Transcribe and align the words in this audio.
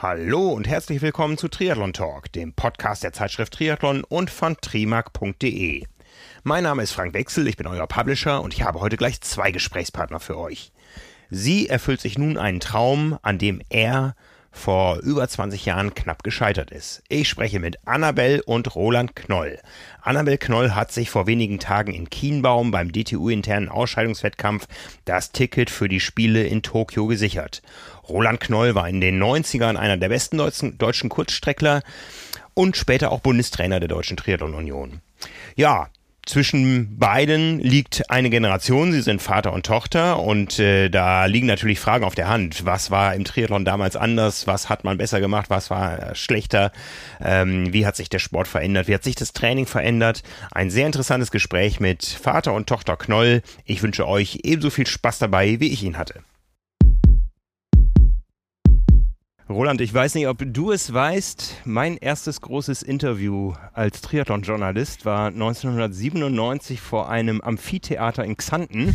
Hallo 0.00 0.50
und 0.50 0.68
herzlich 0.68 1.02
willkommen 1.02 1.38
zu 1.38 1.48
Triathlon 1.48 1.92
Talk, 1.92 2.30
dem 2.30 2.52
Podcast 2.52 3.02
der 3.02 3.12
Zeitschrift 3.12 3.54
Triathlon 3.54 4.04
und 4.04 4.30
von 4.30 4.56
trimark.de. 4.56 5.86
Mein 6.44 6.62
Name 6.62 6.84
ist 6.84 6.92
Frank 6.92 7.14
Wechsel, 7.14 7.48
ich 7.48 7.56
bin 7.56 7.66
euer 7.66 7.88
Publisher 7.88 8.40
und 8.40 8.54
ich 8.54 8.62
habe 8.62 8.78
heute 8.78 8.96
gleich 8.96 9.20
zwei 9.22 9.50
Gesprächspartner 9.50 10.20
für 10.20 10.38
euch. 10.38 10.70
Sie 11.30 11.68
erfüllt 11.68 12.00
sich 12.00 12.16
nun 12.16 12.38
einen 12.38 12.60
Traum, 12.60 13.18
an 13.22 13.38
dem 13.38 13.60
er 13.70 14.14
vor 14.52 14.98
über 15.00 15.28
20 15.28 15.64
Jahren 15.66 15.94
knapp 15.94 16.22
gescheitert 16.22 16.70
ist. 16.70 17.02
Ich 17.08 17.28
spreche 17.28 17.60
mit 17.60 17.78
Annabel 17.84 18.40
und 18.46 18.74
Roland 18.74 19.14
Knoll. 19.14 19.58
Annabel 20.00 20.38
Knoll 20.38 20.72
hat 20.72 20.92
sich 20.92 21.10
vor 21.10 21.26
wenigen 21.26 21.58
Tagen 21.58 21.92
in 21.92 22.08
Kienbaum 22.08 22.70
beim 22.70 22.92
DTU-internen 22.92 23.68
Ausscheidungswettkampf 23.68 24.66
das 25.04 25.32
Ticket 25.32 25.70
für 25.70 25.88
die 25.88 26.00
Spiele 26.00 26.44
in 26.44 26.62
Tokio 26.62 27.06
gesichert. 27.06 27.62
Roland 28.08 28.40
Knoll 28.40 28.74
war 28.74 28.88
in 28.88 29.00
den 29.00 29.22
90ern 29.22 29.76
einer 29.76 29.96
der 29.96 30.08
besten 30.08 30.38
deutschen, 30.38 30.78
deutschen 30.78 31.08
Kurzstreckler 31.08 31.82
und 32.54 32.76
später 32.76 33.12
auch 33.12 33.20
Bundestrainer 33.20 33.80
der 33.80 33.88
Deutschen 33.88 34.16
Triathlon 34.16 34.54
Union. 34.54 35.00
Ja, 35.56 35.88
zwischen 36.28 36.98
beiden 36.98 37.58
liegt 37.58 38.10
eine 38.10 38.28
Generation, 38.28 38.92
sie 38.92 39.00
sind 39.00 39.22
Vater 39.22 39.50
und 39.54 39.64
Tochter 39.64 40.20
und 40.20 40.58
äh, 40.58 40.90
da 40.90 41.24
liegen 41.24 41.46
natürlich 41.46 41.80
Fragen 41.80 42.04
auf 42.04 42.14
der 42.14 42.28
Hand. 42.28 42.66
Was 42.66 42.90
war 42.90 43.14
im 43.14 43.24
Triathlon 43.24 43.64
damals 43.64 43.96
anders? 43.96 44.46
Was 44.46 44.68
hat 44.68 44.84
man 44.84 44.98
besser 44.98 45.20
gemacht? 45.20 45.48
Was 45.48 45.70
war 45.70 46.14
schlechter? 46.14 46.70
Ähm, 47.24 47.72
wie 47.72 47.86
hat 47.86 47.96
sich 47.96 48.10
der 48.10 48.18
Sport 48.18 48.46
verändert? 48.46 48.88
Wie 48.88 48.94
hat 48.94 49.04
sich 49.04 49.14
das 49.14 49.32
Training 49.32 49.64
verändert? 49.64 50.22
Ein 50.50 50.68
sehr 50.68 50.84
interessantes 50.84 51.30
Gespräch 51.30 51.80
mit 51.80 52.04
Vater 52.04 52.52
und 52.52 52.68
Tochter 52.68 52.98
Knoll. 52.98 53.40
Ich 53.64 53.82
wünsche 53.82 54.06
euch 54.06 54.40
ebenso 54.42 54.68
viel 54.68 54.86
Spaß 54.86 55.18
dabei, 55.18 55.60
wie 55.60 55.72
ich 55.72 55.82
ihn 55.82 55.96
hatte. 55.96 56.20
Roland, 59.50 59.80
ich 59.80 59.94
weiß 59.94 60.14
nicht, 60.14 60.28
ob 60.28 60.42
du 60.44 60.72
es 60.72 60.92
weißt. 60.92 61.62
Mein 61.64 61.96
erstes 61.96 62.42
großes 62.42 62.82
Interview 62.82 63.54
als 63.72 64.02
Triathlon-Journalist 64.02 65.06
war 65.06 65.28
1997 65.28 66.82
vor 66.82 67.08
einem 67.08 67.40
Amphitheater 67.40 68.24
in 68.24 68.36
Xanten. 68.36 68.94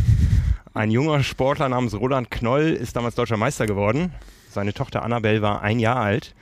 Ein 0.72 0.92
junger 0.92 1.24
Sportler 1.24 1.68
namens 1.68 1.94
Roland 1.94 2.30
Knoll 2.30 2.68
ist 2.68 2.94
damals 2.94 3.16
deutscher 3.16 3.36
Meister 3.36 3.66
geworden. 3.66 4.12
Seine 4.48 4.72
Tochter 4.72 5.02
Annabelle 5.02 5.42
war 5.42 5.62
ein 5.62 5.80
Jahr 5.80 5.96
alt. 5.96 6.36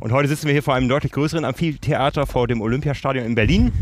Und 0.00 0.10
heute 0.10 0.26
sitzen 0.26 0.46
wir 0.46 0.52
hier 0.52 0.64
vor 0.64 0.74
einem 0.74 0.88
deutlich 0.88 1.12
größeren 1.12 1.44
Amphitheater 1.44 2.26
vor 2.26 2.48
dem 2.48 2.60
Olympiastadion 2.60 3.24
in 3.24 3.36
Berlin 3.36 3.72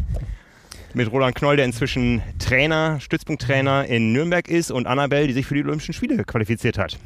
mit 0.94 1.10
Roland 1.10 1.34
Knoll, 1.34 1.56
der 1.56 1.64
inzwischen 1.64 2.22
Trainer, 2.38 3.00
Stützpunkttrainer 3.00 3.86
in 3.86 4.12
Nürnberg 4.12 4.48
ist 4.48 4.70
und 4.70 4.86
Annabelle, 4.86 5.26
die 5.26 5.32
sich 5.32 5.44
für 5.44 5.54
die 5.54 5.62
Olympischen 5.62 5.92
Spiele 5.92 6.22
qualifiziert 6.24 6.78
hat. 6.78 6.96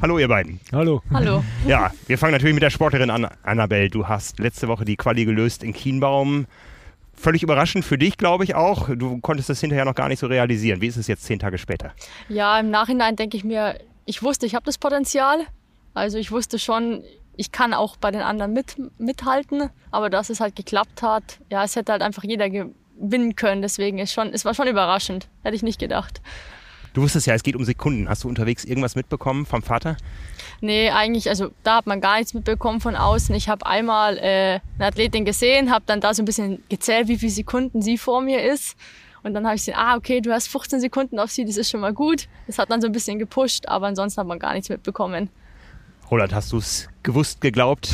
Hallo 0.00 0.18
ihr 0.18 0.28
beiden. 0.28 0.60
Hallo. 0.72 1.02
Hallo. 1.12 1.42
Ja, 1.66 1.92
wir 2.06 2.16
fangen 2.16 2.32
natürlich 2.32 2.54
mit 2.54 2.62
der 2.62 2.70
Sportlerin 2.70 3.10
an. 3.10 3.28
Annabelle, 3.42 3.90
du 3.90 4.06
hast 4.06 4.38
letzte 4.38 4.68
Woche 4.68 4.84
die 4.84 4.96
Quali 4.96 5.24
gelöst 5.24 5.64
in 5.64 5.72
Kienbaum. 5.72 6.46
Völlig 7.14 7.42
überraschend 7.42 7.84
für 7.84 7.98
dich, 7.98 8.18
glaube 8.18 8.44
ich 8.44 8.54
auch. 8.54 8.88
Du 8.94 9.18
konntest 9.18 9.48
das 9.48 9.60
hinterher 9.60 9.84
noch 9.84 9.94
gar 9.94 10.08
nicht 10.08 10.20
so 10.20 10.26
realisieren. 10.26 10.80
Wie 10.80 10.86
ist 10.86 10.96
es 10.96 11.06
jetzt 11.08 11.24
zehn 11.24 11.38
Tage 11.38 11.58
später? 11.58 11.92
Ja, 12.28 12.58
im 12.58 12.70
Nachhinein 12.70 13.16
denke 13.16 13.36
ich 13.36 13.44
mir, 13.44 13.78
ich 14.04 14.22
wusste, 14.22 14.46
ich 14.46 14.54
habe 14.54 14.64
das 14.64 14.78
Potenzial. 14.78 15.40
Also 15.92 16.18
ich 16.18 16.30
wusste 16.30 16.58
schon, 16.58 17.02
ich 17.36 17.50
kann 17.50 17.74
auch 17.74 17.96
bei 17.96 18.10
den 18.10 18.22
anderen 18.22 18.52
mit, 18.52 18.76
mithalten. 18.98 19.70
Aber 19.90 20.10
dass 20.10 20.30
es 20.30 20.40
halt 20.40 20.54
geklappt 20.54 21.02
hat, 21.02 21.40
ja, 21.50 21.64
es 21.64 21.74
hätte 21.74 21.92
halt 21.92 22.02
einfach 22.02 22.24
jeder 22.24 22.48
gewinnen 23.00 23.36
können. 23.36 23.62
Deswegen 23.62 23.98
ist 23.98 24.12
schon, 24.12 24.32
es 24.32 24.44
war 24.44 24.54
schon 24.54 24.68
überraschend. 24.68 25.28
Hätte 25.42 25.56
ich 25.56 25.62
nicht 25.62 25.78
gedacht. 25.78 26.20
Du 26.94 27.02
wusstest 27.02 27.26
ja, 27.26 27.34
es 27.34 27.42
geht 27.42 27.56
um 27.56 27.64
Sekunden. 27.64 28.08
Hast 28.08 28.22
du 28.22 28.28
unterwegs 28.28 28.64
irgendwas 28.64 28.94
mitbekommen 28.94 29.46
vom 29.46 29.62
Vater? 29.62 29.96
Nee, 30.60 30.90
eigentlich, 30.90 31.28
also 31.28 31.50
da 31.64 31.76
hat 31.76 31.86
man 31.86 32.00
gar 32.00 32.18
nichts 32.18 32.34
mitbekommen 32.34 32.80
von 32.80 32.94
außen. 32.94 33.34
Ich 33.34 33.48
habe 33.48 33.66
einmal 33.66 34.16
äh, 34.18 34.60
eine 34.78 34.86
Athletin 34.86 35.24
gesehen, 35.24 35.72
habe 35.72 35.84
dann 35.86 36.00
da 36.00 36.14
so 36.14 36.22
ein 36.22 36.24
bisschen 36.24 36.62
gezählt, 36.68 37.08
wie 37.08 37.18
viele 37.18 37.32
Sekunden 37.32 37.82
sie 37.82 37.98
vor 37.98 38.20
mir 38.20 38.44
ist. 38.44 38.76
Und 39.24 39.34
dann 39.34 39.44
habe 39.44 39.56
ich 39.56 39.62
gesehen, 39.62 39.74
ah, 39.76 39.96
okay, 39.96 40.20
du 40.20 40.32
hast 40.32 40.46
15 40.48 40.80
Sekunden 40.80 41.18
auf 41.18 41.30
sie, 41.30 41.44
das 41.44 41.56
ist 41.56 41.70
schon 41.70 41.80
mal 41.80 41.92
gut. 41.92 42.28
Das 42.46 42.58
hat 42.58 42.70
dann 42.70 42.80
so 42.80 42.86
ein 42.86 42.92
bisschen 42.92 43.18
gepusht, 43.18 43.66
aber 43.66 43.88
ansonsten 43.88 44.20
hat 44.20 44.28
man 44.28 44.38
gar 44.38 44.52
nichts 44.52 44.68
mitbekommen. 44.68 45.30
Roland, 46.10 46.32
hast 46.32 46.52
du 46.52 46.58
es 46.58 46.88
gewusst, 47.02 47.40
geglaubt? 47.40 47.90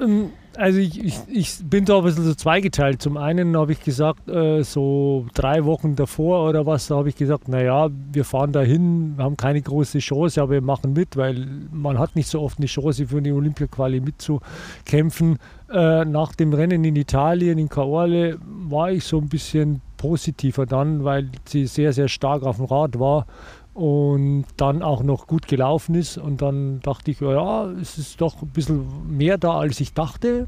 Ähm, 0.00 0.32
also 0.56 0.78
ich, 0.78 1.02
ich, 1.02 1.18
ich, 1.28 1.58
bin 1.64 1.84
da 1.84 1.98
ein 1.98 2.04
bisschen 2.04 2.24
so 2.24 2.34
zweigeteilt. 2.34 3.00
Zum 3.02 3.16
einen 3.16 3.56
habe 3.56 3.72
ich 3.72 3.82
gesagt, 3.82 4.28
äh, 4.28 4.62
so 4.62 5.26
drei 5.34 5.64
Wochen 5.64 5.96
davor 5.96 6.48
oder 6.48 6.66
was, 6.66 6.88
da 6.88 6.96
habe 6.96 7.08
ich 7.08 7.16
gesagt, 7.16 7.48
naja, 7.48 7.90
wir 8.12 8.24
fahren 8.24 8.52
dahin, 8.52 9.14
haben 9.18 9.36
keine 9.36 9.62
große 9.62 9.98
Chance, 9.98 10.42
aber 10.42 10.52
wir 10.52 10.60
machen 10.62 10.92
mit, 10.92 11.16
weil 11.16 11.46
man 11.70 11.98
hat 11.98 12.16
nicht 12.16 12.28
so 12.28 12.40
oft 12.40 12.58
eine 12.58 12.66
Chance 12.66 13.06
für 13.06 13.18
eine 13.18 13.34
Olympia-Quali 13.34 14.00
mitzukämpfen. 14.00 15.38
Äh, 15.70 16.04
nach 16.04 16.34
dem 16.34 16.52
Rennen 16.52 16.84
in 16.84 16.96
Italien, 16.96 17.58
in 17.58 17.68
Caorle, 17.68 18.38
war 18.68 18.90
ich 18.90 19.04
so 19.04 19.18
ein 19.18 19.28
bisschen 19.28 19.80
positiver 19.96 20.66
dann, 20.66 21.04
weil 21.04 21.30
sie 21.44 21.66
sehr, 21.66 21.92
sehr 21.92 22.08
stark 22.08 22.42
auf 22.42 22.56
dem 22.56 22.66
Rad 22.66 22.98
war 22.98 23.26
und 23.74 24.44
dann 24.58 24.82
auch 24.82 25.02
noch 25.02 25.26
gut 25.26 25.48
gelaufen 25.48 25.94
ist. 25.94 26.18
Und 26.18 26.42
dann 26.42 26.80
dachte 26.80 27.10
ich, 27.10 27.20
ja, 27.20 27.66
es 27.70 27.96
ist 27.96 28.20
doch 28.20 28.42
ein 28.42 28.48
bisschen 28.48 29.16
mehr 29.16 29.38
da, 29.38 29.58
als 29.58 29.80
ich 29.80 29.94
dachte. 29.94 30.46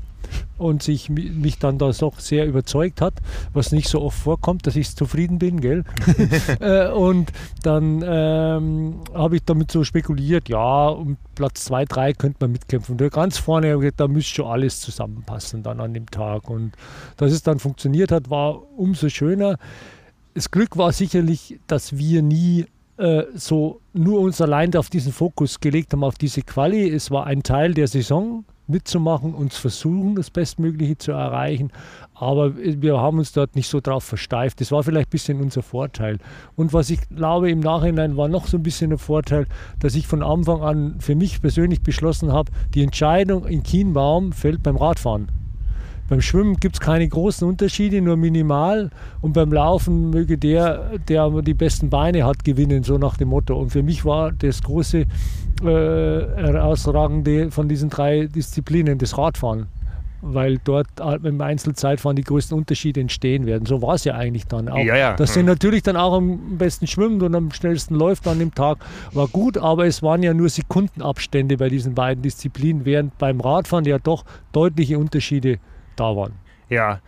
Und 0.57 0.83
sich 0.83 1.11
mich 1.11 1.59
dann 1.59 1.77
da 1.77 1.91
doch 1.91 2.19
sehr 2.19 2.47
überzeugt 2.47 3.03
hat, 3.03 3.13
was 3.53 3.73
nicht 3.73 3.89
so 3.89 4.01
oft 4.01 4.19
vorkommt, 4.19 4.67
dass 4.67 4.75
ich 4.75 4.97
zufrieden 4.97 5.39
bin, 5.39 5.61
gell? 5.61 5.85
Äh, 6.61 6.89
und 6.91 7.31
dann 7.63 8.03
ähm, 8.07 9.01
habe 9.13 9.37
ich 9.37 9.45
damit 9.45 9.71
so 9.71 9.85
spekuliert, 9.85 10.49
ja, 10.49 10.89
um 10.89 11.19
Platz 11.35 11.65
2, 11.67 11.85
3 11.85 12.13
könnte 12.15 12.39
man 12.41 12.53
mitkämpfen. 12.53 12.99
Und 12.99 13.13
ganz 13.13 13.37
vorne, 13.37 13.93
da 13.97 14.09
müsste 14.09 14.35
schon 14.35 14.47
alles 14.47 14.81
zusammenpassen 14.81 15.63
dann 15.63 15.81
an 15.81 15.93
dem 15.93 16.07
Tag. 16.07 16.49
Und 16.49 16.73
dass 17.17 17.33
es 17.33 17.43
dann 17.43 17.59
funktioniert 17.59 18.11
hat, 18.11 18.31
war 18.31 18.63
umso 18.79 19.09
schöner. 19.11 19.59
Das 20.35 20.51
Glück 20.51 20.77
war 20.77 20.93
sicherlich, 20.93 21.61
dass 21.67 21.99
wir 21.99 22.23
nie 22.23 22.67
äh, 22.97 23.25
so 23.35 23.81
nur 23.93 24.21
uns 24.21 24.41
allein 24.41 24.75
auf 24.77 24.91
diesen 24.91 25.13
Fokus 25.13 25.61
gelegt 25.61 25.93
haben, 25.93 26.05
auf 26.05 26.17
diese 26.17 26.43
Quali. 26.43 26.89
Es 26.89 27.11
war 27.11 27.27
ein 27.27 27.43
Teil 27.43 27.75
der 27.75 27.89
Saison 27.89 28.45
mitzumachen, 28.67 29.35
uns 29.35 29.57
versuchen, 29.57 30.15
das 30.15 30.31
Bestmögliche 30.31 30.97
zu 30.97 31.13
erreichen. 31.13 31.71
Aber 32.15 32.57
wir 32.57 32.99
haben 32.99 33.19
uns 33.19 33.33
dort 33.33 33.57
nicht 33.57 33.69
so 33.69 33.81
drauf 33.81 34.05
versteift. 34.05 34.61
Das 34.61 34.73
war 34.73 34.83
vielleicht 34.83 35.09
ein 35.09 35.11
bisschen 35.11 35.41
unser 35.41 35.63
Vorteil. 35.63 36.19
Und 36.57 36.73
was 36.73 36.91
ich 36.91 37.01
glaube, 37.09 37.51
im 37.51 37.61
Nachhinein 37.61 38.17
war 38.17 38.29
noch 38.29 38.47
so 38.47 38.57
ein 38.57 38.63
bisschen 38.63 38.93
ein 38.93 38.99
Vorteil, 38.99 39.47
dass 39.81 39.95
ich 39.95 40.07
von 40.07 40.23
Anfang 40.23 40.63
an 40.63 40.97
für 41.01 41.15
mich 41.15 41.41
persönlich 41.41 41.83
beschlossen 41.83 42.33
habe, 42.33 42.53
die 42.75 42.83
Entscheidung 42.83 43.47
in 43.47 43.63
Kienbaum 43.63 44.33
fällt 44.33 44.63
beim 44.63 44.77
Radfahren. 44.77 45.44
Beim 46.09 46.21
Schwimmen 46.21 46.57
gibt 46.57 46.77
es 46.77 46.81
keine 46.81 47.09
großen 47.09 47.49
Unterschiede, 47.49 48.03
nur 48.03 48.17
minimal. 48.17 48.91
Und 49.23 49.33
beim 49.33 49.53
Laufen 49.53 50.11
möge 50.11 50.37
der, 50.37 50.99
der 51.09 51.31
die 51.41 51.55
besten 51.55 51.89
Beine 51.89 52.25
hat, 52.27 52.45
gewinnen, 52.45 52.83
so 52.83 52.99
nach 52.99 53.17
dem 53.17 53.29
Motto. 53.29 53.57
Und 53.57 53.71
für 53.71 53.83
mich 53.83 54.05
war 54.05 54.31
das 54.31 54.63
große 54.63 54.99
äh, 55.01 55.07
herausragende 55.65 57.51
von 57.51 57.69
diesen 57.69 57.89
drei 57.89 58.27
Disziplinen 58.27 58.99
das 58.99 59.17
Radfahren. 59.17 59.67
Weil 60.27 60.59
dort 60.65 60.89
im 61.23 61.41
Einzelzeitfahren 61.41 62.17
die 62.17 62.25
größten 62.25 62.57
Unterschiede 62.57 63.01
entstehen 63.01 63.45
werden. 63.45 63.67
So 63.67 63.83
war 63.83 63.95
es 63.95 64.05
ja 64.05 64.15
eigentlich 64.15 64.47
dann 64.47 64.71
auch. 64.71 64.79
Ja, 64.79 64.97
ja. 64.97 65.17
Das 65.17 65.35
sind 65.35 65.45
natürlich 65.45 65.83
dann 65.83 65.97
auch 65.97 66.15
am 66.15 66.57
besten 66.57 66.87
schwimmt 66.87 67.23
und 67.23 67.35
am 67.35 67.51
schnellsten 67.51 67.95
läuft 67.95 68.27
an 68.27 68.39
dem 68.39 68.55
Tag. 68.55 68.79
War 69.13 69.29
gut, 69.29 69.59
aber 69.59 69.87
es 69.87 70.03
waren 70.03 70.23
ja 70.23 70.33
nur 70.33 70.49
Sekundenabstände 70.49 71.59
bei 71.59 71.69
diesen 71.69 71.95
beiden 71.95 72.23
Disziplinen, 72.23 72.87
während 72.87 73.19
beim 73.19 73.41
Radfahren 73.41 73.85
ja 73.85 73.99
doch 73.99 74.25
deutliche 74.53 74.99
Unterschiede 74.99 75.59
da 75.97 76.17
waren. 76.17 76.33
Ja, 76.69 77.01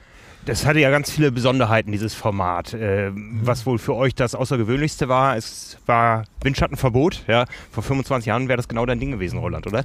das 0.47 0.65
hatte 0.65 0.79
ja 0.79 0.91
ganz 0.91 1.11
viele 1.11 1.33
Besonderheiten, 1.33 1.91
dieses 1.91 2.15
Format. 2.15 2.73
Äh, 2.73 3.11
mhm. 3.11 3.41
Was 3.43 3.67
wohl 3.67 3.79
für 3.79 3.95
euch 3.95 4.15
das 4.15 4.35
Außergewöhnlichste 4.35 5.09
war, 5.09 5.37
es 5.37 5.77
war 5.87 6.25
Windschattenverbot. 6.41 7.25
Ja, 7.27 7.47
vor 7.73 7.83
25 7.83 8.27
Jahren 8.27 8.49
wäre 8.49 8.57
das 8.57 8.69
genau 8.69 8.87
dein 8.87 9.01
Ding 9.01 9.11
gewesen, 9.11 9.41
Roland, 9.41 9.67
oder? 9.67 9.85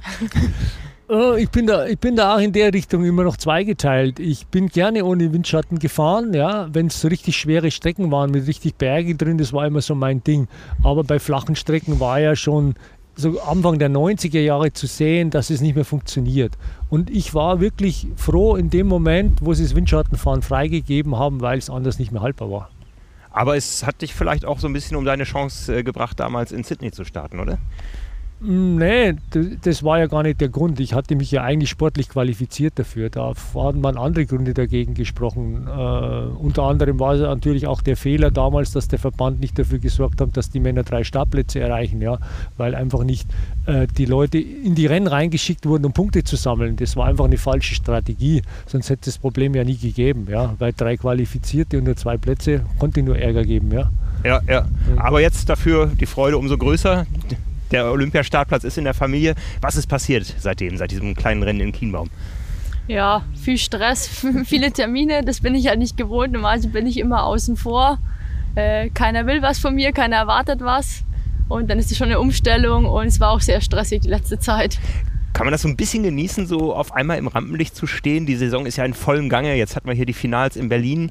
Oh, 1.08 1.34
ich 1.38 1.50
bin, 1.50 1.66
da, 1.66 1.86
ich 1.86 1.98
bin 1.98 2.14
da 2.14 2.36
auch 2.36 2.38
in 2.38 2.52
der 2.52 2.72
Richtung 2.72 3.04
immer 3.04 3.24
noch 3.24 3.36
zweigeteilt. 3.36 4.20
Ich 4.20 4.46
bin 4.46 4.68
gerne 4.68 5.04
ohne 5.04 5.32
Windschatten 5.32 5.80
gefahren, 5.80 6.32
ja, 6.32 6.72
wenn 6.72 6.86
es 6.86 7.00
so 7.00 7.08
richtig 7.08 7.36
schwere 7.36 7.72
Strecken 7.72 8.12
waren 8.12 8.30
mit 8.30 8.46
richtig 8.46 8.76
Berge 8.76 9.16
drin, 9.16 9.38
das 9.38 9.52
war 9.52 9.66
immer 9.66 9.80
so 9.80 9.96
mein 9.96 10.22
Ding. 10.22 10.46
Aber 10.84 11.02
bei 11.02 11.18
flachen 11.18 11.56
Strecken 11.56 11.98
war 11.98 12.20
ja 12.20 12.36
schon 12.36 12.74
so 13.14 13.40
Anfang 13.40 13.78
der 13.78 13.90
90er 13.90 14.40
Jahre 14.40 14.72
zu 14.72 14.86
sehen, 14.86 15.30
dass 15.30 15.50
es 15.50 15.60
nicht 15.60 15.74
mehr 15.74 15.84
funktioniert. 15.84 16.56
Und 16.88 17.10
ich 17.10 17.34
war 17.34 17.60
wirklich 17.60 18.08
froh 18.16 18.56
in 18.56 18.70
dem 18.70 18.86
Moment, 18.86 19.40
wo 19.42 19.54
sie 19.54 19.62
das 19.64 19.74
Windschattenfahren 19.74 20.42
freigegeben 20.42 21.16
haben, 21.16 21.40
weil 21.40 21.58
es 21.58 21.70
anders 21.70 21.98
nicht 21.98 22.12
mehr 22.12 22.22
haltbar 22.22 22.50
war. 22.50 22.70
Aber 23.30 23.56
es 23.56 23.86
hat 23.86 24.02
dich 24.02 24.14
vielleicht 24.14 24.44
auch 24.44 24.58
so 24.58 24.66
ein 24.66 24.72
bisschen 24.72 24.96
um 24.96 25.04
deine 25.04 25.24
Chance 25.24 25.78
äh, 25.78 25.82
gebracht, 25.82 26.20
damals 26.20 26.52
in 26.52 26.64
Sydney 26.64 26.92
zu 26.92 27.04
starten, 27.04 27.40
oder? 27.40 27.58
Mm, 28.42 28.76
nee, 28.76 29.14
das 29.62 29.84
war 29.84 30.00
ja 30.00 30.06
gar 30.06 30.24
nicht 30.24 30.40
der 30.40 30.48
Grund. 30.48 30.80
Ich 30.80 30.94
hatte 30.94 31.14
mich 31.14 31.30
ja 31.30 31.42
eigentlich 31.44 31.70
sportlich 31.70 32.08
qualifiziert 32.08 32.76
dafür. 32.76 33.08
Da 33.08 33.32
haben 33.54 33.80
man 33.80 33.96
andere 33.96 34.26
Gründe 34.26 34.52
dagegen 34.52 34.94
gesprochen. 34.94 35.68
Äh, 35.68 35.70
unter 35.70 36.64
anderem 36.64 36.98
war 36.98 37.14
es 37.14 37.20
natürlich 37.20 37.68
auch 37.68 37.82
der 37.82 37.96
Fehler 37.96 38.32
damals, 38.32 38.72
dass 38.72 38.88
der 38.88 38.98
Verband 38.98 39.38
nicht 39.40 39.58
dafür 39.58 39.78
gesorgt 39.78 40.20
hat, 40.20 40.36
dass 40.36 40.50
die 40.50 40.58
Männer 40.58 40.82
drei 40.82 41.04
Startplätze 41.04 41.60
erreichen, 41.60 42.02
ja, 42.02 42.18
weil 42.56 42.74
einfach 42.74 43.04
nicht 43.04 43.28
äh, 43.66 43.86
die 43.86 44.06
Leute 44.06 44.38
in 44.38 44.74
die 44.74 44.86
Rennen 44.86 45.06
reingeschickt 45.06 45.64
wurden, 45.64 45.84
um 45.84 45.92
Punkte 45.92 46.24
zu 46.24 46.34
sammeln. 46.34 46.74
Das 46.76 46.96
war 46.96 47.06
einfach 47.06 47.26
eine 47.26 47.38
falsche 47.38 47.76
Strategie. 47.76 48.42
Sonst 48.66 48.90
hätte 48.90 49.08
es 49.08 49.14
das 49.14 49.18
Problem 49.18 49.54
ja 49.54 49.62
nie 49.62 49.76
gegeben, 49.76 50.26
ja, 50.28 50.54
weil 50.58 50.72
drei 50.72 50.96
Qualifizierte 50.96 51.78
und 51.78 51.84
nur 51.84 51.96
zwei 51.96 52.16
Plätze 52.16 52.62
konnte 52.80 53.02
nur 53.02 53.16
Ärger 53.16 53.44
geben, 53.44 53.70
ja. 53.70 53.90
Ja, 54.24 54.40
ja. 54.48 54.66
Aber 54.96 55.20
jetzt 55.20 55.48
dafür 55.48 55.86
die 55.86 56.06
Freude 56.06 56.38
umso 56.38 56.56
größer 56.56 57.06
der 57.72 57.90
Olympiastartplatz 57.90 58.64
ist 58.64 58.78
in 58.78 58.84
der 58.84 58.94
Familie. 58.94 59.34
Was 59.60 59.76
ist 59.76 59.86
passiert 59.86 60.34
seitdem, 60.38 60.76
seit 60.76 60.90
diesem 60.90 61.14
kleinen 61.14 61.42
Rennen 61.42 61.60
in 61.60 61.72
Kienbaum? 61.72 62.10
Ja, 62.88 63.24
viel 63.34 63.58
Stress, 63.58 64.08
viele 64.44 64.72
Termine, 64.72 65.24
das 65.24 65.40
bin 65.40 65.54
ich 65.54 65.68
halt 65.68 65.78
nicht 65.78 65.96
gewohnt. 65.96 66.32
Normalerweise 66.32 66.68
bin 66.68 66.86
ich 66.86 66.98
immer 66.98 67.24
außen 67.24 67.56
vor. 67.56 67.98
Äh, 68.54 68.90
keiner 68.90 69.26
will 69.26 69.40
was 69.42 69.58
von 69.58 69.74
mir, 69.74 69.92
keiner 69.92 70.16
erwartet 70.16 70.60
was. 70.60 71.04
Und 71.48 71.70
dann 71.70 71.78
ist 71.78 71.90
es 71.90 71.98
schon 71.98 72.08
eine 72.08 72.20
Umstellung 72.20 72.86
und 72.86 73.06
es 73.06 73.20
war 73.20 73.30
auch 73.30 73.40
sehr 73.40 73.60
stressig 73.60 74.00
die 74.00 74.08
letzte 74.08 74.38
Zeit. 74.38 74.78
Kann 75.32 75.46
man 75.46 75.52
das 75.52 75.62
so 75.62 75.68
ein 75.68 75.76
bisschen 75.76 76.02
genießen, 76.02 76.46
so 76.46 76.74
auf 76.74 76.92
einmal 76.92 77.18
im 77.18 77.26
Rampenlicht 77.26 77.74
zu 77.74 77.86
stehen? 77.86 78.26
Die 78.26 78.36
Saison 78.36 78.66
ist 78.66 78.76
ja 78.76 78.84
in 78.84 78.94
vollem 78.94 79.28
Gange. 79.28 79.54
Jetzt 79.54 79.76
hatten 79.76 79.88
wir 79.88 79.94
hier 79.94 80.06
die 80.06 80.12
Finals 80.12 80.56
in 80.56 80.68
Berlin. 80.68 81.10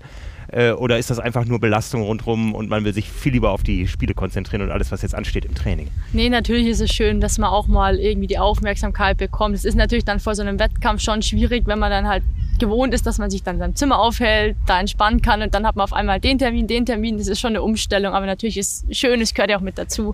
Äh, 0.52 0.72
oder 0.72 0.98
ist 0.98 1.10
das 1.10 1.20
einfach 1.20 1.46
nur 1.46 1.60
Belastung 1.60 2.02
rundherum 2.04 2.54
und 2.54 2.70
man 2.70 2.84
will 2.84 2.94
sich 2.94 3.10
viel 3.10 3.32
lieber 3.32 3.52
auf 3.52 3.64
die 3.64 3.88
Spiele 3.88 4.14
konzentrieren 4.14 4.62
und 4.62 4.72
alles, 4.72 4.92
was 4.92 5.02
jetzt 5.02 5.16
ansteht 5.16 5.46
im 5.46 5.56
Training? 5.56 5.88
Nee, 6.12 6.30
natürlich 6.30 6.68
ist 6.68 6.82
es 6.82 6.92
schön, 6.92 7.22
dass 7.22 7.38
man 7.38 7.50
auch 7.50 7.68
mal 7.68 8.00
irgendwie 8.00 8.28
die 8.28 8.38
Aufmerksamkeit 8.38 9.18
bekommt. 9.18 9.56
Es 9.56 9.64
ist 9.64 9.76
natürlich 9.76 10.04
dann 10.04 10.20
vor 10.20 10.36
so 10.36 10.42
einem 10.42 10.60
Wettkampf 10.60 11.02
schon 11.02 11.22
schwierig, 11.22 11.64
wenn 11.68 11.80
man 11.80 11.90
dann 11.90 12.08
halt 12.08 12.24
gewohnt 12.60 12.94
ist, 12.94 13.06
dass 13.08 13.18
man 13.18 13.32
sich 13.32 13.44
dann 13.44 13.56
in 13.56 13.60
seinem 13.60 13.76
Zimmer 13.76 14.00
aufhält, 14.00 14.58
da 14.66 14.80
entspannen 14.80 15.22
kann 15.22 15.42
und 15.42 15.56
dann 15.56 15.66
hat 15.66 15.78
man 15.78 15.86
auf 15.86 15.94
einmal 15.94 16.20
den 16.20 16.38
Termin, 16.38 16.68
den 16.68 16.86
Termin. 16.86 17.18
Das 17.18 17.28
ist 17.28 17.40
schon 17.40 17.52
eine 17.52 17.62
Umstellung, 17.62 18.14
aber 18.14 18.26
natürlich 18.26 18.58
ist 18.58 18.86
es 18.90 18.98
schön, 18.98 19.22
es 19.22 19.34
gehört 19.34 19.52
ja 19.52 19.58
auch 19.58 19.62
mit 19.62 19.78
dazu. 19.78 20.14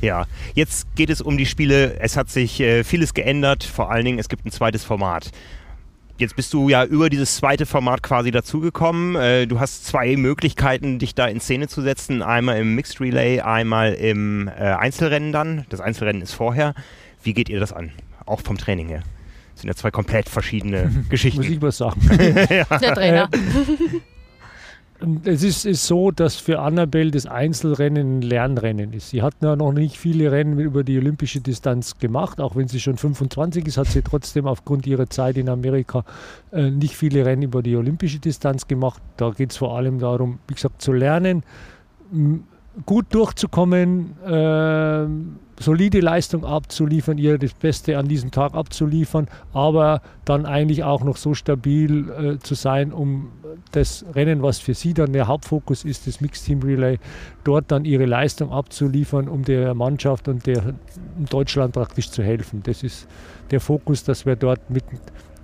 Ja, 0.00 0.26
jetzt 0.54 0.86
geht 0.96 1.10
es 1.10 1.20
um 1.20 1.36
die 1.36 1.46
Spiele. 1.46 1.98
Es 2.00 2.16
hat 2.16 2.28
sich 2.28 2.60
äh, 2.60 2.84
vieles 2.84 3.14
geändert. 3.14 3.64
Vor 3.64 3.90
allen 3.90 4.04
Dingen, 4.04 4.18
es 4.18 4.28
gibt 4.28 4.44
ein 4.44 4.50
zweites 4.50 4.84
Format. 4.84 5.30
Jetzt 6.16 6.36
bist 6.36 6.52
du 6.52 6.68
ja 6.68 6.84
über 6.84 7.10
dieses 7.10 7.36
zweite 7.36 7.66
Format 7.66 8.02
quasi 8.04 8.30
dazugekommen. 8.30 9.16
Äh, 9.16 9.46
du 9.46 9.58
hast 9.58 9.84
zwei 9.84 10.16
Möglichkeiten, 10.16 11.00
dich 11.00 11.16
da 11.16 11.26
in 11.26 11.40
Szene 11.40 11.66
zu 11.66 11.82
setzen. 11.82 12.22
Einmal 12.22 12.58
im 12.58 12.76
Mixed 12.76 13.00
Relay, 13.00 13.40
einmal 13.40 13.94
im 13.94 14.46
äh, 14.46 14.52
Einzelrennen 14.52 15.32
dann. 15.32 15.66
Das 15.70 15.80
Einzelrennen 15.80 16.22
ist 16.22 16.32
vorher. 16.32 16.74
Wie 17.24 17.34
geht 17.34 17.48
ihr 17.48 17.58
das 17.58 17.72
an? 17.72 17.90
Auch 18.26 18.42
vom 18.42 18.56
Training 18.56 18.86
her. 18.86 19.02
Das 19.54 19.62
sind 19.62 19.68
ja 19.68 19.74
zwei 19.74 19.90
komplett 19.90 20.28
verschiedene 20.28 21.04
Geschichten. 21.08 21.40
Muss 21.40 21.50
ich 21.50 21.60
was 21.60 21.78
sagen. 21.78 22.00
ja. 22.48 22.64
Der 22.78 22.94
Trainer. 22.94 23.28
Es 25.24 25.42
ist, 25.42 25.66
ist, 25.66 25.86
so, 25.86 26.12
dass 26.12 26.36
für 26.36 26.60
Annabelle 26.60 27.10
das 27.10 27.26
Einzelrennen 27.26 28.18
ein 28.18 28.22
Lernrennen 28.22 28.92
ist. 28.92 29.10
Sie 29.10 29.22
hat 29.22 29.42
noch 29.42 29.72
nicht 29.72 29.98
viele 29.98 30.30
Rennen 30.30 30.58
über 30.60 30.84
die 30.84 30.96
olympische 30.96 31.40
Distanz 31.40 31.98
gemacht, 31.98 32.40
auch 32.40 32.54
wenn 32.54 32.68
sie 32.68 32.80
schon 32.80 32.96
25 32.96 33.66
ist, 33.66 33.76
hat 33.76 33.88
sie 33.88 34.02
trotzdem 34.02 34.46
aufgrund 34.46 34.86
ihrer 34.86 35.10
Zeit 35.10 35.36
in 35.36 35.48
Amerika 35.48 36.04
äh, 36.52 36.70
nicht 36.70 36.96
viele 36.96 37.26
Rennen 37.26 37.42
über 37.42 37.62
die 37.62 37.76
olympische 37.76 38.20
Distanz 38.20 38.68
gemacht. 38.68 39.02
Da 39.16 39.30
geht 39.30 39.50
es 39.50 39.56
vor 39.56 39.76
allem 39.76 39.98
darum, 39.98 40.38
wie 40.46 40.54
gesagt, 40.54 40.80
zu 40.80 40.92
lernen, 40.92 41.42
gut 42.86 43.06
durchzukommen, 43.10 44.16
äh, 44.24 45.06
solide 45.62 46.00
Leistung 46.00 46.44
abzuliefern, 46.44 47.18
ihr 47.18 47.38
das 47.38 47.54
Beste 47.54 47.96
an 47.98 48.08
diesem 48.08 48.30
Tag 48.30 48.54
abzuliefern, 48.54 49.28
aber 49.52 50.02
dann 50.24 50.46
eigentlich 50.46 50.82
auch 50.82 51.04
noch 51.04 51.16
so 51.16 51.34
stabil 51.34 52.10
äh, 52.10 52.38
zu 52.38 52.54
sein, 52.54 52.92
um 52.92 53.30
das 53.72 54.04
Rennen, 54.14 54.42
was 54.42 54.58
für 54.58 54.74
sie 54.74 54.94
dann 54.94 55.12
der 55.12 55.28
Hauptfokus 55.28 55.84
ist, 55.84 56.06
das 56.06 56.20
Mixed 56.20 56.44
Team 56.44 56.62
Relay, 56.62 56.98
dort 57.44 57.70
dann 57.70 57.84
ihre 57.84 58.06
Leistung 58.06 58.50
abzuliefern, 58.52 59.28
um 59.28 59.44
der 59.44 59.74
Mannschaft 59.74 60.28
und 60.28 60.46
der 60.46 60.74
Deutschland 61.30 61.74
praktisch 61.74 62.10
zu 62.10 62.22
helfen. 62.22 62.62
Das 62.64 62.82
ist 62.82 63.06
der 63.50 63.60
Fokus, 63.60 64.02
dass 64.04 64.26
wir 64.26 64.36
dort 64.36 64.70
mit 64.70 64.84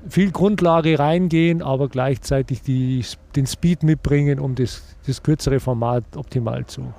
viel 0.09 0.31
Grundlage 0.31 0.99
reingehen, 0.99 1.63
aber 1.63 1.89
gleichzeitig 1.89 2.63
die, 2.63 3.05
den 3.37 3.47
Speed 3.47 3.83
mitbringen, 3.83 4.41
um 4.41 4.55
das, 4.55 4.97
das 5.07 5.23
kürzere 5.23 5.61
Format 5.61 6.05
optimal 6.17 6.67
zu 6.67 6.93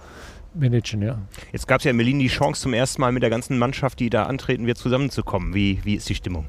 managen. 0.54 1.02
Ja. 1.02 1.18
Jetzt 1.52 1.68
gab 1.68 1.80
es 1.80 1.86
ja 1.86 1.92
in 1.92 1.98
Berlin 1.98 2.20
die 2.20 2.28
Chance, 2.28 2.62
zum 2.62 2.74
ersten 2.74 3.02
Mal 3.02 3.12
mit 3.12 3.24
der 3.24 3.30
ganzen 3.30 3.58
Mannschaft, 3.58 4.00
die 4.00 4.10
da 4.10 4.24
antreten 4.24 4.68
wird, 4.68 4.78
zusammenzukommen. 4.78 5.54
Wie, 5.54 5.80
wie 5.84 5.96
ist 5.96 6.10
die 6.10 6.16
Stimmung? 6.16 6.46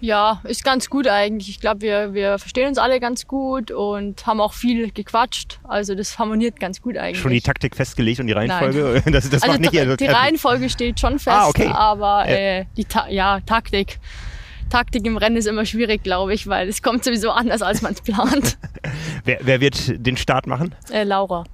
Ja, 0.00 0.40
ist 0.44 0.64
ganz 0.64 0.90
gut 0.90 1.08
eigentlich. 1.08 1.48
Ich 1.48 1.60
glaube, 1.60 1.80
wir, 1.80 2.14
wir 2.14 2.38
verstehen 2.38 2.68
uns 2.68 2.78
alle 2.78 3.00
ganz 3.00 3.26
gut 3.26 3.70
und 3.70 4.26
haben 4.26 4.40
auch 4.40 4.52
viel 4.52 4.90
gequatscht. 4.90 5.58
Also 5.64 5.94
das 5.94 6.18
harmoniert 6.18 6.60
ganz 6.60 6.82
gut 6.82 6.96
eigentlich. 6.96 7.20
Schon 7.20 7.32
die 7.32 7.40
Taktik 7.40 7.76
festgelegt 7.76 8.20
und 8.20 8.26
die 8.26 8.32
Reihenfolge? 8.32 9.02
Das, 9.10 9.28
das 9.28 9.42
also 9.42 9.58
nicht 9.58 9.72
die 9.72 10.06
Reihenfolge 10.06 10.68
steht 10.68 11.00
schon 11.00 11.18
fest, 11.18 11.36
ah, 11.36 11.48
okay. 11.48 11.66
aber 11.66 12.28
äh, 12.28 12.66
die 12.76 12.84
Ta 12.84 13.08
ja, 13.08 13.40
Taktik. 13.40 13.98
Taktik 14.70 15.04
im 15.06 15.16
Rennen 15.16 15.36
ist 15.36 15.46
immer 15.46 15.66
schwierig, 15.66 16.02
glaube 16.02 16.32
ich, 16.32 16.46
weil 16.46 16.68
es 16.68 16.82
kommt 16.82 17.04
sowieso 17.04 17.30
anders, 17.30 17.60
als 17.62 17.82
man 17.82 17.92
es 17.92 18.00
plant. 18.00 18.58
wer, 19.24 19.40
wer, 19.42 19.60
wird 19.60 20.06
den 20.06 20.16
Start 20.16 20.46
machen? 20.46 20.74
Äh, 20.90 21.04
Laura. 21.04 21.44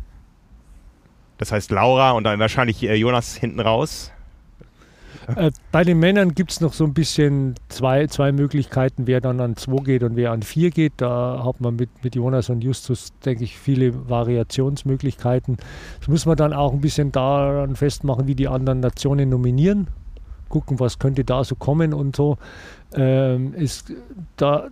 Das 1.38 1.52
heißt 1.52 1.70
Laura 1.70 2.12
und 2.12 2.24
dann 2.24 2.38
wahrscheinlich 2.38 2.82
äh, 2.82 2.94
Jonas 2.94 3.36
hinten 3.36 3.60
raus. 3.60 4.12
Äh, 5.34 5.50
bei 5.72 5.82
den 5.82 5.98
Männern 5.98 6.34
gibt 6.34 6.52
es 6.52 6.60
noch 6.60 6.72
so 6.72 6.84
ein 6.84 6.94
bisschen 6.94 7.54
zwei, 7.68 8.06
zwei 8.06 8.32
Möglichkeiten, 8.32 9.06
wer 9.06 9.20
dann 9.20 9.40
an 9.40 9.56
2 9.56 9.82
geht 9.82 10.02
und 10.02 10.16
wer 10.16 10.30
an 10.30 10.42
4 10.42 10.70
geht. 10.70 10.94
Da 10.98 11.42
hat 11.44 11.60
man 11.60 11.76
mit, 11.76 11.90
mit 12.04 12.14
Jonas 12.14 12.48
und 12.48 12.62
Justus, 12.62 13.12
denke 13.24 13.44
ich, 13.44 13.58
viele 13.58 14.08
Variationsmöglichkeiten. 14.08 15.56
Das 15.98 16.08
muss 16.08 16.26
man 16.26 16.36
dann 16.36 16.52
auch 16.52 16.72
ein 16.72 16.80
bisschen 16.80 17.12
daran 17.12 17.76
festmachen, 17.76 18.26
wie 18.26 18.34
die 18.34 18.48
anderen 18.48 18.80
Nationen 18.80 19.28
nominieren. 19.28 19.88
Gucken, 20.48 20.78
was 20.78 21.00
könnte 21.00 21.24
da 21.24 21.42
so 21.42 21.56
kommen 21.56 21.92
und 21.92 22.14
so. 22.14 22.38
Ähm, 22.94 23.54
ist, 23.54 23.92
da, 24.36 24.68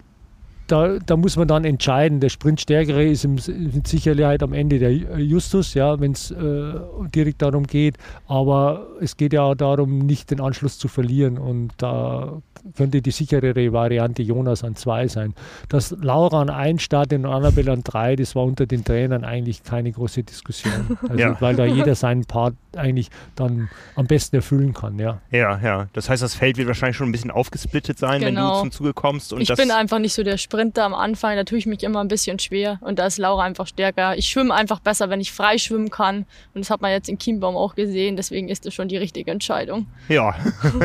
da, 0.67 0.99
da, 0.99 1.17
muss 1.17 1.37
man 1.37 1.47
dann 1.47 1.65
entscheiden. 1.65 2.21
Der 2.21 2.29
Sprintstärkere 2.31 3.05
ist 3.05 3.27
mit 3.27 3.87
Sicherheit 3.87 4.43
am 4.43 4.53
Ende 4.53 4.79
der 4.79 4.93
Justus, 4.93 5.75
ja, 5.75 6.01
wenn 6.01 6.13
es 6.13 6.31
äh, 6.31 6.75
direkt 7.15 7.43
darum 7.43 7.67
geht. 7.67 7.97
Aber 8.27 8.87
es 9.01 9.17
geht 9.17 9.33
ja 9.33 9.43
auch 9.43 9.55
darum, 9.55 9.99
nicht 9.99 10.31
den 10.31 10.41
Anschluss 10.41 10.79
zu 10.79 10.89
verlieren. 10.89 11.39
Und 11.39 11.73
da 11.77 12.41
könnte 12.77 13.03
die 13.03 13.11
sicherere 13.11 13.73
Variante 13.73 14.23
Jonas 14.23 14.65
an 14.65 14.75
zwei 14.75 15.07
sein. 15.07 15.35
Dass 15.69 15.95
Laura 16.01 16.41
an 16.41 16.51
ein 16.51 16.79
startet 16.79 17.19
und 17.19 17.27
Annabelle 17.27 17.73
an 17.73 17.83
drei, 17.85 18.17
das 18.17 18.35
war 18.35 18.45
unter 18.45 18.65
den 18.67 18.85
Trainern 18.85 19.25
eigentlich 19.25 19.65
keine 19.65 19.93
große 19.93 20.23
Diskussion. 20.23 20.73
Also, 21.05 21.19
ja. 21.19 21.37
Weil 21.41 21.55
da 21.55 21.67
jeder 21.67 21.95
seinen 21.95 22.25
Part 22.25 22.55
eigentlich 22.77 23.11
dann 23.37 23.69
am 23.95 24.07
besten 24.07 24.37
erfüllen 24.37 24.73
kann. 24.73 24.99
Ja. 24.99 25.21
ja, 25.31 25.59
ja. 25.63 25.89
Das 25.93 26.09
heißt, 26.09 26.23
das 26.23 26.35
Feld 26.35 26.57
wird 26.57 26.67
wahrscheinlich 26.67 26.97
schon 26.97 27.09
ein 27.09 27.13
bisschen 27.13 27.31
aufgesplittet 27.31 27.99
sein, 27.99 28.21
genau. 28.21 28.27
wenn 28.27 28.35
du 28.35 28.41
genau. 28.41 28.61
zum 28.61 28.71
Zuge 28.71 28.95
kommst. 28.95 29.33
Und 29.33 29.43
ich 29.43 29.55
bin 29.55 29.71
einfach 29.71 29.99
nicht 29.99 30.15
so 30.15 30.23
der 30.23 30.39
Sprinter 30.39 30.54
am 30.59 30.95
Anfang, 30.95 31.37
da 31.37 31.45
tue 31.45 31.59
ich 31.59 31.67
mich 31.67 31.83
immer 31.83 32.01
ein 32.01 32.09
bisschen 32.09 32.39
schwer 32.39 32.79
und 32.81 32.99
da 32.99 33.07
ist 33.07 33.19
Laura 33.19 33.45
einfach 33.45 33.67
stärker. 33.67 34.17
Ich 34.17 34.29
schwimme 34.29 34.55
einfach 34.55 34.81
besser, 34.81 35.11
wenn 35.11 35.21
ich 35.21 35.33
frei 35.33 35.59
schwimmen 35.59 35.91
kann 35.91 36.27
und 36.55 36.61
das 36.61 36.71
hat 36.71 36.81
man 36.81 36.91
jetzt 36.91 37.09
in 37.09 37.19
Chiembaum 37.19 37.57
auch 37.57 37.75
gesehen, 37.75 38.17
deswegen 38.17 38.49
ist 38.49 38.65
das 38.65 38.75
schon 38.75 38.89
die 38.89 38.97
richtige 38.97 39.31
Entscheidung. 39.31 39.87
Ja, 40.09 40.35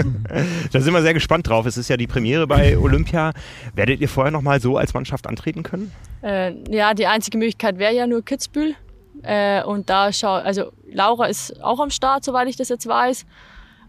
da 0.71 0.81
sind 0.81 0.93
wir 0.93 1.01
sehr 1.01 1.13
gespannt 1.13 1.47
drauf 1.47 1.65
es 1.69 1.77
ist 1.77 1.89
ja 1.89 1.97
die 1.97 2.07
Premiere 2.07 2.47
bei 2.47 2.77
Olympia. 2.77 3.31
Werdet 3.73 4.01
ihr 4.01 4.09
vorher 4.09 4.31
noch 4.31 4.41
mal 4.41 4.59
so 4.59 4.77
als 4.77 4.93
Mannschaft 4.93 5.27
antreten 5.27 5.63
können? 5.63 5.91
Äh, 6.21 6.53
ja, 6.69 6.93
die 6.93 7.07
einzige 7.07 7.37
Möglichkeit 7.37 7.77
wäre 7.79 7.93
ja 7.93 8.07
nur 8.07 8.23
Kitzbühel. 8.23 8.75
Äh, 9.21 9.63
und 9.63 9.89
da 9.89 10.11
schau, 10.11 10.33
also 10.33 10.71
Laura 10.91 11.27
ist 11.27 11.61
auch 11.63 11.79
am 11.79 11.91
Start, 11.91 12.23
soweit 12.23 12.47
ich 12.47 12.57
das 12.57 12.69
jetzt 12.69 12.87
weiß. 12.87 13.25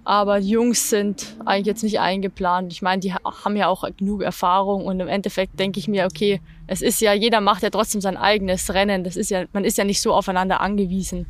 Aber 0.04 0.40
die 0.40 0.49
Jungs 0.49 0.88
sind 0.88 1.37
eigentlich 1.45 1.66
jetzt 1.66 1.83
nicht 1.83 2.00
eingeplant. 2.00 2.73
Ich 2.73 2.83
meine, 2.83 3.00
die 3.00 3.12
haben 3.12 3.57
ja 3.57 3.69
auch 3.69 3.85
genug 3.97 4.23
Erfahrung 4.23 4.87
und 4.87 4.99
im 4.99 5.09
Endeffekt 5.09 5.61
denke 5.61 5.78
ich 5.78 5.88
mir, 5.88 6.07
okay, 6.07 6.40
es 6.66 6.80
ist 6.80 7.00
ja, 7.00 7.12
jeder 7.12 7.40
macht 7.40 7.62
ja 7.62 7.71
trotzdem 7.71 8.00
sein 8.00 8.16
eigenes 8.16 8.73
Rennen. 8.73 9.04
Das 9.04 9.16
ist 9.16 9.30
ja, 9.30 9.45
man 9.52 9.64
ist 9.64 9.76
ja 9.76 9.85
nicht 9.85 10.00
so 10.00 10.14
aufeinander 10.14 10.61
angewiesen. 10.61 11.26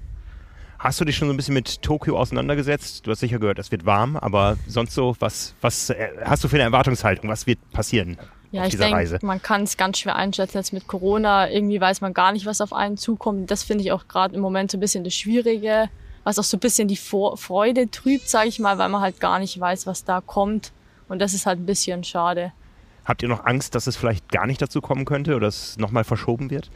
Hast 0.79 0.99
du 0.99 1.05
dich 1.05 1.17
schon 1.17 1.29
so 1.29 1.35
ein 1.35 1.37
bisschen 1.37 1.55
mit 1.55 1.83
Tokio 1.83 2.19
auseinandergesetzt? 2.19 3.07
Du 3.07 3.11
hast 3.11 3.21
sicher 3.21 3.39
gehört, 3.39 3.59
es 3.59 3.71
wird 3.71 3.85
warm, 3.85 4.17
aber 4.17 4.57
sonst 4.67 4.95
so, 4.95 5.15
was, 5.19 5.55
was 5.61 5.91
äh, 5.91 6.09
hast 6.25 6.43
du 6.43 6.49
für 6.49 6.57
eine 6.57 6.65
Erwartungshaltung? 6.65 7.29
Was 7.29 7.47
wird 7.47 7.59
passieren? 7.73 8.17
Ja, 8.53 8.67
ich 8.67 8.77
denke, 8.77 9.19
man 9.23 9.43
kann 9.43 9.62
es 9.62 9.77
ganz 9.77 9.99
schwer 9.99 10.17
einschätzen 10.17 10.57
jetzt 10.57 10.73
mit 10.73 10.89
Corona. 10.89 11.50
Irgendwie 11.50 11.81
weiß 11.81 12.00
man 12.00 12.15
gar 12.15 12.33
nicht, 12.33 12.47
was 12.47 12.61
auf 12.61 12.73
einen 12.73 12.97
zukommt. 12.97 13.50
Das 13.50 13.62
finde 13.62 13.85
ich 13.85 13.93
auch 13.93 14.09
gerade 14.09 14.35
im 14.35 14.41
Moment 14.41 14.71
so 14.71 14.79
ein 14.79 14.81
bisschen 14.81 15.05
das 15.05 15.15
Schwierige, 15.15 15.89
was 16.25 16.39
auch 16.39 16.45
so 16.45 16.57
ein 16.57 16.61
bisschen 16.61 16.89
die 16.89 16.97
Vor 16.97 17.37
Freude 17.37 17.91
trübt, 17.91 18.29
sage 18.29 18.49
ich 18.49 18.59
mal, 18.59 18.79
weil 18.79 18.89
man 18.89 19.00
halt 19.00 19.21
gar 19.21 19.39
nicht 19.39 19.59
weiß, 19.59 19.87
was 19.87 20.05
da 20.05 20.21
kommt. 20.21 20.73
Und 21.09 21.21
das 21.21 21.35
ist 21.35 21.47
halt 21.47 21.59
ein 21.59 21.67
bisschen 21.67 22.05
schade. 22.05 22.53
Habt 23.05 23.23
ihr 23.23 23.29
noch 23.29 23.45
Angst, 23.45 23.75
dass 23.75 23.87
es 23.87 23.97
vielleicht 23.97 24.31
gar 24.31 24.47
nicht 24.47 24.62
dazu 24.62 24.81
kommen 24.81 25.05
könnte 25.05 25.35
oder 25.35 25.49
es 25.49 25.77
nochmal 25.79 26.05
verschoben 26.05 26.50
wird? 26.50 26.71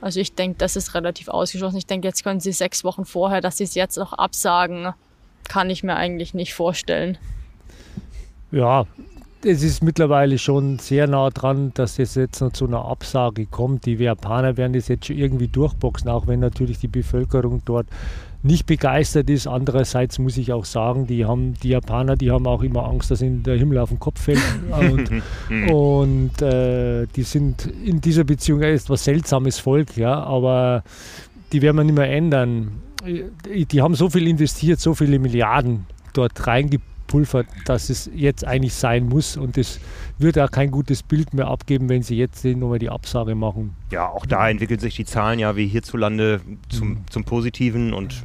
Also 0.00 0.20
ich 0.20 0.34
denke, 0.34 0.58
das 0.58 0.76
ist 0.76 0.94
relativ 0.94 1.28
ausgeschlossen. 1.28 1.76
Ich 1.76 1.86
denke, 1.86 2.08
jetzt 2.08 2.22
können 2.22 2.40
sie 2.40 2.52
sechs 2.52 2.84
Wochen 2.84 3.04
vorher, 3.04 3.40
dass 3.40 3.56
sie 3.58 3.64
es 3.64 3.74
jetzt 3.74 3.96
noch 3.96 4.12
absagen, 4.12 4.92
kann 5.48 5.68
ich 5.68 5.82
mir 5.82 5.96
eigentlich 5.96 6.32
nicht 6.32 6.54
vorstellen. 6.54 7.18
Ja, 8.50 8.86
es 9.42 9.62
ist 9.62 9.82
mittlerweile 9.82 10.38
schon 10.38 10.78
sehr 10.78 11.06
nah 11.06 11.30
dran, 11.30 11.72
dass 11.74 11.98
es 11.98 12.14
jetzt 12.14 12.40
noch 12.40 12.52
zu 12.52 12.66
einer 12.66 12.84
Absage 12.84 13.46
kommt. 13.46 13.86
Die 13.86 13.94
Japaner 13.94 14.56
werden 14.56 14.74
das 14.74 14.88
jetzt 14.88 15.06
schon 15.06 15.16
irgendwie 15.16 15.48
durchboxen, 15.48 16.10
auch 16.10 16.26
wenn 16.26 16.40
natürlich 16.40 16.78
die 16.78 16.88
Bevölkerung 16.88 17.62
dort 17.64 17.86
nicht 18.42 18.66
begeistert 18.66 19.30
ist. 19.30 19.46
Andererseits 19.46 20.18
muss 20.18 20.36
ich 20.36 20.52
auch 20.52 20.64
sagen, 20.64 21.06
die, 21.06 21.24
haben, 21.24 21.54
die 21.62 21.70
Japaner, 21.70 22.16
die 22.16 22.30
haben 22.30 22.46
auch 22.46 22.62
immer 22.62 22.84
Angst, 22.86 23.10
dass 23.10 23.22
ihnen 23.22 23.42
der 23.42 23.56
Himmel 23.56 23.78
auf 23.78 23.90
den 23.90 23.98
Kopf 23.98 24.20
fällt. 24.20 24.40
und, 24.70 25.10
und 25.70 26.42
äh, 26.42 27.06
die 27.06 27.22
sind 27.22 27.66
in 27.84 28.00
dieser 28.00 28.24
Beziehung 28.24 28.62
etwas 28.62 29.04
seltsames 29.04 29.58
Volk, 29.58 29.96
ja, 29.96 30.22
aber 30.22 30.82
die 31.52 31.62
werden 31.62 31.76
wir 31.76 31.84
nicht 31.84 31.96
mehr 31.96 32.10
ändern. 32.10 32.72
Die 33.46 33.80
haben 33.80 33.94
so 33.94 34.10
viel 34.10 34.26
investiert, 34.26 34.80
so 34.80 34.94
viele 34.94 35.18
Milliarden 35.18 35.86
dort 36.12 36.46
reingebracht 36.46 36.89
gepulvert, 37.10 37.48
dass 37.64 37.90
es 37.90 38.08
jetzt 38.14 38.46
eigentlich 38.46 38.74
sein 38.74 39.08
muss. 39.08 39.36
Und 39.36 39.58
es 39.58 39.80
wird 40.18 40.38
auch 40.38 40.50
kein 40.50 40.70
gutes 40.70 41.02
Bild 41.02 41.34
mehr 41.34 41.48
abgeben, 41.48 41.88
wenn 41.88 42.02
sie 42.02 42.16
jetzt 42.16 42.44
nochmal 42.44 42.78
die 42.78 42.88
Absage 42.88 43.34
machen. 43.34 43.74
Ja, 43.90 44.08
auch 44.08 44.26
da 44.26 44.48
entwickeln 44.48 44.78
sich 44.78 44.94
die 44.94 45.04
Zahlen 45.04 45.38
ja 45.38 45.56
wie 45.56 45.66
hierzulande 45.66 46.40
zum, 46.68 46.88
mhm. 46.88 46.98
zum 47.10 47.24
Positiven 47.24 47.92
und 47.92 48.24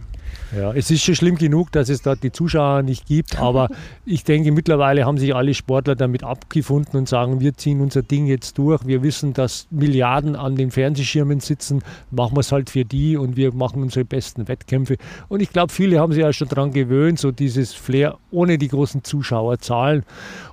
ja, 0.55 0.73
es 0.73 0.91
ist 0.91 1.03
schon 1.03 1.15
schlimm 1.15 1.35
genug, 1.35 1.71
dass 1.71 1.89
es 1.89 2.01
dort 2.01 2.23
die 2.23 2.31
Zuschauer 2.31 2.81
nicht 2.81 3.05
gibt, 3.05 3.39
aber 3.39 3.69
ich 4.05 4.23
denke, 4.23 4.51
mittlerweile 4.51 5.05
haben 5.05 5.17
sich 5.17 5.35
alle 5.35 5.53
Sportler 5.53 5.95
damit 5.95 6.23
abgefunden 6.23 6.97
und 6.97 7.09
sagen, 7.09 7.39
wir 7.39 7.55
ziehen 7.55 7.81
unser 7.81 8.01
Ding 8.01 8.25
jetzt 8.27 8.57
durch. 8.57 8.85
Wir 8.85 9.03
wissen, 9.03 9.33
dass 9.33 9.67
Milliarden 9.71 10.35
an 10.35 10.55
den 10.55 10.71
Fernsehschirmen 10.71 11.39
sitzen, 11.39 11.83
machen 12.11 12.35
wir 12.35 12.41
es 12.41 12.51
halt 12.51 12.69
für 12.69 12.85
die 12.85 13.17
und 13.17 13.37
wir 13.37 13.53
machen 13.53 13.81
unsere 13.81 14.05
besten 14.05 14.47
Wettkämpfe. 14.47 14.97
Und 15.27 15.41
ich 15.41 15.51
glaube, 15.51 15.71
viele 15.71 15.99
haben 15.99 16.13
sich 16.13 16.21
ja 16.21 16.33
schon 16.33 16.47
daran 16.49 16.71
gewöhnt, 16.71 17.19
so 17.19 17.31
dieses 17.31 17.73
Flair 17.73 18.17
ohne 18.31 18.57
die 18.57 18.67
großen 18.67 19.03
Zuschauerzahlen. 19.03 20.03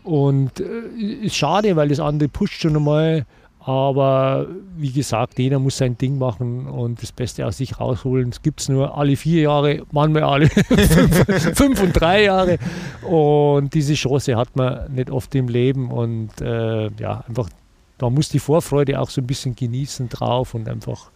Und 0.02 0.60
äh, 0.60 1.02
ist 1.22 1.36
schade, 1.36 1.76
weil 1.76 1.88
das 1.88 2.00
andere 2.00 2.28
pusht 2.28 2.60
schon 2.60 2.76
einmal 2.76 3.26
aber 3.64 4.48
wie 4.76 4.90
gesagt, 4.90 5.38
jeder 5.38 5.58
muss 5.58 5.76
sein 5.76 5.96
Ding 5.96 6.18
machen 6.18 6.66
und 6.66 7.00
das 7.00 7.12
Beste 7.12 7.46
aus 7.46 7.58
sich 7.58 7.78
rausholen. 7.78 8.30
Es 8.30 8.42
gibt 8.42 8.60
es 8.60 8.68
nur 8.68 8.96
alle 8.98 9.16
vier 9.16 9.42
Jahre, 9.42 9.82
manchmal 9.92 10.24
alle 10.24 10.48
fünf, 10.48 11.56
fünf, 11.56 11.82
und 11.82 11.92
drei 11.92 12.24
Jahre. 12.24 12.58
Und 13.02 13.72
diese 13.74 13.94
Chance 13.94 14.36
hat 14.36 14.56
man 14.56 14.92
nicht 14.92 15.10
oft 15.10 15.32
im 15.36 15.48
Leben. 15.48 15.90
Und 15.92 16.40
äh, 16.40 16.90
ja, 16.98 17.24
einfach, 17.28 17.48
da 17.98 18.10
muss 18.10 18.28
die 18.30 18.40
Vorfreude 18.40 19.00
auch 19.00 19.10
so 19.10 19.20
ein 19.20 19.26
bisschen 19.26 19.54
genießen 19.54 20.08
drauf 20.08 20.54
und 20.54 20.68
einfach 20.68 21.10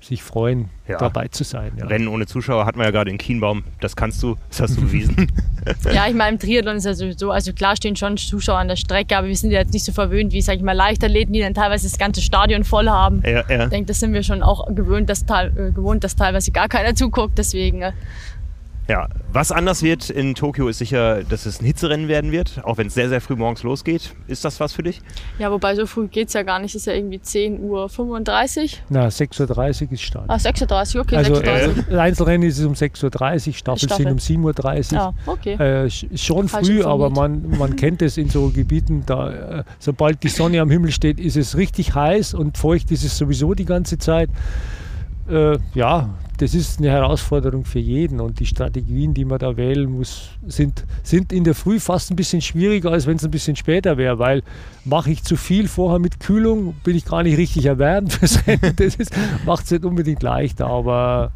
sich 0.00 0.24
freuen, 0.24 0.70
ja. 0.88 0.98
dabei 0.98 1.28
zu 1.28 1.44
sein. 1.44 1.72
Ja. 1.76 1.86
Rennen 1.86 2.08
ohne 2.08 2.26
Zuschauer 2.26 2.66
hat 2.66 2.74
man 2.74 2.86
ja 2.86 2.90
gerade 2.90 3.10
in 3.10 3.18
Kienbaum. 3.18 3.62
Das 3.80 3.94
kannst 3.94 4.20
du, 4.22 4.36
das 4.48 4.60
hast 4.60 4.76
du 4.76 4.80
bewiesen. 4.80 5.30
ja, 5.92 6.06
ich 6.08 6.14
meine, 6.14 6.32
im 6.32 6.38
Triathlon 6.38 6.76
ist 6.76 6.84
ja 6.84 6.94
sowieso, 6.94 7.30
also 7.30 7.52
klar 7.52 7.76
stehen 7.76 7.96
schon 7.96 8.16
Zuschauer 8.16 8.58
an 8.58 8.68
der 8.68 8.76
Strecke, 8.76 9.16
aber 9.16 9.28
wir 9.28 9.36
sind 9.36 9.50
ja 9.50 9.60
jetzt 9.60 9.72
nicht 9.72 9.84
so 9.84 9.92
verwöhnt 9.92 10.32
wie, 10.32 10.42
sag 10.42 10.56
ich 10.56 10.62
mal, 10.62 10.72
Leichtathleten, 10.72 11.32
die 11.32 11.40
dann 11.40 11.54
teilweise 11.54 11.88
das 11.88 11.98
ganze 11.98 12.20
Stadion 12.20 12.64
voll 12.64 12.88
haben. 12.88 13.22
Ja, 13.24 13.44
ja. 13.48 13.64
Ich 13.64 13.70
denke, 13.70 13.86
das 13.86 14.00
sind 14.00 14.12
wir 14.12 14.22
schon 14.22 14.42
auch 14.42 14.66
gewöhnt, 14.74 15.08
dass, 15.08 15.22
äh, 15.22 15.70
gewohnt, 15.72 16.04
dass 16.04 16.16
teilweise 16.16 16.50
gar 16.52 16.68
keiner 16.68 16.94
zuguckt. 16.94 17.38
Deswegen 17.38 17.82
äh, 17.82 17.92
ja, 18.92 19.08
was 19.32 19.50
anders 19.52 19.82
wird 19.82 20.10
in 20.10 20.34
Tokio 20.34 20.68
ist 20.68 20.76
sicher, 20.76 21.24
dass 21.24 21.46
es 21.46 21.62
ein 21.62 21.64
Hitzerennen 21.64 22.08
werden 22.08 22.30
wird, 22.30 22.60
auch 22.62 22.76
wenn 22.76 22.88
es 22.88 22.94
sehr, 22.94 23.08
sehr 23.08 23.22
früh 23.22 23.36
morgens 23.36 23.62
losgeht. 23.62 24.14
Ist 24.26 24.44
das 24.44 24.60
was 24.60 24.74
für 24.74 24.82
dich? 24.82 25.00
Ja, 25.38 25.50
wobei 25.50 25.74
so 25.74 25.86
früh 25.86 26.08
geht 26.08 26.28
es 26.28 26.34
ja 26.34 26.42
gar 26.42 26.58
nicht. 26.58 26.74
Es 26.74 26.82
ist 26.82 26.86
ja 26.86 26.92
irgendwie 26.92 27.16
10.35 27.16 27.62
Uhr. 27.62 28.68
Na, 28.90 29.06
6.30 29.06 29.86
Uhr 29.86 29.92
ist 29.92 30.02
Start. 30.02 30.26
Ah, 30.28 30.34
6.30 30.34 30.96
Uhr, 30.96 31.00
okay. 31.00 31.16
Also 31.16 31.32
6.30 31.36 31.90
Äh, 31.90 31.98
Einzelrennen 31.98 32.46
ist 32.46 32.58
es 32.58 32.66
um 32.66 32.74
6.30 32.74 33.46
Uhr, 33.48 33.54
Staffel, 33.54 33.88
Staffel. 33.88 34.18
sind 34.18 34.40
um 34.42 34.52
7.30 34.52 34.92
Uhr. 34.92 34.98
Ja, 34.98 35.14
okay. 35.24 35.54
Äh, 35.54 35.90
schon 36.18 36.48
früh, 36.48 36.84
aber 36.84 37.08
man, 37.08 37.48
man 37.56 37.76
kennt 37.76 38.02
es 38.02 38.18
in 38.18 38.28
so 38.28 38.50
Gebieten, 38.50 39.04
da, 39.06 39.60
äh, 39.60 39.64
sobald 39.78 40.22
die 40.22 40.28
Sonne 40.28 40.60
am 40.60 40.70
Himmel 40.70 40.92
steht, 40.92 41.18
ist 41.18 41.38
es 41.38 41.56
richtig 41.56 41.94
heiß 41.94 42.34
und 42.34 42.58
feucht 42.58 42.90
ist 42.90 43.04
es 43.04 43.16
sowieso 43.16 43.54
die 43.54 43.64
ganze 43.64 43.96
Zeit. 43.96 44.28
Äh, 45.32 45.58
ja, 45.74 46.10
das 46.36 46.54
ist 46.54 46.78
eine 46.78 46.90
Herausforderung 46.90 47.64
für 47.64 47.78
jeden 47.78 48.20
und 48.20 48.38
die 48.40 48.46
Strategien, 48.46 49.14
die 49.14 49.24
man 49.24 49.38
da 49.38 49.56
wählen 49.56 49.90
muss, 49.90 50.30
sind, 50.46 50.84
sind 51.02 51.32
in 51.32 51.44
der 51.44 51.54
Früh 51.54 51.80
fast 51.80 52.10
ein 52.10 52.16
bisschen 52.16 52.42
schwieriger, 52.42 52.90
als 52.90 53.06
wenn 53.06 53.16
es 53.16 53.24
ein 53.24 53.30
bisschen 53.30 53.56
später 53.56 53.96
wäre, 53.96 54.18
weil 54.18 54.42
mache 54.84 55.10
ich 55.10 55.22
zu 55.22 55.36
viel 55.36 55.68
vorher 55.68 56.00
mit 56.00 56.20
Kühlung, 56.20 56.74
bin 56.84 56.96
ich 56.96 57.06
gar 57.06 57.22
nicht 57.22 57.38
richtig 57.38 57.64
erwärmt 57.64 58.12
fürs 58.14 58.46
Rennen. 58.46 58.74
Das 58.76 58.96
macht 59.46 59.64
es 59.64 59.70
nicht 59.70 59.84
unbedingt 59.84 60.22
leichter, 60.22 60.66
aber 60.66 61.32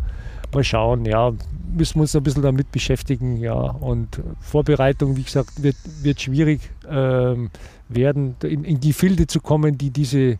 mal 0.52 0.64
schauen, 0.64 1.06
ja, 1.06 1.32
müssen 1.74 1.96
wir 1.96 2.02
uns 2.02 2.16
ein 2.16 2.22
bisschen 2.22 2.42
damit 2.42 2.72
beschäftigen, 2.72 3.36
ja. 3.38 3.54
Und 3.54 4.20
Vorbereitung, 4.40 5.16
wie 5.16 5.22
gesagt, 5.22 5.62
wird, 5.62 5.76
wird 6.02 6.20
schwierig 6.20 6.60
ähm, 6.88 7.50
werden, 7.88 8.36
in, 8.42 8.64
in 8.64 8.80
die 8.80 8.92
Filde 8.92 9.26
zu 9.26 9.40
kommen, 9.40 9.78
die 9.78 9.90
diese 9.90 10.38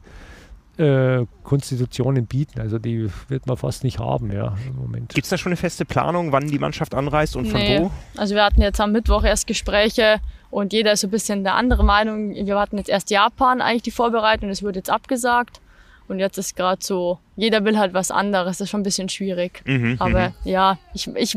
äh, 0.78 1.25
Konstitutionen 1.42 2.26
bieten. 2.26 2.61
Also 2.61 2.78
die 2.78 3.09
wird 3.28 3.47
man 3.47 3.56
fast 3.56 3.85
nicht 3.85 3.99
haben, 3.99 4.33
ja, 4.33 4.54
im 4.66 4.76
Moment. 4.76 5.14
Gibt 5.14 5.25
es 5.25 5.30
da 5.30 5.38
schon 5.38 5.50
eine 5.50 5.56
feste 5.56 5.85
Planung, 5.85 6.33
wann 6.33 6.49
die 6.49 6.59
Mannschaft 6.59 6.95
anreist 6.95 7.37
und 7.37 7.52
nee. 7.52 7.78
von 7.78 7.85
wo? 7.87 8.21
Also 8.21 8.35
wir 8.35 8.45
hatten 8.45 8.61
jetzt 8.61 8.80
am 8.80 8.92
Mittwoch 8.92 9.25
erst 9.25 9.47
Gespräche 9.47 10.21
und 10.50 10.73
jeder 10.73 10.92
ist 10.92 11.00
so 11.00 11.09
ein 11.09 11.11
bisschen 11.11 11.45
der 11.45 11.54
andere 11.54 11.85
Meinung. 11.85 12.35
Wir 12.35 12.59
hatten 12.59 12.78
jetzt 12.78 12.88
erst 12.88 13.11
Japan 13.11 13.61
eigentlich 13.61 13.83
die 13.83 13.90
Vorbereitung, 13.90 14.49
das 14.49 14.62
wurde 14.62 14.78
jetzt 14.80 14.90
abgesagt. 14.90 15.61
Und 16.09 16.21
jetzt 16.21 16.38
ist 16.38 16.54
gerade 16.54 16.85
so, 16.85 17.18
jeder 17.35 17.64
will 17.64 17.78
halt 17.78 17.92
was 17.92 18.11
anderes, 18.11 18.59
das 18.59 18.66
ist 18.66 18.71
schon 18.71 18.80
ein 18.80 18.85
bisschen 18.85 19.09
schwierig. 19.09 19.62
Mhm, 19.66 19.97
Aber 19.99 20.28
mhm. 20.28 20.35
ja, 20.45 20.78
ich, 20.95 21.09
ich 21.16 21.37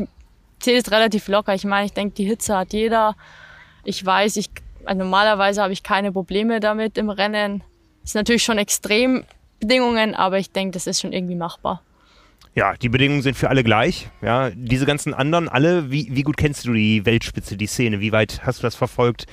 sehe 0.62 0.78
es 0.78 0.90
relativ 0.90 1.26
locker. 1.28 1.54
Ich 1.54 1.64
meine, 1.64 1.86
ich 1.86 1.92
denke, 1.92 2.14
die 2.14 2.24
Hitze 2.24 2.56
hat 2.56 2.72
jeder. 2.72 3.16
Ich 3.84 4.04
weiß, 4.04 4.36
ich, 4.36 4.50
also 4.84 4.98
normalerweise 4.98 5.62
habe 5.62 5.72
ich 5.72 5.82
keine 5.82 6.12
Probleme 6.12 6.60
damit 6.60 6.98
im 6.98 7.10
Rennen 7.10 7.64
ist 8.10 8.14
natürlich 8.14 8.42
schon 8.42 8.58
extrem 8.58 9.24
Bedingungen, 9.60 10.14
aber 10.14 10.38
ich 10.38 10.50
denke, 10.50 10.72
das 10.72 10.86
ist 10.86 11.00
schon 11.00 11.12
irgendwie 11.12 11.36
machbar. 11.36 11.82
Ja, 12.56 12.74
die 12.74 12.88
Bedingungen 12.88 13.22
sind 13.22 13.36
für 13.36 13.48
alle 13.48 13.62
gleich. 13.62 14.08
Ja, 14.22 14.50
diese 14.50 14.84
ganzen 14.84 15.14
anderen, 15.14 15.48
alle, 15.48 15.92
wie, 15.92 16.08
wie 16.10 16.22
gut 16.22 16.36
kennst 16.36 16.66
du 16.66 16.72
die 16.72 17.06
Weltspitze, 17.06 17.56
die 17.56 17.68
Szene? 17.68 18.00
Wie 18.00 18.10
weit 18.10 18.40
hast 18.44 18.58
du 18.58 18.62
das 18.64 18.74
verfolgt? 18.74 19.26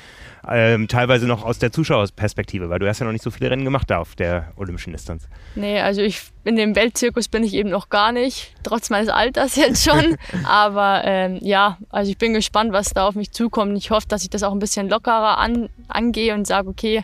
Ähm, 0.48 0.88
teilweise 0.88 1.25
noch 1.25 1.43
aus 1.43 1.57
der 1.57 1.72
Zuschauerperspektive, 1.72 2.69
weil 2.69 2.77
du 2.77 2.88
hast 2.88 3.00
ja 3.00 3.05
noch 3.05 3.13
nicht 3.13 3.24
so 3.24 3.31
viele 3.31 3.50
Rennen 3.50 3.63
gemacht 3.63 3.89
da 3.89 3.98
auf 3.98 4.15
der 4.15 4.53
olympischen 4.55 4.93
Distanz. 4.93 5.27
Nee, 5.55 5.79
also 5.79 6.01
ich 6.01 6.22
in 6.43 6.55
dem 6.55 6.75
Weltzirkus 6.75 7.27
bin 7.27 7.43
ich 7.43 7.55
eben 7.55 7.69
noch 7.69 7.89
gar 7.89 8.12
nicht, 8.12 8.53
trotz 8.62 8.91
meines 8.91 9.10
Alters 9.10 9.55
jetzt 9.55 9.84
schon. 9.84 10.15
Aber 10.46 11.01
ähm, 11.03 11.39
ja, 11.41 11.79
also 11.89 12.12
ich 12.12 12.19
bin 12.19 12.34
gespannt, 12.34 12.72
was 12.72 12.91
da 12.91 13.07
auf 13.07 13.15
mich 13.15 13.31
zukommt. 13.31 13.75
Ich 13.77 13.89
hoffe, 13.89 14.07
dass 14.07 14.22
ich 14.22 14.29
das 14.29 14.43
auch 14.43 14.51
ein 14.51 14.60
bisschen 14.60 14.89
lockerer 14.89 15.39
an, 15.39 15.69
angehe 15.88 16.36
und 16.36 16.46
sage, 16.46 16.69
okay, 16.69 17.03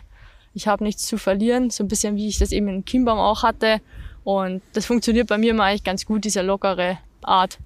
ich 0.54 0.68
habe 0.68 0.84
nichts 0.84 1.06
zu 1.06 1.18
verlieren, 1.18 1.70
so 1.70 1.84
ein 1.84 1.88
bisschen 1.88 2.16
wie 2.16 2.28
ich 2.28 2.38
das 2.38 2.52
eben 2.52 2.68
in 2.68 2.84
Kimbaum 2.84 3.18
auch 3.18 3.42
hatte. 3.42 3.80
Und 4.22 4.62
das 4.72 4.86
funktioniert 4.86 5.28
bei 5.28 5.36
mir 5.36 5.50
immer 5.50 5.64
eigentlich 5.64 5.84
ganz 5.84 6.06
gut, 6.06 6.24
diese 6.24 6.42
lockere 6.42 6.98
Art. 7.22 7.58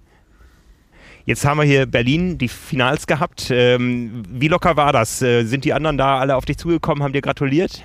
Jetzt 1.24 1.44
haben 1.44 1.58
wir 1.58 1.64
hier 1.64 1.84
Berlin 1.84 2.38
die 2.38 2.48
Finals 2.48 3.06
gehabt. 3.06 3.48
Ähm, 3.50 4.22
wie 4.28 4.48
locker 4.48 4.76
war 4.76 4.92
das? 4.92 5.20
Äh, 5.20 5.44
sind 5.44 5.64
die 5.66 5.74
anderen 5.74 5.98
da 5.98 6.18
alle 6.18 6.34
auf 6.34 6.46
dich 6.46 6.56
zugekommen, 6.56 7.04
haben 7.04 7.12
dir 7.12 7.20
gratuliert? 7.20 7.84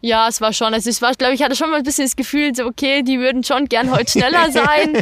Ja, 0.00 0.28
es 0.28 0.40
war 0.40 0.54
schon. 0.54 0.72
Also 0.72 0.88
es 0.88 1.02
war, 1.02 1.12
glaube 1.12 1.34
ich, 1.34 1.42
hatte 1.42 1.54
schon 1.54 1.70
mal 1.70 1.76
ein 1.76 1.82
bisschen 1.82 2.06
das 2.06 2.16
Gefühl, 2.16 2.54
so 2.54 2.64
okay, 2.64 3.02
die 3.02 3.18
würden 3.18 3.44
schon 3.44 3.66
gern 3.66 3.90
heute 3.90 4.10
schneller 4.10 4.50
sein. 4.50 4.96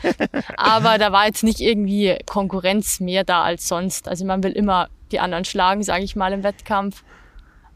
aber 0.56 0.98
da 0.98 1.12
war 1.12 1.26
jetzt 1.26 1.44
nicht 1.44 1.60
irgendwie 1.60 2.16
Konkurrenz 2.26 2.98
mehr 2.98 3.22
da 3.22 3.42
als 3.42 3.68
sonst. 3.68 4.08
Also 4.08 4.24
man 4.24 4.42
will 4.42 4.52
immer 4.52 4.88
die 5.12 5.20
anderen 5.20 5.44
schlagen, 5.44 5.84
sage 5.84 6.02
ich 6.02 6.16
mal, 6.16 6.32
im 6.32 6.42
Wettkampf. 6.42 7.04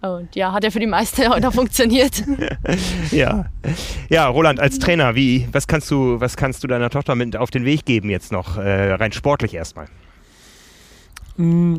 Und 0.02 0.34
ja, 0.34 0.52
hat 0.52 0.64
ja 0.64 0.70
für 0.70 0.80
die 0.80 0.86
meisten 0.86 1.28
heute 1.28 1.52
funktioniert. 1.52 2.24
ja. 3.12 3.46
Ja, 4.08 4.26
Roland, 4.26 4.58
als 4.58 4.80
Trainer, 4.80 5.14
wie, 5.14 5.48
was 5.52 5.68
kannst 5.68 5.90
du, 5.92 6.20
was 6.20 6.36
kannst 6.36 6.64
du 6.64 6.66
deiner 6.68 6.90
Tochter 6.90 7.14
mit 7.14 7.36
auf 7.36 7.52
den 7.52 7.64
Weg 7.64 7.84
geben 7.84 8.10
jetzt 8.10 8.32
noch, 8.32 8.56
äh, 8.58 8.92
rein 8.94 9.12
sportlich 9.12 9.54
erstmal? 9.54 9.86
Mm, 11.36 11.76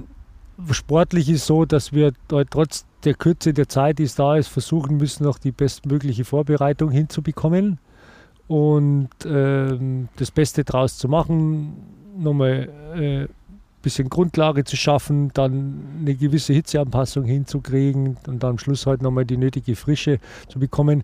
sportlich 0.72 1.30
ist 1.30 1.46
so, 1.46 1.66
dass 1.66 1.92
wir 1.92 2.14
trotz 2.50 2.86
der 3.04 3.14
Kürze 3.14 3.54
der 3.54 3.68
Zeit, 3.68 4.00
die 4.00 4.04
es 4.04 4.16
da 4.16 4.38
ist, 4.38 4.48
versuchen 4.48 4.96
müssen, 4.96 5.26
noch 5.26 5.38
die 5.38 5.52
bestmögliche 5.52 6.24
Vorbereitung 6.24 6.92
hinzubekommen 6.92 7.78
und 8.48 9.10
äh, 9.26 9.78
das 10.16 10.32
Beste 10.32 10.64
draus 10.64 10.98
zu 10.98 11.10
machen. 11.10 11.74
Nochmal 12.18 12.70
äh, 12.96 13.28
bisschen 13.84 14.10
Grundlage 14.10 14.64
zu 14.64 14.76
schaffen, 14.76 15.30
dann 15.34 15.84
eine 16.00 16.16
gewisse 16.16 16.54
Hitzeanpassung 16.54 17.26
hinzukriegen 17.26 18.18
und 18.26 18.42
dann 18.42 18.52
am 18.52 18.58
Schluss 18.58 18.88
halt 18.88 19.04
nochmal 19.04 19.26
die 19.26 19.38
nötige 19.38 19.76
Frische 19.76 20.20
zu 20.48 20.58
bekommen. 20.58 21.04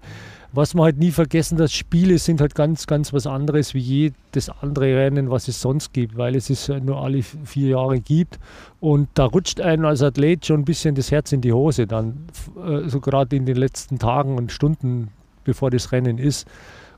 Was 0.51 0.73
man 0.73 0.85
halt 0.85 0.97
nie 0.97 1.11
vergessen, 1.11 1.59
dass 1.59 1.71
Spiele 1.71 2.17
sind 2.17 2.41
halt 2.41 2.55
ganz, 2.55 2.87
ganz 2.87 3.13
was 3.13 3.27
anderes 3.27 3.75
wie 3.75 3.79
jedes 3.79 4.49
andere 4.61 4.95
Rennen, 4.95 5.29
was 5.29 5.47
es 5.47 5.61
sonst 5.61 5.93
gibt, 5.93 6.17
weil 6.17 6.35
es 6.35 6.49
es 6.49 6.69
nur 6.69 7.03
alle 7.03 7.21
vier 7.21 7.69
Jahre 7.69 7.99
gibt. 7.99 8.39
Und 8.79 9.09
da 9.13 9.25
rutscht 9.25 9.61
einem 9.61 9.85
als 9.85 10.01
Athlet 10.01 10.47
schon 10.47 10.61
ein 10.61 10.65
bisschen 10.65 10.95
das 10.95 11.11
Herz 11.11 11.31
in 11.31 11.41
die 11.41 11.53
Hose 11.53 11.85
dann, 11.85 12.25
äh, 12.65 12.89
so 12.89 12.99
gerade 12.99 13.35
in 13.35 13.45
den 13.45 13.57
letzten 13.57 13.99
Tagen 13.99 14.37
und 14.37 14.51
Stunden, 14.51 15.09
bevor 15.43 15.69
das 15.69 15.91
Rennen 15.91 16.17
ist. 16.17 16.47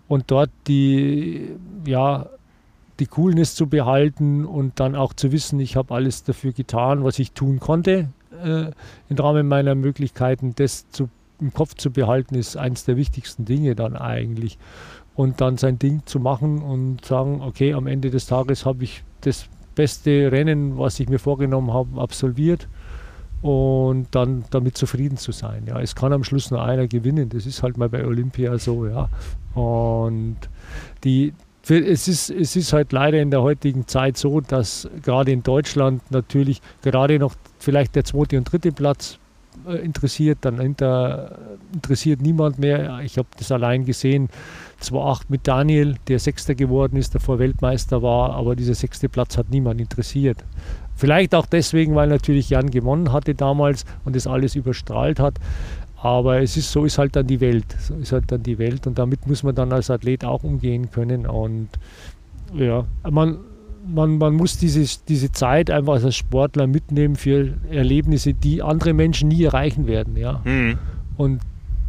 Und 0.07 0.31
dort 0.31 0.49
die, 0.67 1.49
ja, 1.85 2.29
die 3.01 3.07
Coolness 3.07 3.55
zu 3.55 3.67
behalten 3.67 4.45
und 4.45 4.79
dann 4.79 4.95
auch 4.95 5.13
zu 5.13 5.31
wissen, 5.31 5.59
ich 5.59 5.75
habe 5.75 5.93
alles 5.93 6.23
dafür 6.23 6.53
getan, 6.53 7.03
was 7.03 7.17
ich 7.17 7.31
tun 7.31 7.59
konnte 7.59 8.09
äh, 8.43 8.71
im 9.09 9.17
Rahmen 9.17 9.47
meiner 9.47 9.73
Möglichkeiten, 9.73 10.53
das 10.55 10.87
zu, 10.91 11.09
im 11.39 11.51
Kopf 11.51 11.73
zu 11.73 11.91
behalten, 11.91 12.35
ist 12.35 12.57
eines 12.57 12.85
der 12.85 12.97
wichtigsten 12.97 13.43
Dinge 13.43 13.75
dann 13.75 13.95
eigentlich. 13.95 14.59
Und 15.15 15.41
dann 15.41 15.57
sein 15.57 15.79
Ding 15.79 16.03
zu 16.05 16.19
machen 16.19 16.61
und 16.61 17.03
sagen, 17.03 17.41
okay, 17.41 17.73
am 17.73 17.87
Ende 17.87 18.11
des 18.11 18.27
Tages 18.27 18.65
habe 18.67 18.83
ich 18.83 19.03
das 19.21 19.47
beste 19.73 20.31
Rennen, 20.31 20.77
was 20.77 20.99
ich 20.99 21.09
mir 21.09 21.19
vorgenommen 21.19 21.73
habe, 21.73 21.99
absolviert 21.99 22.67
und 23.41 24.07
dann 24.11 24.45
damit 24.51 24.77
zufrieden 24.77 25.17
zu 25.17 25.31
sein. 25.31 25.65
Ja, 25.65 25.81
es 25.81 25.95
kann 25.95 26.13
am 26.13 26.23
Schluss 26.23 26.51
nur 26.51 26.63
einer 26.63 26.87
gewinnen. 26.87 27.29
Das 27.29 27.47
ist 27.47 27.63
halt 27.63 27.77
mal 27.77 27.89
bei 27.89 28.05
Olympia 28.05 28.57
so, 28.59 28.85
ja. 28.85 29.09
Und 29.55 30.37
die, 31.03 31.33
es 31.67 32.07
ist, 32.07 32.29
es 32.29 32.55
ist 32.55 32.73
halt 32.73 32.91
leider 32.91 33.21
in 33.21 33.31
der 33.31 33.41
heutigen 33.41 33.87
Zeit 33.87 34.17
so, 34.17 34.41
dass 34.41 34.89
gerade 35.03 35.31
in 35.31 35.43
Deutschland 35.43 36.01
natürlich 36.11 36.61
gerade 36.81 37.19
noch 37.19 37.35
vielleicht 37.59 37.95
der 37.95 38.03
zweite 38.03 38.37
und 38.37 38.51
dritte 38.51 38.71
Platz 38.71 39.19
äh, 39.67 39.75
interessiert, 39.75 40.39
dann 40.41 40.59
hinter, 40.59 41.37
interessiert 41.73 42.21
niemand 42.21 42.57
mehr. 42.57 42.99
Ich 43.03 43.17
habe 43.17 43.27
das 43.37 43.51
allein 43.51 43.85
gesehen, 43.85 44.29
2-8 44.81 45.23
mit 45.29 45.47
Daniel, 45.47 45.95
der 46.07 46.19
Sechster 46.19 46.55
geworden 46.55 46.97
ist, 46.97 47.13
davor 47.13 47.37
Weltmeister 47.37 48.01
war, 48.01 48.31
aber 48.31 48.55
dieser 48.55 48.73
sechste 48.73 49.09
Platz 49.09 49.37
hat 49.37 49.49
niemand 49.49 49.79
interessiert. 49.79 50.43
Vielleicht 50.95 51.33
auch 51.35 51.45
deswegen, 51.45 51.95
weil 51.95 52.09
natürlich 52.09 52.49
Jan 52.49 52.69
gewonnen 52.69 53.11
hatte 53.11 53.33
damals 53.33 53.85
und 54.05 54.15
das 54.15 54.27
alles 54.27 54.55
überstrahlt 54.55 55.19
hat. 55.19 55.39
Aber 56.01 56.41
es 56.41 56.57
ist 56.57 56.71
so 56.71 56.85
ist 56.85 56.97
halt 56.97 57.15
dann 57.15 57.27
die 57.27 57.39
Welt. 57.39 57.65
So 57.79 57.95
ist 57.95 58.11
halt 58.11 58.31
dann 58.31 58.41
die 58.41 58.57
Welt 58.57 58.87
und 58.87 58.97
damit 58.97 59.27
muss 59.27 59.43
man 59.43 59.53
dann 59.53 59.71
als 59.71 59.91
Athlet 59.91 60.25
auch 60.25 60.43
umgehen 60.43 60.89
können. 60.89 61.27
Und 61.27 61.69
ja, 62.55 62.85
man, 63.09 63.37
man, 63.87 64.17
man 64.17 64.33
muss 64.33 64.57
diese, 64.57 64.83
diese 65.07 65.31
Zeit 65.31 65.69
einfach 65.69 66.03
als 66.03 66.15
Sportler 66.15 66.65
mitnehmen 66.65 67.15
für 67.15 67.53
Erlebnisse, 67.69 68.33
die 68.33 68.63
andere 68.63 68.93
Menschen 68.93 69.27
nie 69.27 69.43
erreichen 69.43 69.85
werden. 69.85 70.17
Ja. 70.17 70.41
Mhm. 70.43 70.79
Und 71.17 71.41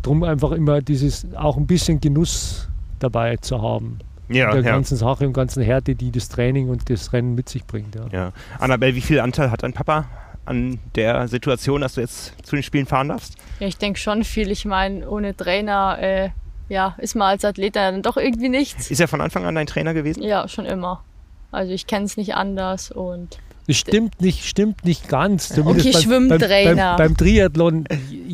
darum 0.02 0.24
einfach 0.24 0.52
immer 0.52 0.82
dieses 0.82 1.26
auch 1.34 1.56
ein 1.56 1.66
bisschen 1.66 2.00
Genuss 2.00 2.68
dabei 2.98 3.38
zu 3.38 3.62
haben. 3.62 3.98
Ja, 4.28 4.52
der 4.52 4.62
ja. 4.62 4.72
ganzen 4.72 4.96
Sache 4.96 5.26
und 5.26 5.32
ganzen 5.32 5.62
Härte, 5.62 5.94
die 5.94 6.10
das 6.10 6.28
Training 6.28 6.68
und 6.68 6.88
das 6.88 7.12
Rennen 7.12 7.34
mit 7.34 7.48
sich 7.48 7.64
bringt. 7.64 7.94
Ja. 7.94 8.06
ja. 8.12 8.32
Annabelle, 8.58 8.94
wie 8.94 9.00
viel 9.00 9.20
Anteil 9.20 9.50
hat 9.50 9.62
dein 9.62 9.72
Papa 9.72 10.06
an 10.44 10.78
der 10.94 11.28
Situation, 11.28 11.80
dass 11.80 11.94
du 11.94 12.00
jetzt 12.00 12.34
zu 12.44 12.56
den 12.56 12.62
Spielen 12.62 12.86
fahren 12.86 13.08
darfst? 13.08 13.36
Ja, 13.60 13.66
ich 13.66 13.78
denke 13.78 13.98
schon 13.98 14.24
viel. 14.24 14.50
Ich 14.50 14.64
meine, 14.64 15.08
ohne 15.08 15.36
Trainer 15.36 15.98
äh, 16.00 16.30
ja, 16.68 16.94
ist 16.98 17.14
man 17.14 17.28
als 17.28 17.44
Athlet 17.44 17.76
dann 17.76 18.02
doch 18.02 18.16
irgendwie 18.16 18.48
nichts. 18.48 18.90
Ist 18.90 19.00
er 19.00 19.08
von 19.08 19.20
Anfang 19.20 19.44
an 19.44 19.54
dein 19.54 19.66
Trainer 19.66 19.94
gewesen? 19.94 20.22
Ja, 20.22 20.48
schon 20.48 20.64
immer. 20.64 21.04
Also 21.50 21.72
ich 21.72 21.86
kenne 21.86 22.06
es 22.06 22.16
nicht 22.16 22.34
anders 22.34 22.90
und 22.90 23.38
das 23.72 23.78
stimmt 23.78 24.20
nicht, 24.20 24.44
stimmt 24.44 24.84
nicht 24.84 25.08
ganz. 25.08 25.48
Zumindest 25.48 25.86
okay, 25.86 25.92
beim, 25.92 26.02
Schwimmtrainer. 26.02 26.74
Beim, 26.74 26.96
beim, 26.96 26.96
beim, 26.96 27.16
Triathlon 27.16 27.84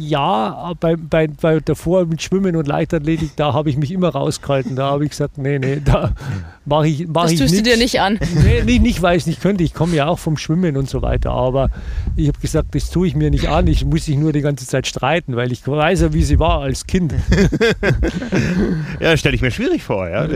ja, 0.09 0.73
bei, 0.80 0.97
bei, 0.97 1.26
bei 1.26 1.61
davor 1.61 2.07
mit 2.07 2.23
Schwimmen 2.23 2.57
und 2.57 2.66
Leichtathletik, 2.66 3.37
da 3.37 3.52
habe 3.52 3.71
ich 3.71 3.76
mich 3.76 3.90
immer 3.90 4.09
rausgehalten. 4.09 4.76
Da 4.76 4.90
habe 4.90 5.04
ich 5.04 5.11
gesagt, 5.11 5.38
nee, 5.38 5.59
nee, 5.59 5.80
da 5.85 6.12
mache 6.64 6.88
ich, 6.88 7.07
mach 7.09 7.25
das 7.25 7.33
ich 7.33 7.40
tust 7.40 7.52
nix. 7.52 7.62
du 7.62 7.71
dir 7.71 7.76
nicht 7.76 8.00
an. 8.00 8.18
Nee, 8.42 8.62
nicht, 8.62 8.83
nicht, 8.83 9.02
weil 9.02 9.16
ich 9.16 9.25
es 9.25 9.26
nicht 9.26 9.40
könnte. 9.40 9.64
Ich 9.64 9.75
komme 9.75 9.95
ja 9.95 10.07
auch 10.07 10.18
vom 10.18 10.37
Schwimmen 10.37 10.76
und 10.76 10.88
so 10.88 11.02
weiter. 11.02 11.30
Aber 11.33 11.71
ich 12.16 12.28
habe 12.28 12.38
gesagt, 12.38 12.75
das 12.75 12.90
tue 12.90 13.09
ich 13.09 13.14
mir 13.14 13.30
nicht 13.30 13.49
an. 13.49 13.66
Ich 13.66 13.85
muss 13.85 14.04
sich 14.04 14.16
nur 14.16 14.33
die 14.33 14.40
ganze 14.40 14.66
Zeit 14.66 14.87
streiten, 14.87 15.37
weil 15.37 15.52
ich 15.52 15.66
weiß 15.66 16.02
ja, 16.02 16.12
wie 16.12 16.23
sie 16.23 16.38
war 16.38 16.61
als 16.61 16.87
Kind. 16.87 17.14
ja, 19.00 19.16
stelle 19.16 19.35
ich 19.35 19.42
mir 19.42 19.50
schwierig 19.50 19.83
vor, 19.83 20.09
ja, 20.09 20.26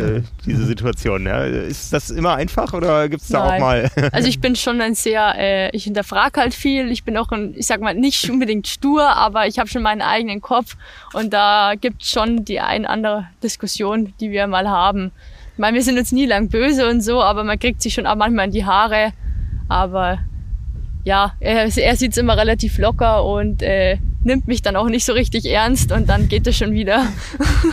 diese 0.45 0.67
Situation. 0.67 1.27
Ja. 1.27 1.45
Ist 1.45 1.93
das 1.93 2.11
immer 2.11 2.35
einfach 2.35 2.73
oder 2.73 3.09
gibt 3.09 3.23
es 3.23 3.29
da 3.29 3.47
Nein. 3.47 3.55
auch 3.55 3.61
mal... 3.61 3.91
also 4.13 4.29
ich 4.29 4.41
bin 4.41 4.57
schon 4.57 4.81
ein 4.81 4.92
sehr, 4.95 5.35
äh, 5.37 5.71
ich 5.77 5.85
hinterfrage 5.85 6.41
halt 6.41 6.55
viel. 6.55 6.91
Ich 6.91 7.05
bin 7.05 7.17
auch 7.17 7.31
ein, 7.31 7.55
ich 7.57 7.67
sag 7.67 7.81
mal, 7.81 7.95
nicht 7.95 8.29
unbedingt 8.31 8.69
stur, 8.69 9.09
aber 9.09 9.47
ich 9.47 9.59
habe 9.59 9.69
schon 9.69 9.83
meinen 9.83 10.03
eigenen 10.03 10.41
Kopf 10.41 10.77
und 11.13 11.33
da 11.33 11.73
gibt 11.81 12.03
es 12.03 12.11
schon 12.11 12.45
die 12.45 12.61
ein 12.61 12.87
andere 12.87 13.29
Diskussion, 13.43 14.15
die 14.21 14.31
wir 14.31 14.47
mal 14.47 14.69
haben. 14.69 15.13
Ich 15.53 15.59
meine, 15.59 15.77
wir 15.77 15.83
sind 15.83 15.99
uns 15.99 16.13
nie 16.13 16.27
lang 16.27 16.49
böse 16.49 16.89
und 16.89 17.03
so, 17.03 17.23
aber 17.23 17.45
man 17.45 17.59
kriegt 17.59 17.83
sich 17.83 17.95
schon 17.95 18.07
auch 18.07 18.17
manchmal 18.17 18.47
in 18.47 18.53
die 18.53 18.65
Haare. 18.65 19.13
Aber 19.69 20.19
ja, 21.05 21.33
er, 21.41 21.77
er 21.77 21.97
sieht 21.97 22.13
es 22.13 22.19
immer 22.19 22.37
relativ 22.37 22.79
locker 22.79 23.25
und 23.25 23.63
äh, 23.63 23.99
nimmt 24.25 24.47
mich 24.47 24.63
dann 24.63 24.77
auch 24.77 24.89
nicht 24.89 25.05
so 25.05 25.13
richtig 25.13 25.47
ernst 25.47 25.93
und 25.93 26.09
dann 26.09 26.29
geht 26.29 26.47
es 26.47 26.57
schon 26.57 26.73
wieder. 26.73 27.07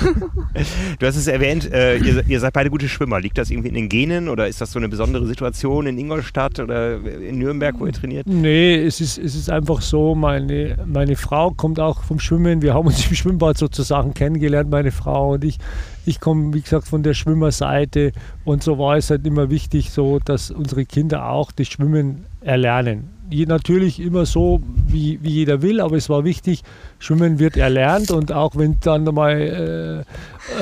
du 1.00 1.06
hast 1.06 1.16
es 1.16 1.28
erwähnt, 1.28 1.72
äh, 1.72 1.98
ihr, 1.98 2.24
ihr, 2.28 2.40
seid 2.40 2.54
beide 2.54 2.70
gute 2.70 2.90
Schwimmer. 2.90 3.20
Liegt 3.20 3.38
das 3.38 3.52
irgendwie 3.52 3.70
in 3.70 3.76
den 3.76 3.90
Genen 3.90 4.30
oder 4.30 4.48
ist 4.48 4.60
das 4.62 4.72
so 4.72 4.80
eine 4.80 4.90
besondere 4.90 5.26
Situation 5.28 5.86
in 5.88 5.98
Ingolstadt 5.98 6.60
oder 6.60 6.96
in 7.06 7.38
Nürnberg, 7.38 7.76
wo 7.80 7.86
ihr 7.86 7.94
trainiert? 7.94 8.28
Nee, 8.28 8.76
es 8.76 9.00
ist, 9.02 9.18
es 9.18 9.36
ist 9.36 9.50
einfach 9.50 9.82
so, 9.82 10.16
meine, 10.16 10.78
meine 10.86 11.16
Frau 11.16 11.52
kommt 11.52 11.80
auch 11.80 12.04
vom 12.04 12.20
Schwimmen. 12.20 12.62
Wir 12.62 12.74
haben 12.74 12.88
uns 12.88 13.08
im 13.08 13.16
Schwimmbad 13.16 13.58
sozusagen 13.58 14.14
kennengelernt, 14.14 14.70
meine 14.70 14.92
Frau 14.92 15.34
und 15.34 15.44
ich. 15.44 15.58
Ich 16.06 16.20
komme, 16.20 16.56
wie 16.56 16.62
gesagt, 16.62 16.88
von 16.88 17.04
der 17.04 17.14
Schwimmerseite 17.14 18.14
und 18.44 18.64
so 18.64 18.80
war 18.80 18.98
es 18.98 19.12
halt 19.12 19.28
immer 19.28 19.52
wichtig, 19.52 19.92
so 19.92 20.18
dass 20.18 20.50
unsere 20.50 20.84
Kinder 20.86 21.30
auch 21.30 21.52
das 21.52 21.68
Schwimmen 21.68 22.26
erlernen 22.42 23.20
natürlich 23.32 24.00
immer 24.00 24.26
so, 24.26 24.62
wie, 24.88 25.20
wie 25.22 25.30
jeder 25.30 25.62
will, 25.62 25.82
aber 25.82 25.96
es 25.98 26.10
war 26.10 26.24
wichtig, 26.24 26.64
Schwimmen 26.98 27.40
wird 27.40 27.58
erlernt 27.58 28.12
und 28.12 28.32
auch 28.32 28.56
wenn 28.56 28.78
dann 28.82 29.04
mal 29.04 29.40
äh, 29.40 30.00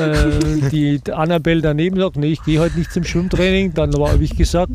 äh, 0.02 0.70
die 0.72 1.02
Annabelle 1.12 1.62
daneben 1.62 2.00
sagt, 2.00 2.18
nee, 2.18 2.28
ich 2.28 2.44
gehe 2.44 2.60
heute 2.60 2.78
nicht 2.78 2.92
zum 2.92 3.04
Schwimmtraining, 3.04 3.74
dann 3.74 3.94
habe 3.94 4.24
ich 4.24 4.36
gesagt, 4.36 4.72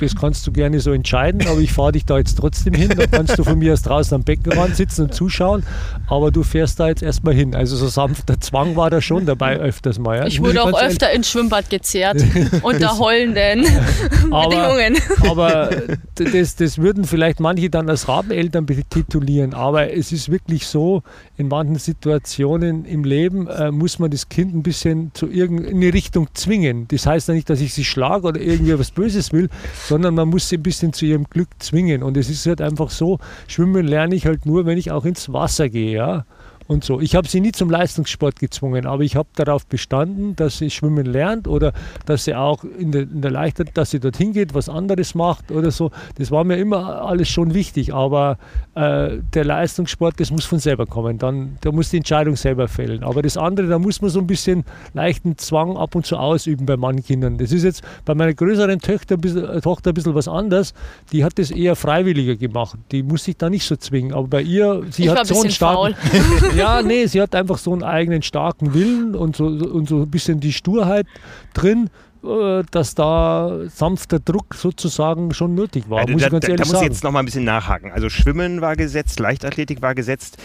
das 0.00 0.16
kannst 0.16 0.46
du 0.46 0.52
gerne 0.52 0.80
so 0.80 0.92
entscheiden, 0.92 1.46
aber 1.46 1.60
ich 1.60 1.72
fahre 1.72 1.92
dich 1.92 2.06
da 2.06 2.18
jetzt 2.18 2.38
trotzdem 2.38 2.74
hin, 2.74 2.88
dann 2.96 3.10
kannst 3.10 3.38
du 3.38 3.44
von 3.44 3.58
mir 3.58 3.74
aus 3.74 3.82
draußen 3.82 4.14
am 4.14 4.24
Beckenrand 4.24 4.76
sitzen 4.76 5.02
und 5.02 5.14
zuschauen, 5.14 5.62
aber 6.08 6.30
du 6.30 6.42
fährst 6.42 6.80
da 6.80 6.88
jetzt 6.88 7.02
erstmal 7.02 7.34
hin. 7.34 7.54
Also 7.54 7.76
so 7.76 7.88
sanfter 7.88 8.40
Zwang 8.40 8.76
war 8.76 8.90
da 8.90 9.00
schon 9.00 9.26
dabei 9.26 9.58
öfters 9.58 9.98
mal. 9.98 10.18
Ja. 10.18 10.26
Ich 10.26 10.40
wurde 10.40 10.62
auch 10.62 10.80
öfter 10.80 11.12
ins 11.12 11.30
Schwimmbad 11.30 11.68
gezerrt, 11.68 12.24
unter 12.62 12.98
heulenden 12.98 13.62
Bedingungen. 14.30 14.96
Aber 15.28 15.70
das, 16.14 16.45
das 16.54 16.78
würden 16.78 17.04
vielleicht 17.04 17.40
manche 17.40 17.70
dann 17.70 17.90
als 17.90 18.06
Rabeneltern 18.06 18.66
betitulieren, 18.66 19.54
aber 19.54 19.92
es 19.92 20.12
ist 20.12 20.30
wirklich 20.30 20.66
so, 20.66 21.02
in 21.36 21.48
manchen 21.48 21.76
Situationen 21.76 22.84
im 22.84 23.02
Leben 23.02 23.48
äh, 23.48 23.72
muss 23.72 23.98
man 23.98 24.10
das 24.10 24.28
Kind 24.28 24.54
ein 24.54 24.62
bisschen 24.62 25.10
zu 25.14 25.28
irgendeine 25.28 25.92
Richtung 25.92 26.28
zwingen. 26.34 26.86
Das 26.88 27.06
heißt 27.06 27.28
ja 27.28 27.34
nicht, 27.34 27.50
dass 27.50 27.60
ich 27.60 27.74
sie 27.74 27.84
schlage 27.84 28.28
oder 28.28 28.40
irgendwie 28.40 28.78
was 28.78 28.92
Böses 28.92 29.32
will, 29.32 29.48
sondern 29.88 30.14
man 30.14 30.28
muss 30.28 30.48
sie 30.48 30.58
ein 30.58 30.62
bisschen 30.62 30.92
zu 30.92 31.06
ihrem 31.06 31.24
Glück 31.24 31.48
zwingen. 31.58 32.02
Und 32.02 32.16
es 32.16 32.30
ist 32.30 32.46
halt 32.46 32.60
einfach 32.60 32.90
so, 32.90 33.18
schwimmen 33.48 33.84
lerne 33.84 34.14
ich 34.14 34.26
halt 34.26 34.46
nur, 34.46 34.66
wenn 34.66 34.78
ich 34.78 34.90
auch 34.92 35.04
ins 35.04 35.32
Wasser 35.32 35.68
gehe. 35.68 35.96
Ja? 35.96 36.26
Und 36.66 36.84
so. 36.84 37.00
Ich 37.00 37.14
habe 37.14 37.28
sie 37.28 37.40
nie 37.40 37.52
zum 37.52 37.70
Leistungssport 37.70 38.38
gezwungen, 38.38 38.86
aber 38.86 39.02
ich 39.02 39.16
habe 39.16 39.28
darauf 39.34 39.66
bestanden, 39.66 40.36
dass 40.36 40.58
sie 40.58 40.70
schwimmen 40.70 41.06
lernt 41.06 41.48
oder 41.48 41.72
dass 42.06 42.24
sie 42.24 42.34
auch 42.34 42.64
in 42.64 42.92
der, 42.92 43.02
in 43.02 43.22
der 43.22 43.30
Leichtathletik, 43.30 43.74
dass 43.74 43.90
sie 43.90 44.00
dorthin 44.00 44.32
geht, 44.32 44.54
was 44.54 44.68
anderes 44.68 45.14
macht 45.14 45.50
oder 45.50 45.70
so. 45.70 45.90
Das 46.16 46.30
war 46.30 46.44
mir 46.44 46.56
immer 46.56 47.02
alles 47.02 47.28
schon 47.28 47.54
wichtig, 47.54 47.94
aber 47.94 48.38
äh, 48.74 49.18
der 49.34 49.44
Leistungssport, 49.44 50.18
das 50.18 50.30
muss 50.30 50.44
von 50.44 50.58
selber 50.58 50.86
kommen. 50.86 51.18
Dann, 51.18 51.56
da 51.60 51.72
muss 51.72 51.90
die 51.90 51.98
Entscheidung 51.98 52.36
selber 52.36 52.68
fällen. 52.68 53.02
Aber 53.02 53.22
das 53.22 53.36
andere, 53.36 53.66
da 53.66 53.78
muss 53.78 54.00
man 54.02 54.10
so 54.10 54.20
ein 54.20 54.26
bisschen 54.26 54.64
leichten 54.94 55.38
Zwang 55.38 55.76
ab 55.76 55.94
und 55.94 56.06
zu 56.06 56.16
ausüben 56.16 56.66
bei 56.66 56.76
manchen 56.76 57.04
Kindern. 57.04 57.38
Das 57.38 57.52
ist 57.52 57.64
jetzt 57.64 57.82
bei 58.04 58.14
meiner 58.14 58.34
größeren 58.34 58.80
Tochter 58.80 59.14
ein 59.14 59.20
bisschen, 59.20 59.48
äh, 59.48 59.60
Tochter 59.60 59.90
ein 59.90 59.94
bisschen 59.94 60.14
was 60.14 60.28
anderes. 60.28 60.74
Die 61.12 61.24
hat 61.24 61.38
das 61.38 61.50
eher 61.50 61.76
freiwilliger 61.76 62.36
gemacht. 62.36 62.78
Die 62.92 63.02
muss 63.02 63.24
sich 63.24 63.36
da 63.36 63.50
nicht 63.50 63.64
so 63.64 63.76
zwingen. 63.76 64.12
Aber 64.12 64.28
bei 64.28 64.42
ihr, 64.42 64.82
sie 64.90 65.04
ich 65.04 65.08
hat 65.08 65.26
so 65.26 65.40
einen 65.40 65.50
starken. 65.50 65.94
ja, 66.56 66.82
nee, 66.84 67.06
sie 67.06 67.20
hat 67.20 67.34
einfach 67.34 67.58
so 67.58 67.72
einen 67.72 67.82
eigenen 67.82 68.22
starken 68.22 68.74
Willen 68.74 69.14
und 69.14 69.36
so, 69.36 69.46
und 69.46 69.88
so 69.88 70.02
ein 70.02 70.10
bisschen 70.10 70.40
die 70.40 70.52
Sturheit 70.52 71.06
drin 71.54 71.90
äh, 72.26 72.64
dass 72.70 72.94
da 72.94 73.60
sanfter 73.68 74.18
Druck 74.18 74.54
sozusagen 74.54 75.32
schon 75.32 75.54
nötig 75.54 75.88
war. 75.88 76.00
Also 76.00 76.12
muss 76.12 76.22
da, 76.22 76.26
ich 76.26 76.32
ganz 76.32 76.44
da, 76.44 76.48
ehrlich 76.48 76.66
da 76.66 76.72
muss 76.72 76.82
ich 76.82 76.88
jetzt 76.88 77.04
noch 77.04 77.12
mal 77.12 77.20
ein 77.20 77.24
bisschen 77.24 77.44
nachhaken. 77.44 77.92
Also 77.92 78.08
Schwimmen 78.08 78.60
war 78.60 78.74
gesetzt, 78.74 79.20
Leichtathletik 79.20 79.80
war 79.80 79.94
gesetzt. 79.94 80.38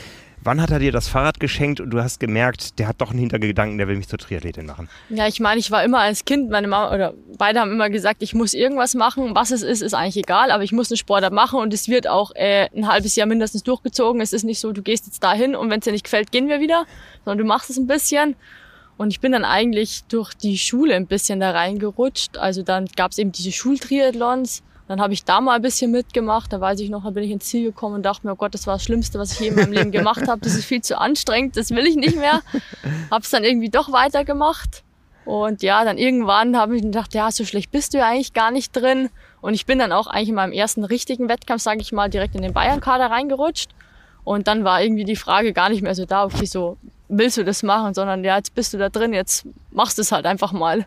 Wann 0.43 0.59
hat 0.59 0.71
er 0.71 0.79
dir 0.79 0.91
das 0.91 1.07
Fahrrad 1.07 1.39
geschenkt 1.39 1.79
und 1.79 1.91
du 1.91 2.01
hast 2.01 2.19
gemerkt, 2.19 2.79
der 2.79 2.87
hat 2.87 2.99
doch 2.99 3.11
einen 3.11 3.19
Hintergedanken, 3.19 3.77
der 3.77 3.87
will 3.87 3.95
mich 3.95 4.07
zur 4.07 4.17
Triathletin 4.17 4.65
machen? 4.65 4.89
Ja, 5.09 5.27
ich 5.27 5.39
meine, 5.39 5.59
ich 5.59 5.69
war 5.69 5.83
immer 5.83 5.99
als 5.99 6.25
Kind, 6.25 6.49
meine 6.49 6.67
Mama 6.67 6.91
oder 6.95 7.13
beide 7.37 7.59
haben 7.59 7.71
immer 7.71 7.91
gesagt, 7.91 8.23
ich 8.23 8.33
muss 8.33 8.55
irgendwas 8.55 8.95
machen. 8.95 9.35
Was 9.35 9.51
es 9.51 9.61
ist, 9.61 9.83
ist 9.83 9.93
eigentlich 9.93 10.17
egal, 10.17 10.49
aber 10.49 10.63
ich 10.63 10.71
muss 10.71 10.89
einen 10.89 10.97
Sportart 10.97 11.31
machen 11.31 11.59
und 11.59 11.71
es 11.75 11.87
wird 11.87 12.07
auch 12.07 12.31
äh, 12.33 12.67
ein 12.75 12.87
halbes 12.87 13.15
Jahr 13.15 13.27
mindestens 13.27 13.61
durchgezogen. 13.61 14.19
Es 14.19 14.33
ist 14.33 14.43
nicht 14.43 14.59
so, 14.59 14.71
du 14.71 14.81
gehst 14.81 15.05
jetzt 15.05 15.23
dahin 15.23 15.55
und 15.55 15.69
wenn 15.69 15.77
es 15.77 15.85
dir 15.85 15.91
nicht 15.91 16.05
gefällt, 16.05 16.31
gehen 16.31 16.47
wir 16.47 16.59
wieder, 16.59 16.87
sondern 17.23 17.37
du 17.37 17.45
machst 17.45 17.69
es 17.69 17.77
ein 17.77 17.85
bisschen. 17.85 18.35
Und 18.97 19.11
ich 19.11 19.19
bin 19.19 19.33
dann 19.33 19.45
eigentlich 19.45 20.05
durch 20.05 20.33
die 20.33 20.57
Schule 20.57 20.95
ein 20.95 21.05
bisschen 21.05 21.39
da 21.39 21.51
reingerutscht. 21.51 22.39
Also 22.39 22.63
dann 22.63 22.87
gab 22.95 23.11
es 23.11 23.19
eben 23.19 23.31
diese 23.31 23.51
Schultriathlons 23.51 24.63
dann 24.91 24.99
habe 24.99 25.13
ich 25.13 25.23
da 25.23 25.39
mal 25.39 25.55
ein 25.55 25.61
bisschen 25.61 25.89
mitgemacht. 25.89 26.51
Da 26.51 26.59
weiß 26.59 26.81
ich 26.81 26.89
noch, 26.89 27.05
da 27.05 27.11
bin 27.11 27.23
ich 27.23 27.31
ins 27.31 27.45
Ziel 27.45 27.63
gekommen 27.63 27.95
und 27.95 28.03
dachte 28.03 28.27
mir, 28.27 28.33
oh 28.33 28.35
Gott, 28.35 28.53
das 28.53 28.67
war 28.67 28.75
das 28.75 28.83
Schlimmste, 28.83 29.19
was 29.19 29.31
ich 29.31 29.39
je 29.39 29.47
in 29.47 29.55
meinem 29.55 29.71
Leben 29.71 29.91
gemacht 29.91 30.27
habe. 30.27 30.41
Das 30.41 30.53
ist 30.53 30.65
viel 30.65 30.81
zu 30.81 30.99
anstrengend, 30.99 31.55
das 31.55 31.69
will 31.71 31.87
ich 31.87 31.95
nicht 31.95 32.17
mehr. 32.17 32.41
Habe 33.09 33.23
es 33.23 33.29
dann 33.29 33.45
irgendwie 33.45 33.69
doch 33.69 33.93
weitergemacht. 33.93 34.83
Und 35.23 35.63
ja, 35.63 35.85
dann 35.85 35.97
irgendwann 35.97 36.57
habe 36.57 36.75
ich 36.75 36.81
gedacht, 36.81 37.13
ja, 37.13 37.31
so 37.31 37.45
schlecht 37.45 37.71
bist 37.71 37.93
du 37.93 37.99
ja 37.99 38.09
eigentlich 38.09 38.33
gar 38.33 38.51
nicht 38.51 38.75
drin. 38.75 39.09
Und 39.39 39.53
ich 39.53 39.65
bin 39.65 39.79
dann 39.79 39.93
auch 39.93 40.07
eigentlich 40.07 40.27
in 40.27 40.35
meinem 40.35 40.51
ersten 40.51 40.83
richtigen 40.83 41.29
Wettkampf, 41.29 41.61
sage 41.61 41.79
ich 41.79 41.93
mal, 41.93 42.09
direkt 42.09 42.35
in 42.35 42.41
den 42.41 42.51
Bayern-Kader 42.51 43.05
reingerutscht. 43.05 43.69
Und 44.25 44.49
dann 44.49 44.65
war 44.65 44.83
irgendwie 44.83 45.05
die 45.05 45.15
Frage 45.15 45.53
gar 45.53 45.69
nicht 45.69 45.83
mehr 45.83 45.95
so 45.95 46.05
da, 46.05 46.25
okay, 46.25 46.45
so 46.45 46.75
willst 47.07 47.37
du 47.37 47.45
das 47.45 47.63
machen, 47.63 47.93
sondern 47.93 48.25
ja, 48.25 48.35
jetzt 48.35 48.53
bist 48.55 48.73
du 48.73 48.77
da 48.77 48.89
drin, 48.89 49.13
jetzt 49.13 49.47
machst 49.71 49.97
du 49.97 50.01
es 50.01 50.11
halt 50.11 50.25
einfach 50.25 50.51
mal. 50.51 50.85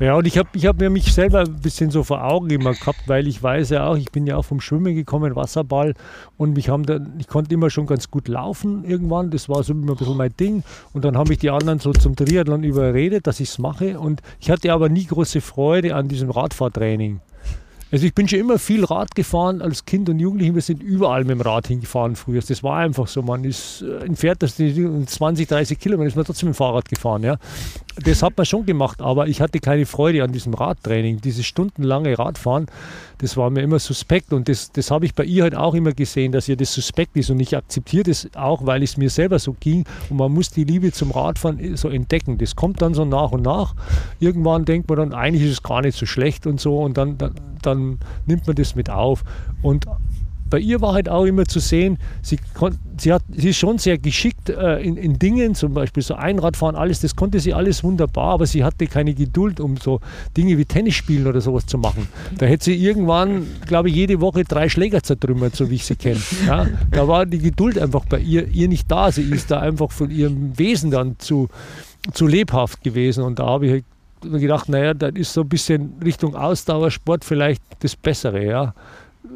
Ja, 0.00 0.14
und 0.14 0.26
ich 0.26 0.38
habe 0.38 0.48
ich 0.54 0.64
hab 0.64 0.80
mir 0.80 0.88
mich 0.88 1.12
selber 1.12 1.40
ein 1.40 1.60
bisschen 1.60 1.90
so 1.90 2.02
vor 2.02 2.24
Augen 2.24 2.48
immer 2.48 2.72
gehabt, 2.72 3.02
weil 3.06 3.28
ich 3.28 3.42
weiß 3.42 3.68
ja 3.68 3.86
auch, 3.86 3.98
ich 3.98 4.10
bin 4.10 4.26
ja 4.26 4.36
auch 4.38 4.46
vom 4.46 4.62
Schwimmen 4.62 4.94
gekommen, 4.94 5.36
Wasserball 5.36 5.92
und 6.38 6.54
mich 6.54 6.70
haben 6.70 6.86
dann, 6.86 7.12
ich 7.18 7.28
konnte 7.28 7.52
immer 7.52 7.68
schon 7.68 7.84
ganz 7.84 8.10
gut 8.10 8.26
laufen 8.26 8.82
irgendwann, 8.84 9.30
das 9.30 9.50
war 9.50 9.62
so 9.62 9.74
immer 9.74 9.92
ein 9.92 9.96
bisschen 9.98 10.16
mein 10.16 10.34
Ding. 10.40 10.62
Und 10.94 11.04
dann 11.04 11.18
habe 11.18 11.34
ich 11.34 11.40
die 11.40 11.50
anderen 11.50 11.80
so 11.80 11.92
zum 11.92 12.16
Triathlon 12.16 12.64
überredet, 12.64 13.26
dass 13.26 13.40
ich 13.40 13.50
es 13.50 13.58
mache. 13.58 14.00
Und 14.00 14.22
ich 14.40 14.50
hatte 14.50 14.72
aber 14.72 14.88
nie 14.88 15.04
große 15.04 15.42
Freude 15.42 15.94
an 15.94 16.08
diesem 16.08 16.30
Radfahrtraining. 16.30 17.20
Also 17.92 18.06
ich 18.06 18.14
bin 18.14 18.28
schon 18.28 18.38
immer 18.38 18.58
viel 18.58 18.84
Rad 18.84 19.14
gefahren 19.14 19.60
als 19.60 19.84
Kind 19.84 20.08
und 20.08 20.20
Jugendliche. 20.20 20.54
Wir 20.54 20.62
sind 20.62 20.82
überall 20.82 21.24
mit 21.24 21.30
dem 21.30 21.40
Rad 21.40 21.66
hingefahren 21.66 22.14
früher. 22.14 22.40
Das 22.40 22.62
war 22.62 22.78
einfach 22.78 23.08
so. 23.08 23.22
Man 23.22 23.44
ist 23.44 23.82
äh, 23.82 24.04
entfernt, 24.04 24.42
das 24.42 24.56
20, 24.56 25.48
30 25.48 25.78
Kilometer 25.78 26.08
ist 26.08 26.16
man 26.16 26.24
trotzdem 26.24 26.48
mit 26.48 26.54
dem 26.54 26.58
Fahrrad 26.58 26.88
gefahren. 26.88 27.24
Ja. 27.24 27.36
Das 28.04 28.22
hat 28.22 28.36
man 28.36 28.46
schon 28.46 28.64
gemacht, 28.64 29.00
aber 29.00 29.26
ich 29.26 29.40
hatte 29.40 29.58
keine 29.58 29.86
Freude 29.86 30.22
an 30.22 30.32
diesem 30.32 30.54
Radtraining. 30.54 31.20
Dieses 31.20 31.46
stundenlange 31.46 32.16
Radfahren, 32.18 32.66
das 33.20 33.36
war 33.36 33.50
mir 33.50 33.62
immer 33.62 33.78
suspekt 33.78 34.32
und 34.32 34.48
das, 34.48 34.72
das 34.72 34.90
habe 34.90 35.06
ich 35.06 35.14
bei 35.14 35.24
ihr 35.24 35.42
halt 35.42 35.54
auch 35.54 35.74
immer 35.74 35.92
gesehen, 35.92 36.32
dass 36.32 36.48
ihr 36.48 36.56
das 36.56 36.72
suspekt 36.72 37.16
ist 37.16 37.30
und 37.30 37.40
ich 37.40 37.56
akzeptiere 37.56 38.04
das 38.04 38.28
auch, 38.34 38.66
weil 38.66 38.82
es 38.82 38.96
mir 38.96 39.10
selber 39.10 39.38
so 39.38 39.54
ging 39.58 39.84
und 40.08 40.16
man 40.16 40.32
muss 40.32 40.50
die 40.50 40.64
Liebe 40.64 40.92
zum 40.92 41.10
Radfahren 41.10 41.76
so 41.76 41.88
entdecken. 41.88 42.38
Das 42.38 42.56
kommt 42.56 42.82
dann 42.82 42.94
so 42.94 43.04
nach 43.04 43.32
und 43.32 43.42
nach. 43.42 43.74
Irgendwann 44.18 44.64
denkt 44.64 44.88
man 44.88 44.98
dann, 44.98 45.14
eigentlich 45.14 45.44
ist 45.44 45.52
es 45.52 45.62
gar 45.62 45.82
nicht 45.82 45.96
so 45.96 46.06
schlecht 46.06 46.46
und 46.46 46.60
so 46.60 46.80
und 46.80 46.96
dann, 46.96 47.18
dann 47.18 47.34
dann 47.62 47.98
nimmt 48.26 48.46
man 48.46 48.56
das 48.56 48.74
mit 48.74 48.90
auf. 48.90 49.24
Und 49.62 49.86
bei 50.50 50.58
ihr 50.58 50.80
war 50.80 50.92
halt 50.92 51.08
auch 51.08 51.24
immer 51.24 51.46
zu 51.46 51.60
sehen, 51.60 51.98
sie, 52.22 52.38
sie, 52.98 53.12
hat, 53.12 53.22
sie 53.30 53.50
ist 53.50 53.56
schon 53.56 53.78
sehr 53.78 53.96
geschickt 53.98 54.50
äh, 54.50 54.80
in, 54.80 54.96
in, 54.96 55.18
Dingen, 55.18 55.54
zum 55.54 55.72
Beispiel 55.72 56.02
so 56.02 56.14
Einradfahren, 56.14 56.76
alles, 56.76 57.00
das 57.00 57.16
konnte 57.16 57.40
sie 57.40 57.54
alles 57.54 57.82
wunderbar, 57.84 58.34
aber 58.34 58.46
sie 58.46 58.64
hatte 58.64 58.86
keine 58.86 59.14
Geduld, 59.14 59.60
um 59.60 59.76
so 59.76 60.00
Dinge 60.36 60.58
wie 60.58 60.64
Tennis 60.64 60.94
spielen 60.94 61.26
oder 61.26 61.40
sowas 61.40 61.66
zu 61.66 61.78
machen. 61.78 62.08
Da 62.36 62.46
hätte 62.46 62.64
sie 62.64 62.76
irgendwann, 62.76 63.46
glaube 63.66 63.88
ich, 63.88 63.94
jede 63.94 64.20
Woche 64.20 64.44
drei 64.44 64.68
Schläger 64.68 65.02
zertrümmert, 65.02 65.56
so 65.56 65.70
wie 65.70 65.76
ich 65.76 65.86
sie 65.86 65.96
kenne. 65.96 66.20
Ja, 66.46 66.66
da 66.90 67.06
war 67.06 67.26
die 67.26 67.38
Geduld 67.38 67.78
einfach 67.78 68.06
bei 68.06 68.18
ihr, 68.18 68.48
ihr 68.48 68.66
nicht 68.66 68.90
da. 68.90 69.12
Sie 69.12 69.22
ist 69.22 69.50
da 69.50 69.60
einfach 69.60 69.92
von 69.92 70.10
ihrem 70.10 70.58
Wesen 70.58 70.90
dann 70.90 71.16
zu, 71.18 71.48
zu 72.12 72.26
lebhaft 72.26 72.82
gewesen 72.82 73.22
und 73.22 73.38
da 73.38 73.46
habe 73.46 73.66
ich 73.66 73.72
halt 73.72 73.84
gedacht, 74.22 74.68
naja, 74.68 74.94
das 74.94 75.12
ist 75.14 75.32
so 75.32 75.42
ein 75.42 75.48
bisschen 75.48 75.94
Richtung 76.04 76.34
Ausdauersport 76.34 77.24
vielleicht 77.24 77.62
das 77.80 77.96
Bessere, 77.96 78.44
ja, 78.44 78.74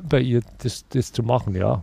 bei 0.09 0.21
ihr 0.21 0.43
das, 0.63 0.85
das 0.89 1.13
zu 1.13 1.23
machen, 1.23 1.55
ja. 1.55 1.83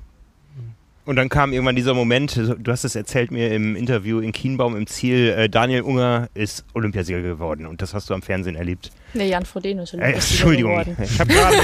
Und 1.04 1.16
dann 1.16 1.30
kam 1.30 1.52
irgendwann 1.52 1.76
dieser 1.76 1.96
Moment, 1.96 2.38
du 2.38 2.72
hast 2.72 2.84
es 2.84 2.96
erzählt 2.96 3.32
mir 3.32 3.52
im 3.52 3.76
Interview 3.76 4.20
in 4.20 4.32
Kienbaum 4.32 4.78
im 4.78 4.86
Ziel, 4.86 5.30
äh, 5.30 5.50
Daniel 5.50 5.82
Unger 5.82 6.30
ist 6.36 6.64
Olympiasieger 6.76 7.22
geworden 7.22 7.66
und 7.66 7.82
das 7.82 7.96
hast 7.96 8.10
du 8.12 8.14
am 8.14 8.22
Fernsehen 8.22 8.56
erlebt. 8.56 8.92
Nee, 9.16 9.30
Jan 9.30 9.44
Frodeno 9.44 9.82
ist 9.82 9.96
Olympiasieger 9.96 10.14
äh, 10.14 10.34
Entschuldigung, 10.36 10.72
geworden. 10.72 10.98
ich 11.04 11.20
habe 11.20 11.34
gerade 11.34 11.58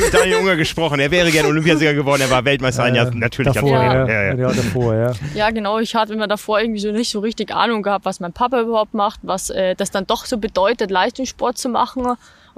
mit, 0.00 0.02
mit, 0.02 0.14
Daniel 0.14 0.36
Unger 0.36 0.56
gesprochen. 0.56 1.00
Er 1.00 1.10
wäre 1.10 1.30
gerne 1.30 1.48
Olympiasieger 1.48 1.94
geworden, 1.94 2.20
er 2.20 2.30
war 2.30 2.44
Weltmeister 2.44 2.84
ein 2.84 2.94
Jahr 2.94 3.10
natürlich. 3.14 3.54
Davor, 3.54 3.70
ja. 3.70 4.06
Ja, 4.06 4.22
ja. 4.24 4.34
ja, 4.34 4.52
davor, 4.52 4.94
ja. 4.94 5.12
ja, 5.34 5.50
genau. 5.50 5.78
Ich 5.78 5.94
hatte 5.94 6.12
immer 6.12 6.28
davor 6.28 6.60
irgendwie 6.60 6.80
so 6.80 6.92
nicht 6.92 7.10
so 7.10 7.20
richtig 7.20 7.50
Ahnung 7.50 7.82
gehabt, 7.82 8.04
was 8.04 8.20
mein 8.20 8.34
Papa 8.34 8.60
überhaupt 8.60 8.92
macht, 8.92 9.20
was 9.22 9.48
äh, 9.48 9.76
das 9.76 9.90
dann 9.90 10.06
doch 10.06 10.26
so 10.26 10.36
bedeutet, 10.36 10.90
Leistungssport 10.90 11.56
zu 11.56 11.70
machen. 11.70 12.06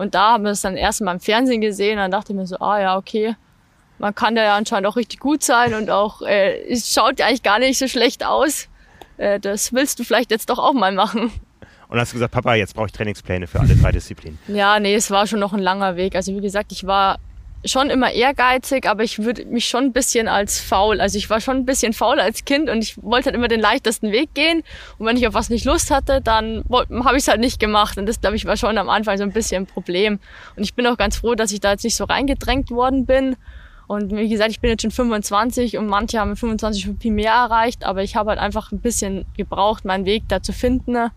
Und 0.00 0.14
da 0.14 0.32
haben 0.32 0.44
wir 0.44 0.50
es 0.50 0.62
dann 0.62 0.76
erst 0.76 1.00
mal 1.02 1.12
im 1.12 1.20
Fernsehen 1.20 1.60
gesehen 1.60 1.92
und 1.92 1.98
dann 1.98 2.10
dachte 2.10 2.32
ich 2.32 2.36
mir 2.36 2.46
so, 2.46 2.58
ah 2.58 2.80
ja, 2.80 2.96
okay 2.96 3.36
man 4.00 4.14
kann 4.14 4.34
da 4.34 4.42
ja 4.42 4.56
anscheinend 4.56 4.88
auch 4.88 4.96
richtig 4.96 5.20
gut 5.20 5.44
sein 5.44 5.74
und 5.74 5.90
auch, 5.90 6.22
äh, 6.22 6.58
es 6.68 6.92
schaut 6.92 7.20
ja 7.20 7.26
eigentlich 7.26 7.42
gar 7.42 7.58
nicht 7.58 7.78
so 7.78 7.86
schlecht 7.86 8.24
aus. 8.24 8.68
Äh, 9.18 9.38
das 9.38 9.72
willst 9.72 9.98
du 9.98 10.04
vielleicht 10.04 10.30
jetzt 10.30 10.48
doch 10.48 10.58
auch 10.58 10.72
mal 10.72 10.92
machen. 10.92 11.30
Und 11.88 11.98
hast 11.98 12.12
du 12.12 12.14
gesagt, 12.14 12.32
Papa, 12.32 12.54
jetzt 12.54 12.74
brauche 12.74 12.86
ich 12.86 12.92
Trainingspläne 12.92 13.46
für 13.46 13.60
alle 13.60 13.76
drei 13.76 13.92
Disziplinen. 13.92 14.38
Ja, 14.48 14.80
nee, 14.80 14.94
es 14.94 15.10
war 15.10 15.26
schon 15.26 15.40
noch 15.40 15.52
ein 15.52 15.60
langer 15.60 15.96
Weg. 15.96 16.14
Also 16.14 16.34
wie 16.34 16.40
gesagt, 16.40 16.72
ich 16.72 16.86
war 16.86 17.18
schon 17.64 17.90
immer 17.90 18.12
ehrgeizig, 18.12 18.88
aber 18.88 19.02
ich 19.02 19.18
würde 19.18 19.44
mich 19.44 19.66
schon 19.66 19.84
ein 19.84 19.92
bisschen 19.92 20.28
als 20.28 20.60
faul. 20.60 21.00
Also 21.00 21.18
ich 21.18 21.28
war 21.28 21.40
schon 21.40 21.58
ein 21.58 21.66
bisschen 21.66 21.92
faul 21.92 22.18
als 22.18 22.44
Kind 22.44 22.70
und 22.70 22.82
ich 22.82 23.02
wollte 23.02 23.26
halt 23.26 23.36
immer 23.36 23.48
den 23.48 23.60
leichtesten 23.60 24.12
Weg 24.12 24.34
gehen. 24.34 24.62
Und 24.98 25.06
wenn 25.06 25.16
ich 25.16 25.26
auf 25.26 25.34
was 25.34 25.50
nicht 25.50 25.64
Lust 25.64 25.90
hatte, 25.90 26.20
dann 26.20 26.64
habe 26.70 27.16
ich 27.16 27.22
es 27.22 27.28
halt 27.28 27.40
nicht 27.40 27.60
gemacht. 27.60 27.98
Und 27.98 28.06
das, 28.06 28.20
glaube 28.20 28.36
ich, 28.36 28.46
war 28.46 28.56
schon 28.56 28.78
am 28.78 28.88
Anfang 28.88 29.18
so 29.18 29.24
ein 29.24 29.32
bisschen 29.32 29.64
ein 29.64 29.66
Problem. 29.66 30.18
Und 30.56 30.62
ich 30.62 30.74
bin 30.74 30.86
auch 30.86 30.96
ganz 30.96 31.16
froh, 31.16 31.34
dass 31.34 31.52
ich 31.52 31.60
da 31.60 31.72
jetzt 31.72 31.84
nicht 31.84 31.96
so 31.96 32.04
reingedrängt 32.04 32.70
worden 32.70 33.04
bin 33.06 33.36
und 33.90 34.14
wie 34.14 34.28
gesagt, 34.28 34.52
ich 34.52 34.60
bin 34.60 34.70
jetzt 34.70 34.82
schon 34.82 34.92
25 34.92 35.76
und 35.76 35.88
manche 35.88 36.20
haben 36.20 36.30
mit 36.30 36.38
25 36.38 36.90
viel 37.00 37.10
mehr 37.10 37.32
erreicht, 37.32 37.84
aber 37.84 38.04
ich 38.04 38.14
habe 38.14 38.30
halt 38.30 38.38
einfach 38.38 38.70
ein 38.70 38.78
bisschen 38.78 39.24
gebraucht, 39.36 39.84
meinen 39.84 40.04
Weg 40.04 40.28
da 40.28 40.40
zu 40.40 40.52
finden. 40.52 41.10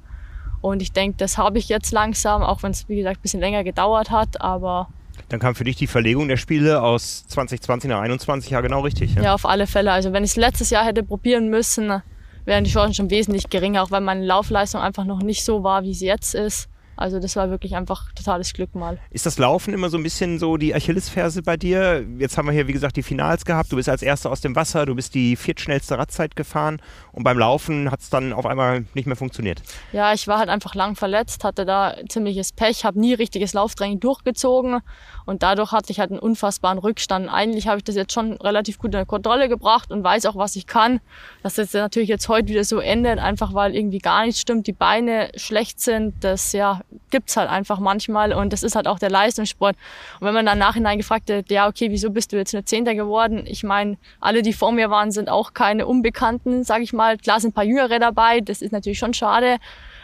Und 0.59 0.81
ich 0.81 0.91
denke, 0.91 1.17
das 1.17 1.37
habe 1.37 1.59
ich 1.59 1.69
jetzt 1.69 1.91
langsam, 1.91 2.41
auch 2.41 2.63
wenn 2.63 2.71
es, 2.71 2.89
wie 2.89 2.95
gesagt, 2.95 3.19
ein 3.19 3.21
bisschen 3.21 3.41
länger 3.41 3.63
gedauert 3.63 4.09
hat, 4.09 4.41
aber 4.41 4.87
dann 5.29 5.39
kam 5.39 5.55
für 5.55 5.63
dich 5.63 5.75
die 5.75 5.87
Verlegung 5.87 6.27
der 6.27 6.37
Spiele 6.37 6.81
aus 6.81 7.25
2020 7.27 7.89
nach 7.89 7.97
2021 7.97 8.51
ja 8.51 8.61
genau 8.61 8.81
richtig. 8.81 9.15
Ja? 9.15 9.23
ja, 9.23 9.33
auf 9.33 9.45
alle 9.45 9.67
Fälle. 9.67 9.91
Also 9.91 10.13
wenn 10.13 10.23
ich 10.23 10.31
es 10.31 10.35
letztes 10.35 10.69
Jahr 10.69 10.85
hätte 10.85 11.03
probieren 11.03 11.49
müssen, 11.49 12.01
wären 12.45 12.63
die 12.63 12.71
Chancen 12.71 12.93
schon 12.93 13.09
wesentlich 13.09 13.49
geringer, 13.49 13.83
auch 13.83 13.91
weil 13.91 14.01
meine 14.01 14.25
Laufleistung 14.25 14.81
einfach 14.81 15.05
noch 15.05 15.21
nicht 15.21 15.43
so 15.43 15.63
war, 15.63 15.83
wie 15.83 15.93
sie 15.93 16.07
jetzt 16.07 16.35
ist. 16.35 16.69
Also 16.95 17.19
das 17.19 17.35
war 17.35 17.49
wirklich 17.49 17.75
einfach 17.75 18.11
totales 18.13 18.53
Glück 18.53 18.75
mal. 18.75 18.99
Ist 19.09 19.25
das 19.25 19.37
Laufen 19.37 19.73
immer 19.73 19.89
so 19.89 19.97
ein 19.97 20.03
bisschen 20.03 20.39
so 20.39 20.57
die 20.57 20.75
Achillesferse 20.75 21.41
bei 21.41 21.57
dir? 21.57 22.05
Jetzt 22.19 22.37
haben 22.37 22.45
wir 22.45 22.53
hier, 22.53 22.67
wie 22.67 22.73
gesagt, 22.73 22.95
die 22.95 23.03
Finals 23.03 23.45
gehabt. 23.45 23.71
Du 23.71 23.77
bist 23.77 23.89
als 23.89 24.01
Erster 24.01 24.31
aus 24.31 24.41
dem 24.41 24.55
Wasser, 24.55 24.85
du 24.85 24.95
bist 24.95 25.15
die 25.15 25.35
viertschnellste 25.35 25.97
Radzeit 25.97 26.35
gefahren 26.35 26.81
und 27.11 27.23
beim 27.23 27.37
Laufen 27.37 27.91
hat 27.91 28.01
es 28.01 28.09
dann 28.09 28.33
auf 28.33 28.45
einmal 28.45 28.85
nicht 28.93 29.05
mehr 29.05 29.15
funktioniert. 29.15 29.61
Ja, 29.91 30.13
ich 30.13 30.27
war 30.27 30.39
halt 30.39 30.49
einfach 30.49 30.75
lang 30.75 30.95
verletzt, 30.95 31.43
hatte 31.43 31.65
da 31.65 31.95
ziemliches 32.09 32.51
Pech, 32.51 32.85
habe 32.85 32.99
nie 32.99 33.13
richtiges 33.13 33.53
Lauftraining 33.53 33.99
durchgezogen 33.99 34.79
und 35.25 35.43
dadurch 35.43 35.71
hatte 35.71 35.91
ich 35.91 35.99
halt 35.99 36.11
einen 36.11 36.19
unfassbaren 36.19 36.77
Rückstand. 36.77 37.29
Eigentlich 37.29 37.67
habe 37.67 37.77
ich 37.77 37.83
das 37.83 37.95
jetzt 37.95 38.13
schon 38.13 38.33
relativ 38.33 38.77
gut 38.77 38.87
in 38.87 38.91
der 38.91 39.05
Kontrolle 39.05 39.49
gebracht 39.49 39.91
und 39.91 40.03
weiß 40.03 40.25
auch, 40.25 40.35
was 40.35 40.55
ich 40.55 40.67
kann. 40.67 40.99
Dass 41.41 41.55
das 41.55 41.73
natürlich 41.73 42.09
jetzt 42.09 42.29
heute 42.29 42.49
wieder 42.49 42.63
so 42.63 42.79
endet, 42.79 43.19
einfach 43.19 43.53
weil 43.53 43.75
irgendwie 43.75 43.99
gar 43.99 44.25
nichts 44.25 44.41
stimmt, 44.41 44.67
die 44.67 44.73
Beine 44.73 45.29
schlecht 45.35 45.79
sind, 45.79 46.23
das 46.23 46.53
ja 46.53 46.81
gibt's 47.09 47.37
halt 47.37 47.49
einfach 47.49 47.79
manchmal 47.79 48.33
und 48.33 48.53
das 48.53 48.63
ist 48.63 48.75
halt 48.75 48.87
auch 48.87 48.99
der 48.99 49.09
Leistungssport. 49.09 49.75
Und 50.19 50.27
wenn 50.27 50.33
man 50.33 50.45
dann 50.45 50.57
nachhinein 50.57 50.97
gefragt 50.97 51.29
hat, 51.29 51.49
ja, 51.49 51.67
okay, 51.67 51.89
wieso 51.91 52.09
bist 52.09 52.31
du 52.31 52.37
jetzt 52.37 52.53
eine 52.53 52.65
Zehnter 52.65 52.95
geworden? 52.95 53.43
Ich 53.45 53.63
meine, 53.63 53.97
alle, 54.19 54.41
die 54.41 54.53
vor 54.53 54.71
mir 54.71 54.89
waren, 54.89 55.11
sind 55.11 55.29
auch 55.29 55.53
keine 55.53 55.85
Unbekannten, 55.85 56.63
sage 56.63 56.83
ich 56.83 56.93
mal. 56.93 57.17
Klar 57.17 57.39
sind 57.39 57.51
ein 57.51 57.53
paar 57.53 57.63
Jüngere 57.63 57.99
dabei, 57.99 58.41
das 58.41 58.61
ist 58.61 58.71
natürlich 58.71 58.99
schon 58.99 59.13
schade, 59.13 59.57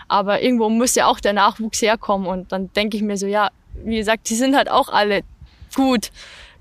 aber 0.08 0.42
irgendwo 0.42 0.70
muss 0.70 0.96
ja 0.96 1.08
auch 1.08 1.20
der 1.20 1.34
Nachwuchs 1.34 1.82
herkommen 1.82 2.28
und 2.28 2.52
dann 2.52 2.72
denke 2.74 2.98
ich 2.98 3.04
mir 3.04 3.18
so, 3.18 3.28
ja, 3.28 3.50
wie 3.84 3.98
gesagt, 3.98 4.30
die 4.30 4.36
sind 4.36 4.56
halt 4.56 4.70
auch 4.70 4.90
alle 4.90 5.22
gut. 5.76 6.12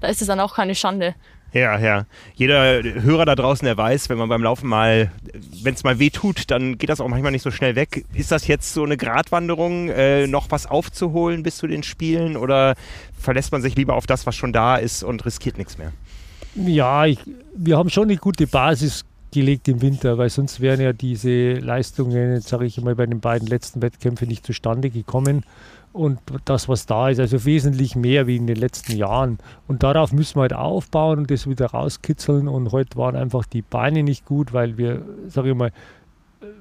Da 0.01 0.09
ist 0.09 0.21
es 0.21 0.29
dann 0.29 0.41
auch 0.41 0.55
keine 0.55 0.75
Schande. 0.75 1.14
Ja, 1.53 1.79
ja. 1.79 2.05
Jeder 2.35 2.83
Hörer 2.83 3.25
da 3.25 3.35
draußen, 3.35 3.65
der 3.65 3.77
weiß, 3.77 4.11
wenn 4.11 4.19
man 4.19 4.29
beim 4.29 4.43
Laufen 4.43 4.69
mal, 4.69 5.11
wenn 5.63 5.75
es 5.75 5.83
mal 5.83 5.99
weh 5.99 6.11
tut, 6.11 6.51
dann 6.51 6.77
geht 6.77 6.91
das 6.91 7.01
auch 7.01 7.09
manchmal 7.09 7.33
nicht 7.33 7.43
so 7.43 7.51
schnell 7.51 7.75
weg. 7.75 8.05
Ist 8.13 8.31
das 8.31 8.47
jetzt 8.47 8.75
so 8.75 8.85
eine 8.85 8.97
Gratwanderung, 8.97 9.89
äh, 9.89 10.27
noch 10.27 10.51
was 10.51 10.67
aufzuholen 10.67 11.43
bis 11.43 11.57
zu 11.57 11.67
den 11.67 11.83
Spielen 11.83 12.37
oder 12.37 12.75
verlässt 13.19 13.53
man 13.53 13.63
sich 13.63 13.77
lieber 13.77 13.95
auf 13.95 14.07
das, 14.07 14.27
was 14.27 14.37
schon 14.37 14.53
da 14.53 14.77
ist 14.77 15.03
und 15.03 15.25
riskiert 15.25 15.57
nichts 15.57 15.79
mehr? 15.79 15.93
Ja, 16.55 17.07
ich, 17.07 17.19
wir 17.55 17.79
haben 17.79 17.91
schon 17.91 18.05
eine 18.05 18.17
gute 18.17 18.47
Basis 18.47 19.05
gelegt 19.33 19.69
im 19.69 19.83
Winter, 19.83 20.19
weil 20.19 20.31
sonst 20.31 20.61
wären 20.61 20.81
ja 20.81 20.93
diese 20.93 21.55
Leistungen, 21.55 22.41
sage 22.41 22.67
ich 22.67 22.81
mal, 22.81 22.95
bei 22.95 23.07
den 23.07 23.21
beiden 23.21 23.49
letzten 23.49 23.83
Wettkämpfen 23.83 24.29
nicht 24.29 24.47
zustande 24.47 24.91
gekommen 24.91 25.45
und 25.93 26.21
das, 26.45 26.69
was 26.69 26.87
da 26.87 27.09
ist, 27.09 27.19
also 27.19 27.45
wesentlich 27.45 27.97
mehr 27.97 28.27
wie 28.27 28.37
in 28.37 28.47
den 28.47 28.57
letzten 28.57 28.97
Jahren. 28.97 29.38
Und 29.67 29.83
darauf 29.83 30.12
müssen 30.12 30.37
wir 30.37 30.43
halt 30.43 30.53
aufbauen 30.53 31.19
und 31.19 31.31
das 31.31 31.49
wieder 31.49 31.67
rauskitzeln. 31.67 32.47
Und 32.47 32.73
heute 32.73 32.97
waren 32.97 33.17
einfach 33.17 33.45
die 33.45 33.62
Beine 33.62 34.03
nicht 34.03 34.25
gut, 34.25 34.53
weil 34.53 34.79
wir, 34.79 35.03
sage 35.29 35.51
ich 35.51 35.57
mal, 35.57 35.73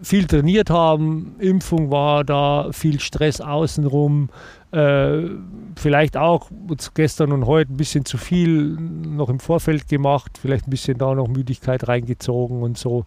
viel 0.01 0.25
trainiert 0.25 0.69
haben. 0.69 1.36
Impfung 1.39 1.91
war 1.91 2.23
da, 2.23 2.69
viel 2.71 2.99
Stress 2.99 3.41
außenrum. 3.41 4.30
Äh, 4.71 5.30
vielleicht 5.75 6.17
auch 6.17 6.49
gestern 6.93 7.32
und 7.32 7.45
heute 7.45 7.71
ein 7.71 7.77
bisschen 7.77 8.03
zu 8.03 8.17
viel 8.17 8.75
noch 8.75 9.30
im 9.30 9.39
Vorfeld 9.39 9.88
gemacht, 9.88 10.38
vielleicht 10.41 10.67
ein 10.67 10.71
bisschen 10.71 10.97
da 10.97 11.15
noch 11.15 11.30
Müdigkeit 11.30 11.88
reingezogen 11.88 12.62
und 12.62 12.77
so. 12.77 13.06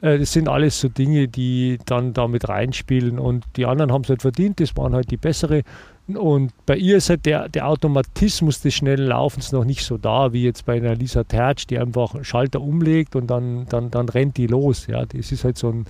Äh, 0.00 0.18
das 0.18 0.32
sind 0.32 0.48
alles 0.48 0.80
so 0.80 0.88
Dinge, 0.88 1.28
die 1.28 1.78
dann 1.86 2.12
damit 2.12 2.48
reinspielen 2.48 3.18
und 3.20 3.44
die 3.56 3.66
anderen 3.66 3.92
haben 3.92 4.02
es 4.02 4.08
halt 4.08 4.22
verdient, 4.22 4.58
das 4.58 4.76
waren 4.76 4.94
halt 4.94 5.10
die 5.10 5.16
bessere. 5.16 5.62
Und 6.08 6.52
bei 6.66 6.76
ihr 6.76 6.98
ist 6.98 7.10
halt 7.10 7.26
der, 7.26 7.48
der 7.48 7.68
Automatismus 7.68 8.60
des 8.60 8.74
schnellen 8.74 9.08
Laufens 9.08 9.50
noch 9.50 9.64
nicht 9.64 9.84
so 9.84 9.98
da, 9.98 10.32
wie 10.32 10.44
jetzt 10.44 10.64
bei 10.64 10.76
einer 10.76 10.94
Lisa 10.94 11.24
Tertsch, 11.24 11.66
die 11.68 11.78
einfach 11.78 12.24
Schalter 12.24 12.60
umlegt 12.60 13.16
und 13.16 13.26
dann, 13.26 13.66
dann, 13.68 13.90
dann 13.90 14.08
rennt 14.08 14.36
die 14.36 14.46
los. 14.46 14.86
Ja. 14.86 15.04
Das 15.04 15.32
ist 15.32 15.42
halt 15.42 15.58
so 15.58 15.70
ein, 15.70 15.86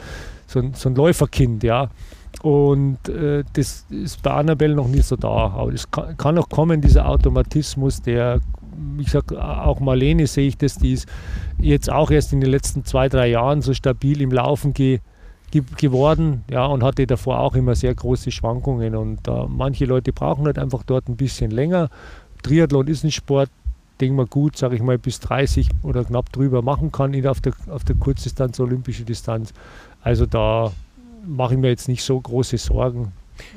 so 0.47 0.61
ein, 0.61 0.73
so 0.73 0.89
ein 0.89 0.95
Läuferkind, 0.95 1.63
ja. 1.63 1.91
Und 2.43 3.09
äh, 3.09 3.45
das 3.55 3.87
ist 3.91 4.23
bei 4.23 4.33
Annabelle 4.33 4.75
noch 4.75 4.89
nicht 4.89 5.05
so 5.05 5.17
da. 5.17 5.29
Aber 5.29 5.73
es 5.73 5.91
kann, 5.91 6.17
kann 6.17 6.35
noch 6.35 6.49
kommen, 6.49 6.81
dieser 6.81 7.09
Automatismus, 7.09 8.03
der, 8.03 8.41
ich 8.99 9.11
sage, 9.11 9.43
auch 9.43 9.81
Marlene 9.81 10.27
sehe 10.27 10.49
ich 10.49 10.57
das, 10.57 10.77
die 10.77 10.93
ist 10.93 11.09
jetzt 11.59 11.91
auch 11.91 12.11
erst 12.11 12.33
in 12.33 12.41
den 12.41 12.51
letzten 12.51 12.85
zwei, 12.85 13.09
drei 13.09 13.29
Jahren 13.29 13.63
so 13.63 13.75
stabil 13.75 14.21
im 14.21 14.31
Laufen 14.31 14.75
ge, 14.75 15.01
ge, 15.51 15.63
geworden 15.77 16.45
ja, 16.51 16.67
und 16.67 16.83
hatte 16.83 17.07
davor 17.07 17.41
auch 17.41 17.55
immer 17.57 17.75
sehr 17.75 17.95
große 17.95 18.31
Schwankungen. 18.31 18.95
Und 18.95 19.27
äh, 19.29 19.47
manche 19.49 19.85
Leute 19.87 20.13
brauchen 20.13 20.47
halt 20.47 20.59
einfach 20.59 20.83
dort 20.85 21.09
ein 21.09 21.17
bisschen 21.17 21.51
länger. 21.51 21.89
Triathlon 22.43 22.87
ist 22.87 23.05
ein 23.05 23.11
Sport, 23.11 23.51
den 24.01 24.15
man 24.15 24.27
gut, 24.27 24.57
sage 24.57 24.77
ich 24.77 24.83
mal, 24.83 24.99
bis 24.99 25.21
30 25.21 25.69
oder 25.83 26.05
knapp 26.05 26.31
drüber 26.31 26.63
machen 26.63 26.93
kann 26.93 27.27
auf 27.27 27.41
der, 27.41 27.55
auf 27.71 27.85
der 27.85 27.97
Kurzdistanz, 27.97 28.61
olympische 28.61 29.05
Distanz. 29.05 29.55
Also 30.03 30.27
da 30.27 30.71
mache 31.27 31.55
ich 31.55 31.61
mir 31.61 31.69
jetzt 31.69 31.89
nicht 31.89 32.03
so 32.03 32.21
große 32.21 32.59
Sorgen. 32.59 33.13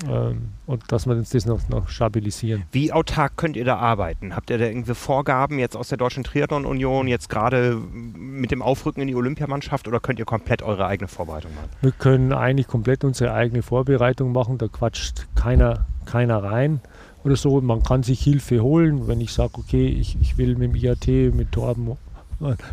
Ähm, 0.10 0.50
und 0.66 0.92
dass 0.92 1.06
wir 1.06 1.16
uns 1.16 1.30
das 1.30 1.46
noch, 1.46 1.68
noch 1.70 1.90
stabilisieren. 1.90 2.64
Wie 2.72 2.92
autark 2.92 3.38
könnt 3.38 3.56
ihr 3.56 3.66
da 3.66 3.78
arbeiten? 3.78 4.36
Habt 4.36 4.50
ihr 4.50 4.58
da 4.58 4.66
irgendwie 4.66 4.94
Vorgaben 4.94 5.60
jetzt 5.60 5.76
aus 5.76 5.90
der 5.90 5.98
Deutschen 5.98 6.24
Triathlon 6.24 6.66
Union, 6.66 7.08
jetzt 7.08 7.30
gerade 7.30 7.76
mit 7.76 8.52
dem 8.52 8.62
Aufrücken 8.62 9.02
in 9.02 9.08
die 9.08 9.16
Olympiamannschaft 9.16 9.88
oder 9.88 10.00
könnt 10.00 10.20
ihr 10.20 10.26
komplett 10.26 10.62
eure 10.62 10.86
eigene 10.86 11.08
Vorbereitung 11.08 11.54
machen? 11.56 11.70
Wir 11.82 11.92
können 11.92 12.34
eigentlich 12.34 12.68
komplett 12.68 13.04
unsere 13.04 13.34
eigene 13.34 13.62
Vorbereitung 13.62 14.32
machen, 14.32 14.58
da 14.58 14.68
quatscht 14.68 15.28
keiner, 15.36 15.86
keiner 16.06 16.44
rein 16.44 16.82
oder 17.24 17.36
so. 17.36 17.62
Man 17.62 17.84
kann 17.84 18.04
sich 18.04 18.22
Hilfe 18.22 18.62
holen, 18.62 19.08
wenn 19.08 19.22
ich 19.22 19.32
sage, 19.32 19.54
okay, 19.58 19.88
ich, 19.88 20.18
ich 20.22 20.38
will 20.38 20.56
mit 20.56 20.74
dem 20.74 20.76
IAT, 20.76 21.08
mit 21.08 21.52
Torben 21.52 21.98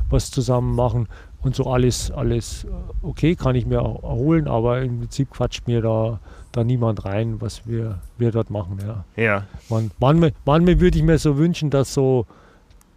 was 0.09 0.31
zusammen 0.31 0.77
machen 0.77 1.09
und 1.47 1.55
so 1.55 1.65
alles, 1.65 2.11
alles 2.11 2.65
äh, 2.65 2.69
okay, 3.03 3.37
kann 3.37 3.55
ich 3.55 3.67
mir 3.67 3.79
erholen, 3.79 4.49
aber 4.49 4.83
im 4.83 5.01
Prinzip 5.01 5.31
quatscht 5.31 5.67
mir 5.67 5.81
da, 5.81 6.21
da 6.53 6.65
niemand 6.65 7.05
rein, 7.05 7.41
was 7.41 7.67
wir, 7.67 8.01
wir 8.19 8.33
dort 8.33 8.51
machen. 8.51 8.79
Ja. 8.85 9.05
ja. 9.23 9.43
Man, 9.69 9.91
manchmal, 9.99 10.33
manchmal 10.45 10.81
würde 10.81 10.99
ich 10.99 11.05
mir 11.05 11.19
so 11.19 11.39
wünschen, 11.39 11.71
dass 11.71 11.95
so 11.95 12.27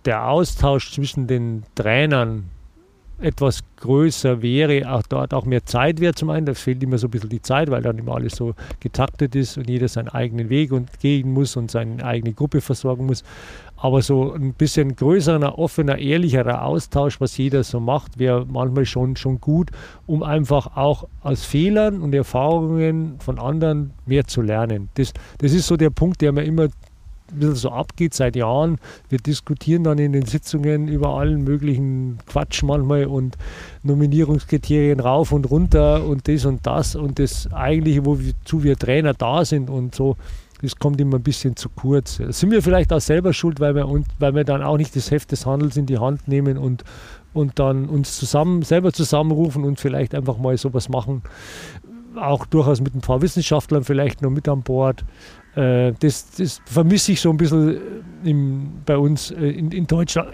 der 0.06 0.28
Austausch 0.28 0.92
zwischen 0.92 1.28
den 1.28 1.64
Trainern 1.76 2.50
etwas 3.22 3.62
größer 3.78 4.42
wäre, 4.42 4.92
auch 4.92 5.04
dort 5.04 5.34
auch 5.34 5.46
mehr 5.46 5.66
Zeit 5.66 6.00
wäre 6.00 6.14
zum 6.14 6.30
einen, 6.30 6.46
da 6.46 6.54
fehlt 6.54 6.84
immer 6.84 6.98
so 6.98 7.08
ein 7.08 7.12
bisschen 7.12 7.30
die 7.30 7.42
Zeit, 7.42 7.70
weil 7.72 7.82
dann 7.82 7.98
immer 7.98 8.16
alles 8.16 8.36
so 8.36 8.54
getaktet 8.80 9.36
ist 9.36 9.58
und 9.58 9.70
jeder 9.70 9.88
seinen 9.88 10.10
eigenen 10.10 10.50
Weg 10.50 10.72
und 10.72 11.00
gehen 11.00 11.32
muss 11.34 11.56
und 11.56 11.72
seine 11.72 12.04
eigene 12.04 12.34
Gruppe 12.34 12.62
versorgen 12.62 13.06
muss. 13.06 13.24
Aber 13.78 14.02
so 14.02 14.34
ein 14.34 14.54
bisschen 14.54 14.96
größerer, 14.96 15.58
offener, 15.58 15.98
ehrlicherer 15.98 16.66
Austausch, 16.66 17.22
was 17.22 17.38
jeder 17.38 17.64
so 17.64 17.80
macht, 17.80 18.20
wäre 18.20 18.46
manchmal 18.46 18.86
schon, 18.86 19.16
schon 19.16 19.40
gut, 19.40 19.72
um 20.06 20.22
einfach 20.22 20.76
auch 20.76 21.08
aus 21.22 21.46
Fehlern 21.46 22.02
und 22.02 22.14
Erfahrungen 22.14 23.16
von 23.20 23.40
anderen 23.40 23.92
mehr 24.06 24.26
zu 24.26 24.42
lernen. 24.42 24.90
Das, 24.96 25.14
das 25.38 25.54
ist 25.54 25.68
so 25.68 25.78
der 25.78 25.92
Punkt, 25.92 26.22
der 26.22 26.34
mir 26.34 26.44
immer 26.44 26.68
ein 27.32 27.40
bisschen 27.40 27.56
so 27.56 27.70
abgeht 27.70 28.14
seit 28.14 28.36
Jahren. 28.36 28.78
Wir 29.10 29.20
diskutieren 29.20 29.84
dann 29.84 29.98
in 29.98 30.14
den 30.14 30.26
Sitzungen 30.26 30.88
über 30.88 31.10
allen 31.10 31.44
möglichen 31.44 32.20
Quatsch 32.28 32.64
manchmal 32.64 33.06
und 33.06 33.38
Nominierungskriterien 33.84 35.00
rauf 35.00 35.32
und 35.32 35.50
runter 35.50 36.06
und 36.06 36.28
das 36.28 36.46
und 36.46 36.66
das 36.66 36.96
und 36.96 37.20
das 37.20 37.52
eigentliche, 37.52 38.06
wozu 38.06 38.64
wir 38.64 38.78
Trainer 38.78 39.14
da 39.14 39.46
sind 39.46 39.70
und 39.70 39.96
so. 39.96 40.16
Das 40.62 40.76
kommt 40.76 41.00
immer 41.00 41.18
ein 41.18 41.24
bisschen 41.24 41.56
zu 41.56 41.70
kurz. 41.70 42.16
Sind 42.18 42.52
wir 42.52 42.62
vielleicht 42.62 42.92
auch 42.92 43.00
selber 43.00 43.32
schuld, 43.32 43.62
weil 43.62 43.76
wir, 43.76 43.88
und, 43.88 44.06
weil 44.20 44.36
wir 44.36 44.44
dann 44.44 44.62
auch 44.62 44.78
nicht 44.78 44.94
das 44.96 45.10
Heft 45.10 45.32
des 45.32 45.46
Handels 45.46 45.78
in 45.78 45.86
die 45.86 46.00
Hand 46.00 46.28
nehmen 46.28 46.58
und, 46.58 46.84
und 47.34 47.60
dann 47.60 47.88
uns 47.88 48.18
zusammen, 48.18 48.64
selber 48.64 48.92
zusammenrufen 48.92 49.64
und 49.64 49.80
vielleicht 49.80 50.14
einfach 50.14 50.38
mal 50.38 50.58
sowas 50.58 50.90
machen. 50.90 51.22
Auch 52.16 52.46
durchaus 52.46 52.82
mit 52.82 52.94
ein 52.94 53.02
paar 53.02 53.22
Wissenschaftlern 53.22 53.86
vielleicht 53.86 54.22
noch 54.22 54.32
mit 54.32 54.50
an 54.50 54.62
Bord 54.64 55.06
das, 55.56 56.32
das 56.32 56.62
vermisse 56.66 57.12
ich 57.14 57.22
so 57.22 57.30
ein 57.30 57.38
bisschen 57.38 57.76
äh, 58.24 58.30
im, 58.30 58.82
bei 58.86 58.98
uns 58.98 59.32
äh, 59.32 59.50
in, 59.50 59.72
in 59.72 59.88
Deutschland. 59.88 60.30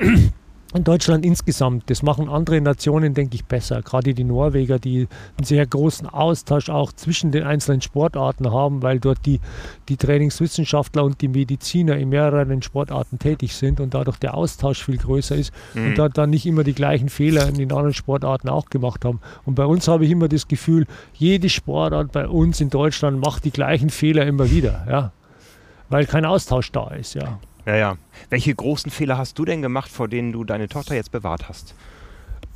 In 0.74 0.84
Deutschland 0.84 1.26
insgesamt. 1.26 1.90
Das 1.90 2.04
machen 2.04 2.28
andere 2.28 2.60
Nationen, 2.60 3.14
denke 3.14 3.36
ich, 3.36 3.46
besser. 3.46 3.82
Gerade 3.82 4.14
die 4.14 4.24
Norweger, 4.24 4.80
die 4.80 5.08
einen 5.38 5.46
sehr 5.46 5.66
großen 5.66 6.08
Austausch 6.08 6.70
auch 6.70 6.92
zwischen 6.92 7.32
den 7.32 7.44
einzelnen 7.44 7.82
Sportarten 7.82 8.52
haben, 8.52 8.82
weil 8.82 9.00
dort 9.00 9.26
die, 9.26 9.40
die 9.88 9.98
Trainingswissenschaftler 9.98 11.04
und 11.04 11.22
die 11.22 11.28
Mediziner 11.28 11.98
in 11.98 12.10
mehreren 12.10 12.62
Sportarten 12.62 13.20
tätig 13.20 13.56
sind 13.56 13.80
und 13.80 13.94
dadurch 13.94 14.18
der 14.18 14.36
Austausch 14.36 14.84
viel 14.84 14.98
größer 14.98 15.36
ist 15.36 15.54
mhm. 15.74 15.88
und 15.88 15.98
da 15.98 16.10
dann 16.10 16.30
nicht 16.30 16.46
immer 16.46 16.64
die 16.64 16.74
gleichen 16.74 17.10
Fehler 17.10 17.48
in 17.48 17.56
den 17.56 17.72
anderen 17.72 17.94
Sportarten 17.94 18.50
auch 18.50 18.66
gemacht 18.66 19.06
haben. 19.06 19.20
Und 19.46 19.56
bei 19.56 19.66
uns 19.66 19.88
habe 19.88 20.06
ich 20.06 20.12
immer 20.12 20.28
das 20.28 20.48
Gefühl, 20.48 20.88
jede 21.14 21.50
Sportart 21.50 22.12
bei 22.12 22.28
uns 22.28 22.60
in 22.60 22.70
Deutschland 22.70 23.20
macht 23.20 23.46
die 23.46 23.52
gleichen 23.52 23.90
Fehler 23.90 24.26
immer 24.26 24.50
wieder, 24.52 24.86
ja. 24.90 25.12
Weil 25.88 26.06
kein 26.06 26.26
Austausch 26.26 26.72
da 26.72 26.88
ist, 26.90 27.14
ja. 27.14 27.40
Ja, 27.66 27.76
ja. 27.76 27.98
Welche 28.30 28.54
großen 28.54 28.92
Fehler 28.92 29.18
hast 29.18 29.38
du 29.40 29.46
denn 29.46 29.62
gemacht, 29.62 29.90
vor 29.90 30.08
denen 30.08 30.32
du 30.32 30.44
deine 30.44 30.68
Tochter 30.68 30.96
jetzt 30.96 31.12
bewahrt 31.12 31.50
hast? 31.50 31.76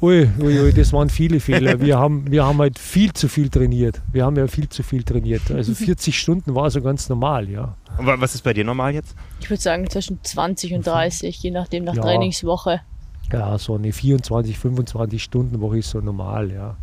Ui, 0.02 0.30
ui, 0.40 0.60
ui, 0.60 0.72
das 0.72 0.94
waren 0.94 1.10
viele 1.10 1.40
Fehler. 1.40 1.82
Wir 1.82 1.98
haben, 1.98 2.30
wir 2.32 2.46
haben 2.46 2.60
halt 2.60 2.80
viel 2.80 3.12
zu 3.14 3.28
viel 3.28 3.50
trainiert. 3.50 4.02
Wir 4.12 4.26
haben 4.26 4.36
ja 4.38 4.48
viel 4.48 4.70
zu 4.70 4.84
viel 4.84 5.04
trainiert. 5.04 5.52
Also 5.52 5.74
40 5.74 6.18
Stunden 6.18 6.56
war 6.56 6.70
so 6.72 6.82
ganz 6.82 7.10
normal, 7.10 7.50
ja. 7.50 7.76
Und 7.98 8.06
was 8.06 8.36
ist 8.36 8.44
bei 8.44 8.54
dir 8.54 8.64
normal 8.64 8.94
jetzt? 8.94 9.16
Ich 9.42 9.50
würde 9.50 9.62
sagen 9.62 9.90
zwischen 9.90 10.24
20 10.24 10.74
und 10.76 10.88
30, 10.88 11.42
je 11.42 11.52
nachdem 11.52 11.84
nach 11.84 11.96
ja. 11.96 12.02
Trainingswoche. 12.02 12.82
Ja, 13.32 13.58
so 13.58 13.76
eine 13.76 13.92
24, 13.92 14.58
25 14.58 15.22
Stunden 15.22 15.60
Woche 15.60 15.80
ist 15.80 15.90
so 15.90 16.00
normal, 16.00 16.52
ja 16.52 16.78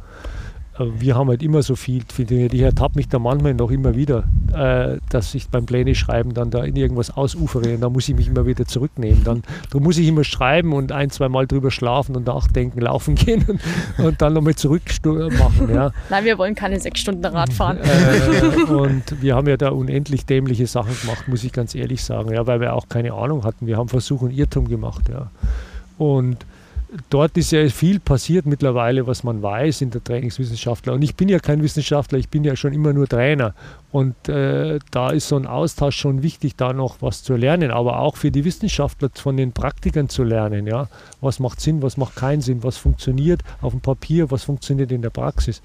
wir 0.79 1.17
haben 1.17 1.29
halt 1.29 1.43
immer 1.43 1.63
so 1.63 1.77
viel, 1.77 2.03
Dinge. 2.19 2.47
Ich 2.53 2.61
ertappe 2.61 2.97
mich 2.97 3.09
da 3.09 3.19
manchmal 3.19 3.55
noch 3.55 3.71
immer 3.71 3.97
wieder, 3.97 4.25
äh, 4.53 4.99
dass 5.11 5.35
ich 5.35 5.49
beim 5.49 5.65
Pläne 5.67 5.95
schreiben 5.95 6.35
dann 6.35 6.51
da 6.51 6.65
in 6.65 6.77
irgendwas 6.77 7.17
ausufere 7.17 7.75
und 7.75 7.81
da 7.81 7.89
muss 7.89 8.09
ich 8.09 8.15
mich 8.15 8.29
immer 8.29 8.47
wieder 8.47 8.67
zurücknehmen. 8.67 9.25
Dann, 9.25 9.43
da 9.71 9.79
muss 9.79 9.97
ich 9.97 10.07
immer 10.07 10.25
schreiben 10.25 10.73
und 10.73 10.93
ein, 10.93 11.11
zwei 11.11 11.29
Mal 11.29 11.47
drüber 11.47 11.71
schlafen 11.71 12.17
und 12.17 12.27
nachdenken, 12.27 12.81
laufen 12.81 13.15
gehen 13.17 13.45
und, 13.49 13.61
und 14.05 14.23
dann 14.23 14.35
nochmal 14.35 14.55
zurück 14.55 14.83
machen. 15.39 15.71
Ja. 15.73 15.93
Nein, 16.11 16.25
wir 16.25 16.39
wollen 16.39 16.55
keine 16.55 16.79
sechs 16.79 17.01
Stunden 17.01 17.25
Rad 17.25 17.53
fahren. 17.53 17.79
Äh, 17.79 18.71
und 18.71 19.23
wir 19.23 19.35
haben 19.35 19.49
ja 19.49 19.57
da 19.57 19.71
unendlich 19.71 20.27
dämliche 20.27 20.67
Sachen 20.67 20.95
gemacht, 21.01 21.29
muss 21.29 21.45
ich 21.45 21.53
ganz 21.53 21.75
ehrlich 21.75 22.05
sagen, 22.05 22.33
ja, 22.33 22.47
weil 22.47 22.61
wir 22.61 22.75
auch 22.75 22.89
keine 22.89 23.15
Ahnung 23.15 23.45
hatten. 23.45 23.67
Wir 23.67 23.79
haben 23.79 23.89
Versuch 23.89 24.23
und 24.23 24.31
Irrtum 24.31 24.69
gemacht. 24.69 25.09
Ja. 25.09 25.31
Und 25.99 26.45
dort 27.11 27.37
ist 27.37 27.53
ja 27.53 27.67
viel 27.69 28.01
passiert 28.01 28.47
mittlerweile, 28.47 29.07
was 29.07 29.25
man 29.25 29.43
weiß 29.43 29.81
in 29.81 29.91
der 29.91 30.03
Trainingswissenschaftler. 30.03 30.93
Und 30.93 31.03
ich 31.03 31.15
bin 31.15 31.29
ja 31.29 31.39
kein 31.39 31.63
Wissenschaftler, 31.63 32.19
ich 32.19 32.29
bin 32.29 32.45
ja 32.45 32.57
schon 32.57 32.73
immer 32.73 32.93
nur 32.93 33.07
Trainer. 33.07 33.55
Und 33.93 34.29
äh, 34.29 34.79
da 34.91 35.11
ist 35.11 35.29
so 35.29 35.37
ein 35.37 35.47
Austausch 35.47 35.97
schon 35.97 36.23
wichtig, 36.23 36.57
da 36.57 36.73
noch 36.73 37.01
was 37.01 37.23
zu 37.23 37.37
lernen, 37.37 37.71
aber 37.71 38.01
auch 38.01 38.17
für 38.17 38.31
die 38.31 38.45
Wissenschaftler 38.45 39.11
von 39.15 39.37
den 39.37 39.53
Praktikern 39.53 40.09
zu 40.09 40.25
lernen. 40.25 40.67
Ja? 40.67 40.89
Was 41.21 41.39
macht 41.39 41.61
Sinn, 41.61 41.83
was 41.83 41.97
macht 41.97 42.17
keinen 42.17 42.41
Sinn, 42.41 42.63
was 42.63 42.77
funktioniert 42.77 43.43
auf 43.61 43.73
dem 43.73 43.81
Papier, 43.81 44.31
was 44.31 44.45
funktioniert 44.45 44.93
in 44.93 45.03
der 45.03 45.11
Praxis. 45.11 45.63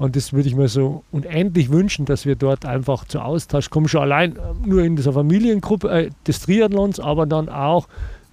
Und 0.00 0.16
das 0.16 0.32
würde 0.32 0.48
ich 0.48 0.56
mir 0.56 0.68
so 0.68 1.04
unendlich 1.12 1.70
wünschen, 1.70 2.06
dass 2.06 2.24
wir 2.24 2.34
dort 2.34 2.64
einfach 2.64 3.04
zu 3.04 3.20
Austausch 3.20 3.68
kommen, 3.68 3.86
schon 3.86 4.00
allein 4.00 4.34
äh, 4.34 4.38
nur 4.64 4.82
in 4.82 4.96
dieser 4.96 5.12
Familiengruppe 5.12 5.90
äh, 5.90 6.10
des 6.26 6.40
Triathlons, 6.40 7.00
aber 7.00 7.26
dann 7.26 7.50
auch 7.50 7.86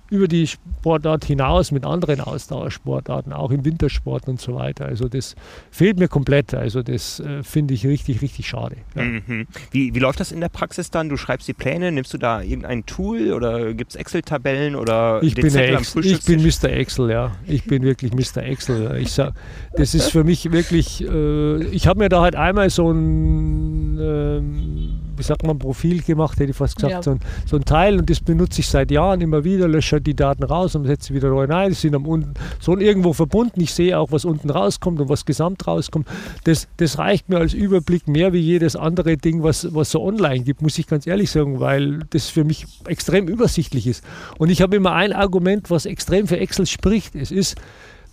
über 0.09 0.27
die 0.27 0.47
Sportart 0.47 1.25
hinaus 1.25 1.71
mit 1.71 1.85
anderen 1.85 2.21
Ausdauersportarten, 2.21 3.33
auch 3.33 3.51
im 3.51 3.65
Wintersport 3.65 4.27
und 4.27 4.39
so 4.39 4.55
weiter. 4.55 4.85
Also 4.85 5.07
das 5.07 5.35
fehlt 5.71 5.99
mir 5.99 6.07
komplett. 6.07 6.53
Also 6.53 6.81
das 6.81 7.19
äh, 7.19 7.43
finde 7.43 7.73
ich 7.73 7.85
richtig, 7.85 8.21
richtig 8.21 8.47
schade. 8.47 8.77
Ja. 8.95 9.03
Mhm. 9.03 9.47
Wie, 9.71 9.93
wie 9.93 9.99
läuft 9.99 10.19
das 10.19 10.31
in 10.31 10.39
der 10.39 10.49
Praxis 10.49 10.91
dann? 10.91 11.09
Du 11.09 11.17
schreibst 11.17 11.47
die 11.47 11.53
Pläne, 11.53 11.91
nimmst 11.91 12.13
du 12.13 12.17
da 12.17 12.41
irgendein 12.41 12.85
Tool 12.85 13.33
oder 13.33 13.73
gibt 13.73 13.91
es 13.91 13.95
Excel-Tabellen 13.95 14.75
oder 14.75 15.21
ich 15.23 15.35
bin, 15.35 15.53
Ex 15.53 15.95
ich 15.95 16.23
bin 16.23 16.41
Mr. 16.41 16.69
Excel, 16.69 17.11
ja. 17.11 17.35
Ich 17.45 17.65
bin 17.65 17.83
wirklich 17.83 18.13
Mr. 18.13 18.43
Excel. 18.43 18.97
Ich 19.01 19.11
sag, 19.11 19.33
das 19.73 19.93
ist 19.93 20.11
für 20.11 20.23
mich 20.23 20.51
wirklich, 20.51 21.03
äh, 21.03 21.63
ich 21.65 21.87
habe 21.87 21.99
mir 21.99 22.09
da 22.09 22.21
halt 22.21 22.35
einmal 22.35 22.69
so 22.69 22.91
ein 22.91 23.97
ähm, 23.99 25.06
wie 25.17 25.23
sagt 25.23 25.45
man, 25.45 25.57
Profil 25.57 26.01
gemacht, 26.01 26.39
hätte 26.39 26.51
ich 26.51 26.55
fast 26.55 26.75
gesagt, 26.75 26.93
ja. 26.93 27.03
so, 27.03 27.11
ein, 27.11 27.19
so, 27.45 27.55
ein, 27.55 27.65
Teil 27.65 27.99
und 27.99 28.09
das 28.09 28.19
benutze 28.19 28.61
ich 28.61 28.67
seit 28.67 28.91
Jahren 28.91 29.21
immer 29.21 29.43
wieder, 29.43 29.67
lösche 29.67 29.99
die 29.99 30.15
Daten 30.15 30.43
raus 30.43 30.75
und 30.75 30.85
setze 30.85 31.13
wieder 31.13 31.29
neu 31.29 31.45
rein. 31.45 31.69
Die 31.69 31.75
sind 31.75 31.95
am 31.95 32.05
unten 32.05 32.33
so 32.59 32.77
irgendwo 32.77 33.13
verbunden. 33.13 33.61
Ich 33.61 33.73
sehe 33.73 33.97
auch, 33.97 34.11
was 34.11 34.25
unten 34.25 34.49
rauskommt 34.49 34.99
und 34.99 35.09
was 35.09 35.25
gesamt 35.25 35.65
rauskommt. 35.67 36.07
Das, 36.43 36.67
das 36.77 36.97
reicht 36.97 37.29
mir 37.29 37.37
als 37.37 37.53
Überblick 37.53 38.07
mehr 38.07 38.33
wie 38.33 38.39
jedes 38.39 38.75
andere 38.75 39.17
Ding, 39.17 39.43
was, 39.43 39.73
was 39.73 39.91
so 39.91 40.01
online 40.01 40.43
gibt, 40.43 40.61
muss 40.61 40.77
ich 40.77 40.87
ganz 40.87 41.07
ehrlich 41.07 41.31
sagen, 41.31 41.59
weil 41.59 41.99
das 42.09 42.29
für 42.29 42.43
mich 42.43 42.65
extrem 42.85 43.27
übersichtlich 43.27 43.87
ist. 43.87 44.03
Und 44.37 44.49
ich 44.49 44.61
habe 44.61 44.75
immer 44.75 44.93
ein 44.93 45.13
Argument, 45.13 45.69
was 45.69 45.85
extrem 45.85 46.27
für 46.27 46.37
Excel 46.37 46.65
spricht. 46.65 47.15
Es 47.15 47.31
ist, 47.31 47.55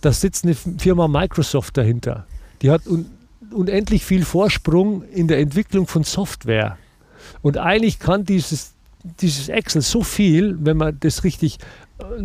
da 0.01 0.11
sitzt 0.11 0.45
eine 0.45 0.55
Firma 0.55 1.07
Microsoft 1.07 1.77
dahinter. 1.77 2.25
Die 2.61 2.71
hat 2.71 2.87
un 2.87 3.05
unendlich 3.51 4.03
viel 4.03 4.25
Vorsprung 4.25 5.03
in 5.03 5.27
der 5.27 5.39
Entwicklung 5.39 5.87
von 5.87 6.03
Software. 6.03 6.77
Und 7.45 7.59
eigentlich 7.59 7.99
kann 7.99 8.25
dieses, 8.25 8.73
dieses 9.21 9.49
Excel 9.49 9.83
so 9.83 10.01
viel, 10.01 10.57
wenn 10.61 10.77
man 10.77 10.99
das 10.99 11.23
richtig 11.23 11.59
äh, 11.99 12.21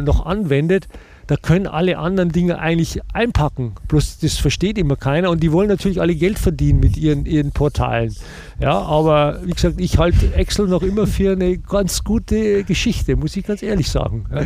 noch 0.00 0.26
anwendet, 0.26 0.88
da 1.26 1.36
können 1.36 1.66
alle 1.66 1.98
anderen 1.98 2.30
Dinge 2.30 2.58
eigentlich 2.58 3.00
einpacken. 3.12 3.74
Bloß 3.88 4.18
das 4.18 4.38
versteht 4.38 4.78
immer 4.78 4.96
keiner 4.96 5.30
und 5.30 5.42
die 5.42 5.50
wollen 5.50 5.68
natürlich 5.68 6.00
alle 6.00 6.14
Geld 6.14 6.38
verdienen 6.38 6.80
mit 6.80 6.96
ihren, 6.96 7.26
ihren 7.26 7.50
Portalen. 7.50 8.14
Ja, 8.60 8.78
aber 8.78 9.40
wie 9.44 9.52
gesagt, 9.52 9.80
ich 9.80 9.98
halte 9.98 10.34
Excel 10.34 10.68
noch 10.68 10.82
immer 10.82 11.06
für 11.06 11.32
eine 11.32 11.58
ganz 11.58 12.04
gute 12.04 12.64
Geschichte, 12.64 13.16
muss 13.16 13.36
ich 13.36 13.44
ganz 13.44 13.62
ehrlich 13.62 13.90
sagen. 13.90 14.26
Ja. 14.32 14.44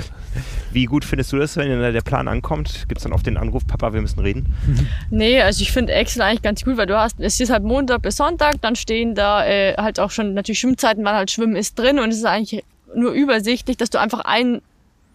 Wie 0.73 0.87
gut 0.87 1.05
findest 1.05 1.33
du 1.33 1.39
das, 1.39 1.57
wenn 1.57 1.69
der 1.69 2.01
Plan 2.01 2.29
ankommt? 2.29 2.87
Gibt 2.89 2.99
es 2.99 3.05
dann 3.05 3.13
oft 3.13 3.27
den 3.27 3.37
Anruf, 3.37 3.67
Papa, 3.67 3.93
wir 3.93 4.01
müssen 4.01 4.21
reden? 4.21 4.55
Nee, 5.11 5.41
also 5.41 5.63
ich 5.63 5.73
finde 5.73 5.93
Excel 5.93 6.23
eigentlich 6.23 6.43
ganz 6.43 6.65
gut, 6.65 6.77
weil 6.77 6.87
du 6.87 6.99
hast, 6.99 7.19
es 7.21 7.39
ist 7.41 7.51
halt 7.51 7.63
Montag 7.63 8.03
bis 8.03 8.17
Sonntag, 8.17 8.61
dann 8.61 8.77
stehen 8.77 9.15
da 9.15 9.45
äh, 9.45 9.75
halt 9.77 9.99
auch 9.99 10.11
schon 10.11 10.35
natürlich 10.35 10.61
Schwimmzeiten, 10.61 11.05
wann 11.05 11.15
halt 11.15 11.31
Schwimmen 11.31 11.57
ist 11.57 11.79
drin 11.79 11.99
und 11.99 12.11
es 12.11 12.19
ist 12.19 12.25
eigentlich 12.25 12.65
nur 12.95 13.13
übersichtlich, 13.13 13.77
dass 13.77 13.91
du 13.91 13.99
einfach 13.99 14.21
ein, 14.21 14.63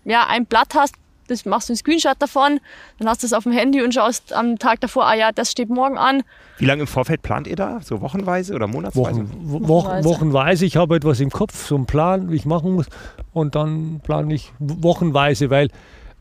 ja, 0.03 0.27
ein 0.27 0.45
Blatt 0.45 0.75
hast, 0.75 0.95
das 1.27 1.45
machst 1.45 1.69
du 1.69 1.73
einen 1.73 1.77
Screenshot 1.77 2.15
davon, 2.19 2.59
dann 2.99 3.07
hast 3.07 3.23
du 3.23 3.27
es 3.27 3.33
auf 3.33 3.43
dem 3.43 3.51
Handy 3.51 3.81
und 3.81 3.93
schaust 3.93 4.33
am 4.33 4.59
Tag 4.59 4.81
davor, 4.81 5.05
ah 5.05 5.15
ja, 5.15 5.31
das 5.31 5.51
steht 5.51 5.69
morgen 5.69 5.97
an. 5.97 6.23
Wie 6.57 6.65
lange 6.65 6.81
im 6.81 6.87
Vorfeld 6.87 7.21
plant 7.21 7.47
ihr 7.47 7.55
da? 7.55 7.79
So 7.81 8.01
wochenweise 8.01 8.53
oder 8.53 8.67
monatsweise? 8.67 9.21
Wochen, 9.21 9.67
Wochen, 9.67 10.03
wochenweise. 10.03 10.65
Ich 10.65 10.77
habe 10.77 10.95
etwas 10.95 11.19
im 11.19 11.29
Kopf, 11.29 11.67
so 11.67 11.75
einen 11.75 11.85
Plan, 11.85 12.31
wie 12.31 12.35
ich 12.35 12.45
machen 12.45 12.73
muss. 12.73 12.85
Und 13.33 13.55
dann 13.55 13.99
plane 14.03 14.33
ich 14.33 14.53
wochenweise, 14.59 15.49
weil 15.49 15.69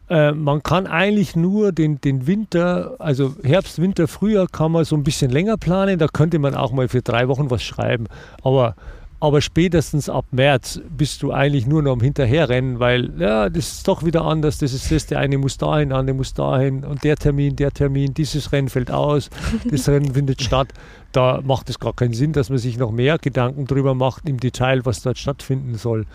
äh, 0.09 0.33
man 0.33 0.63
kann 0.63 0.87
eigentlich 0.87 1.37
nur 1.37 1.73
den, 1.73 2.01
den 2.01 2.27
Winter, 2.27 2.97
also 2.99 3.35
Herbst, 3.43 3.81
Winter, 3.81 4.09
Frühjahr 4.09 4.49
kann 4.49 4.73
man 4.73 4.85
so 4.85 4.97
ein 4.97 5.05
bisschen 5.05 5.31
länger 5.31 5.57
planen. 5.57 5.99
Da 5.99 6.09
könnte 6.09 6.39
man 6.39 6.55
auch 6.55 6.73
mal 6.73 6.89
für 6.89 7.03
drei 7.03 7.29
Wochen 7.29 7.51
was 7.51 7.63
schreiben. 7.63 8.07
Aber 8.43 8.75
aber 9.21 9.41
spätestens 9.41 10.09
ab 10.09 10.27
März 10.33 10.81
bist 10.97 11.23
du 11.23 11.33
eigentlich 11.33 11.67
nur 11.67 11.83
noch 11.83 11.93
am 11.93 12.01
Hinterherrennen, 12.01 12.79
weil 12.79 13.13
ja, 13.19 13.49
das 13.49 13.73
ist 13.73 13.89
doch 13.89 14.05
wieder 14.05 14.25
anders. 14.25 14.59
Das 14.59 14.73
ist 14.73 14.91
das, 14.91 15.07
der 15.07 15.19
eine 15.19 15.39
muss 15.39 15.57
dahin, 15.57 15.91
der 15.91 15.99
andere 15.99 16.17
muss 16.17 16.35
dahin 16.35 16.85
und 16.85 17.05
der 17.05 17.17
Termin, 17.17 17.57
der 17.57 17.71
Termin, 17.71 18.15
dieses 18.15 18.53
Rennen 18.53 18.69
fällt 18.69 18.91
aus, 18.91 19.31
das 19.71 19.89
Rennen 19.91 20.15
findet 20.15 20.43
statt. 20.43 20.69
Da 21.13 21.41
macht 21.45 21.71
es 21.71 21.79
gar 21.79 21.93
keinen 21.93 22.13
Sinn, 22.13 22.33
dass 22.33 22.51
man 22.51 22.59
sich 22.59 22.77
noch 22.77 22.91
mehr 22.91 23.19
Gedanken 23.19 23.67
darüber 23.67 23.95
macht 23.95 24.29
im 24.29 24.41
Detail, 24.41 24.85
was 24.85 25.01
dort 25.03 25.17
stattfinden 25.17 25.77
soll. 25.77 26.07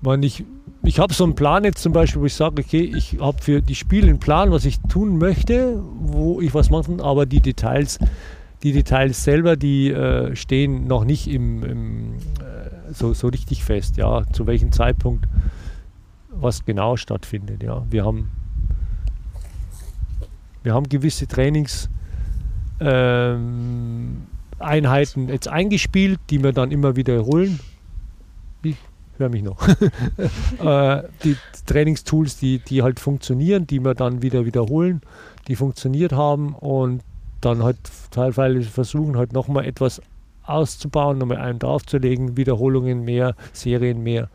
Man, 0.00 0.22
ich 0.22 0.44
ich 0.84 0.98
habe 0.98 1.12
so 1.12 1.24
einen 1.24 1.34
Plan 1.34 1.64
jetzt 1.64 1.82
zum 1.82 1.92
Beispiel, 1.92 2.22
wo 2.22 2.26
ich 2.26 2.34
sage, 2.34 2.62
okay, 2.62 2.92
ich 2.96 3.18
habe 3.20 3.42
für 3.42 3.60
die 3.60 3.74
Spiele 3.74 4.08
einen 4.08 4.20
Plan, 4.20 4.50
was 4.50 4.64
ich 4.64 4.78
tun 4.88 5.18
möchte, 5.18 5.82
wo 6.00 6.40
ich 6.40 6.54
was 6.54 6.70
machen, 6.70 7.00
aber 7.00 7.26
die 7.26 7.40
Details 7.40 7.98
die 8.62 8.72
Details 8.72 9.22
selber, 9.22 9.56
die 9.56 9.90
äh, 9.90 10.34
stehen 10.34 10.86
noch 10.86 11.04
nicht 11.04 11.28
im, 11.28 11.64
im 11.64 12.14
äh, 12.40 12.92
so, 12.92 13.14
so 13.14 13.28
richtig 13.28 13.64
fest, 13.64 13.96
ja, 13.96 14.24
zu 14.32 14.46
welchem 14.46 14.72
Zeitpunkt 14.72 15.26
was 16.30 16.64
genau 16.64 16.96
stattfindet. 16.96 17.62
Ja. 17.62 17.84
Wir 17.90 18.04
haben, 18.04 18.30
wir 20.62 20.74
haben 20.74 20.88
gewisse 20.88 21.26
Trainingseinheiten 21.26 24.26
ähm, 24.60 25.28
jetzt 25.28 25.48
eingespielt, 25.48 26.20
die 26.30 26.42
wir 26.42 26.52
dann 26.52 26.70
immer 26.70 26.96
wiederholen. 26.96 27.60
Ich 28.62 28.76
höre 29.18 29.28
mich 29.28 29.42
noch. 29.42 29.66
äh, 29.68 31.02
die 31.24 31.36
Trainingstools, 31.66 32.38
die, 32.38 32.60
die 32.60 32.82
halt 32.82 33.00
funktionieren, 33.00 33.66
die 33.66 33.80
wir 33.80 33.94
dann 33.94 34.22
wieder 34.22 34.46
wiederholen, 34.46 35.02
die 35.48 35.56
funktioniert 35.56 36.12
haben 36.12 36.54
und 36.54 37.02
dann 37.40 37.62
halt 37.62 37.78
teilweise 38.10 38.62
versuchen, 38.62 39.16
halt 39.16 39.32
nochmal 39.32 39.66
etwas 39.66 40.02
auszubauen, 40.44 41.18
nochmal 41.18 41.38
einen 41.38 41.58
draufzulegen, 41.58 42.36
Wiederholungen 42.36 43.04
mehr, 43.04 43.36
Serien 43.52 44.02
mehr 44.02 44.28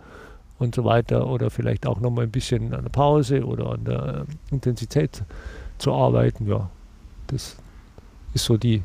und 0.60 0.76
so 0.76 0.84
weiter. 0.84 1.28
Oder 1.28 1.50
vielleicht 1.50 1.86
auch 1.88 2.00
nochmal 2.00 2.26
ein 2.26 2.32
bisschen 2.32 2.74
an 2.74 2.84
der 2.84 2.90
Pause 2.90 3.46
oder 3.46 3.72
an 3.72 3.84
der 3.86 4.26
Intensität 4.52 5.24
zu 5.78 5.94
arbeiten. 5.94 6.48
Ja, 6.48 6.70
das 7.28 7.58
ist 8.34 8.46
so 8.46 8.58
die, 8.58 8.84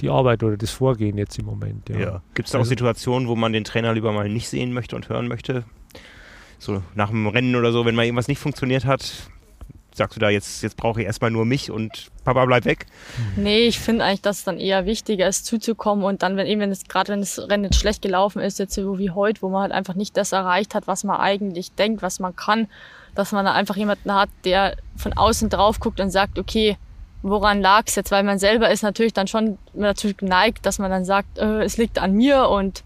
die 0.00 0.10
Arbeit 0.10 0.42
oder 0.42 0.56
das 0.56 0.70
Vorgehen 0.70 1.18
jetzt 1.18 1.38
im 1.38 1.46
Moment. 1.46 1.88
Ja. 1.88 1.98
ja. 1.98 2.22
Gibt 2.34 2.48
es 2.48 2.54
auch 2.54 2.60
also, 2.60 2.68
Situationen, 2.68 3.28
wo 3.28 3.36
man 3.36 3.52
den 3.52 3.64
Trainer 3.64 3.92
lieber 3.94 4.12
mal 4.12 4.28
nicht 4.28 4.48
sehen 4.48 4.72
möchte 4.72 4.94
und 4.94 5.08
hören 5.08 5.28
möchte? 5.28 5.64
So 6.58 6.82
nach 6.94 7.10
dem 7.10 7.26
Rennen 7.28 7.54
oder 7.56 7.72
so, 7.72 7.84
wenn 7.84 7.94
mal 7.94 8.04
irgendwas 8.04 8.28
nicht 8.28 8.40
funktioniert 8.40 8.84
hat, 8.84 9.30
sagst 9.98 10.16
du 10.16 10.20
da 10.20 10.30
jetzt, 10.30 10.62
jetzt 10.62 10.76
brauche 10.76 11.00
ich 11.00 11.06
erstmal 11.06 11.30
nur 11.30 11.44
mich 11.44 11.70
und 11.70 12.08
Papa 12.24 12.44
bleibt 12.46 12.64
weg? 12.64 12.86
Nee, 13.36 13.66
ich 13.66 13.78
finde 13.78 14.04
eigentlich, 14.04 14.22
dass 14.22 14.38
es 14.38 14.44
dann 14.44 14.58
eher 14.58 14.86
wichtiger 14.86 15.28
ist, 15.28 15.44
zuzukommen 15.44 16.04
und 16.04 16.22
dann, 16.22 16.36
wenn 16.36 16.46
eben, 16.46 16.60
wenn 16.62 16.70
es 16.70 16.84
gerade 16.84 17.12
wenn 17.12 17.20
das 17.20 17.38
Rennen 17.38 17.64
jetzt 17.64 17.76
schlecht 17.76 18.02
gelaufen 18.02 18.40
ist, 18.40 18.58
jetzt 18.58 18.74
so 18.74 18.98
wie 18.98 19.10
heute, 19.10 19.42
wo 19.42 19.50
man 19.50 19.62
halt 19.62 19.72
einfach 19.72 19.94
nicht 19.94 20.16
das 20.16 20.32
erreicht 20.32 20.74
hat, 20.74 20.86
was 20.86 21.04
man 21.04 21.20
eigentlich 21.20 21.72
denkt, 21.72 22.00
was 22.00 22.20
man 22.20 22.34
kann, 22.34 22.68
dass 23.14 23.32
man 23.32 23.44
da 23.44 23.52
einfach 23.52 23.76
jemanden 23.76 24.14
hat, 24.14 24.30
der 24.44 24.76
von 24.96 25.12
außen 25.12 25.50
drauf 25.50 25.80
guckt 25.80 26.00
und 26.00 26.10
sagt, 26.10 26.38
okay, 26.38 26.78
woran 27.22 27.60
lag 27.60 27.84
es 27.86 27.96
jetzt? 27.96 28.10
Weil 28.10 28.22
man 28.22 28.38
selber 28.38 28.70
ist 28.70 28.82
natürlich 28.82 29.12
dann 29.12 29.26
schon 29.26 29.58
natürlich 29.74 30.16
geneigt, 30.16 30.64
dass 30.64 30.78
man 30.78 30.90
dann 30.90 31.04
sagt, 31.04 31.38
äh, 31.38 31.62
es 31.62 31.76
liegt 31.76 31.98
an 31.98 32.12
mir 32.12 32.48
und 32.48 32.84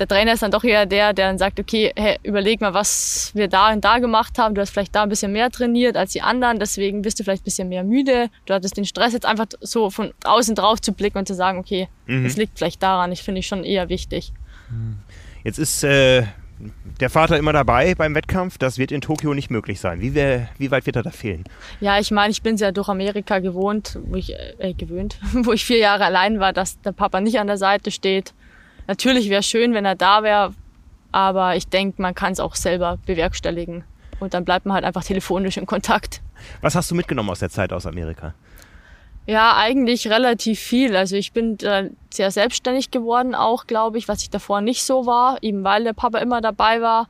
der 0.00 0.08
Trainer 0.08 0.32
ist 0.32 0.42
dann 0.42 0.50
doch 0.50 0.64
eher 0.64 0.86
der, 0.86 1.12
der 1.12 1.28
dann 1.28 1.38
sagt, 1.38 1.60
okay, 1.60 1.92
hey, 1.94 2.18
überleg 2.22 2.62
mal, 2.62 2.72
was 2.72 3.32
wir 3.34 3.48
da 3.48 3.70
und 3.70 3.84
da 3.84 3.98
gemacht 3.98 4.38
haben. 4.38 4.54
Du 4.54 4.62
hast 4.62 4.70
vielleicht 4.70 4.94
da 4.94 5.02
ein 5.02 5.10
bisschen 5.10 5.30
mehr 5.30 5.50
trainiert 5.50 5.96
als 5.96 6.12
die 6.12 6.22
anderen, 6.22 6.58
deswegen 6.58 7.02
bist 7.02 7.20
du 7.20 7.24
vielleicht 7.24 7.42
ein 7.42 7.44
bisschen 7.44 7.68
mehr 7.68 7.84
müde. 7.84 8.30
Du 8.46 8.54
hattest 8.54 8.78
den 8.78 8.86
Stress 8.86 9.12
jetzt 9.12 9.26
einfach 9.26 9.46
so 9.60 9.90
von 9.90 10.14
außen 10.24 10.54
drauf 10.54 10.80
zu 10.80 10.92
blicken 10.92 11.18
und 11.18 11.28
zu 11.28 11.34
sagen, 11.34 11.58
okay, 11.58 11.88
mhm. 12.06 12.24
es 12.24 12.36
liegt 12.36 12.58
vielleicht 12.58 12.82
daran. 12.82 13.12
Ich 13.12 13.22
finde 13.22 13.40
ich 13.40 13.46
schon 13.46 13.62
eher 13.62 13.90
wichtig. 13.90 14.32
Jetzt 15.44 15.58
ist 15.58 15.84
äh, 15.84 16.22
der 17.00 17.10
Vater 17.10 17.36
immer 17.36 17.52
dabei 17.52 17.94
beim 17.94 18.14
Wettkampf. 18.14 18.56
Das 18.56 18.78
wird 18.78 18.92
in 18.92 19.02
Tokio 19.02 19.34
nicht 19.34 19.50
möglich 19.50 19.80
sein. 19.80 20.00
Wie, 20.00 20.14
wär, 20.14 20.48
wie 20.56 20.70
weit 20.70 20.86
wird 20.86 20.96
er 20.96 21.02
da 21.02 21.10
fehlen? 21.10 21.44
Ja, 21.80 21.98
ich 21.98 22.10
meine, 22.10 22.30
ich 22.30 22.40
bin 22.40 22.54
es 22.54 22.62
ja 22.62 22.72
durch 22.72 22.88
Amerika 22.88 23.38
gewohnt, 23.40 23.98
wo 24.02 24.16
ich 24.16 24.32
äh, 24.58 24.72
gewöhnt, 24.72 25.18
wo 25.32 25.52
ich 25.52 25.64
vier 25.66 25.78
Jahre 25.78 26.06
allein 26.06 26.40
war, 26.40 26.54
dass 26.54 26.80
der 26.80 26.92
Papa 26.92 27.20
nicht 27.20 27.38
an 27.38 27.48
der 27.48 27.58
Seite 27.58 27.90
steht 27.90 28.32
Natürlich 28.90 29.30
wäre 29.30 29.44
schön, 29.44 29.72
wenn 29.72 29.84
er 29.84 29.94
da 29.94 30.24
wäre, 30.24 30.52
aber 31.12 31.54
ich 31.54 31.68
denke, 31.68 32.02
man 32.02 32.12
kann 32.12 32.32
es 32.32 32.40
auch 32.40 32.56
selber 32.56 32.98
bewerkstelligen. 33.06 33.84
Und 34.18 34.34
dann 34.34 34.44
bleibt 34.44 34.66
man 34.66 34.74
halt 34.74 34.84
einfach 34.84 35.04
telefonisch 35.04 35.58
in 35.58 35.64
Kontakt. 35.64 36.20
Was 36.60 36.74
hast 36.74 36.90
du 36.90 36.96
mitgenommen 36.96 37.30
aus 37.30 37.38
der 37.38 37.50
Zeit 37.50 37.72
aus 37.72 37.86
Amerika? 37.86 38.34
Ja, 39.28 39.56
eigentlich 39.56 40.08
relativ 40.08 40.58
viel. 40.58 40.96
Also 40.96 41.14
ich 41.14 41.32
bin 41.32 41.56
sehr 42.12 42.30
selbstständig 42.32 42.90
geworden 42.90 43.36
auch, 43.36 43.68
glaube 43.68 43.96
ich, 43.96 44.08
was 44.08 44.22
ich 44.22 44.30
davor 44.30 44.60
nicht 44.60 44.82
so 44.82 45.06
war, 45.06 45.40
eben 45.40 45.62
weil 45.62 45.84
der 45.84 45.92
Papa 45.92 46.18
immer 46.18 46.40
dabei 46.40 46.82
war. 46.82 47.06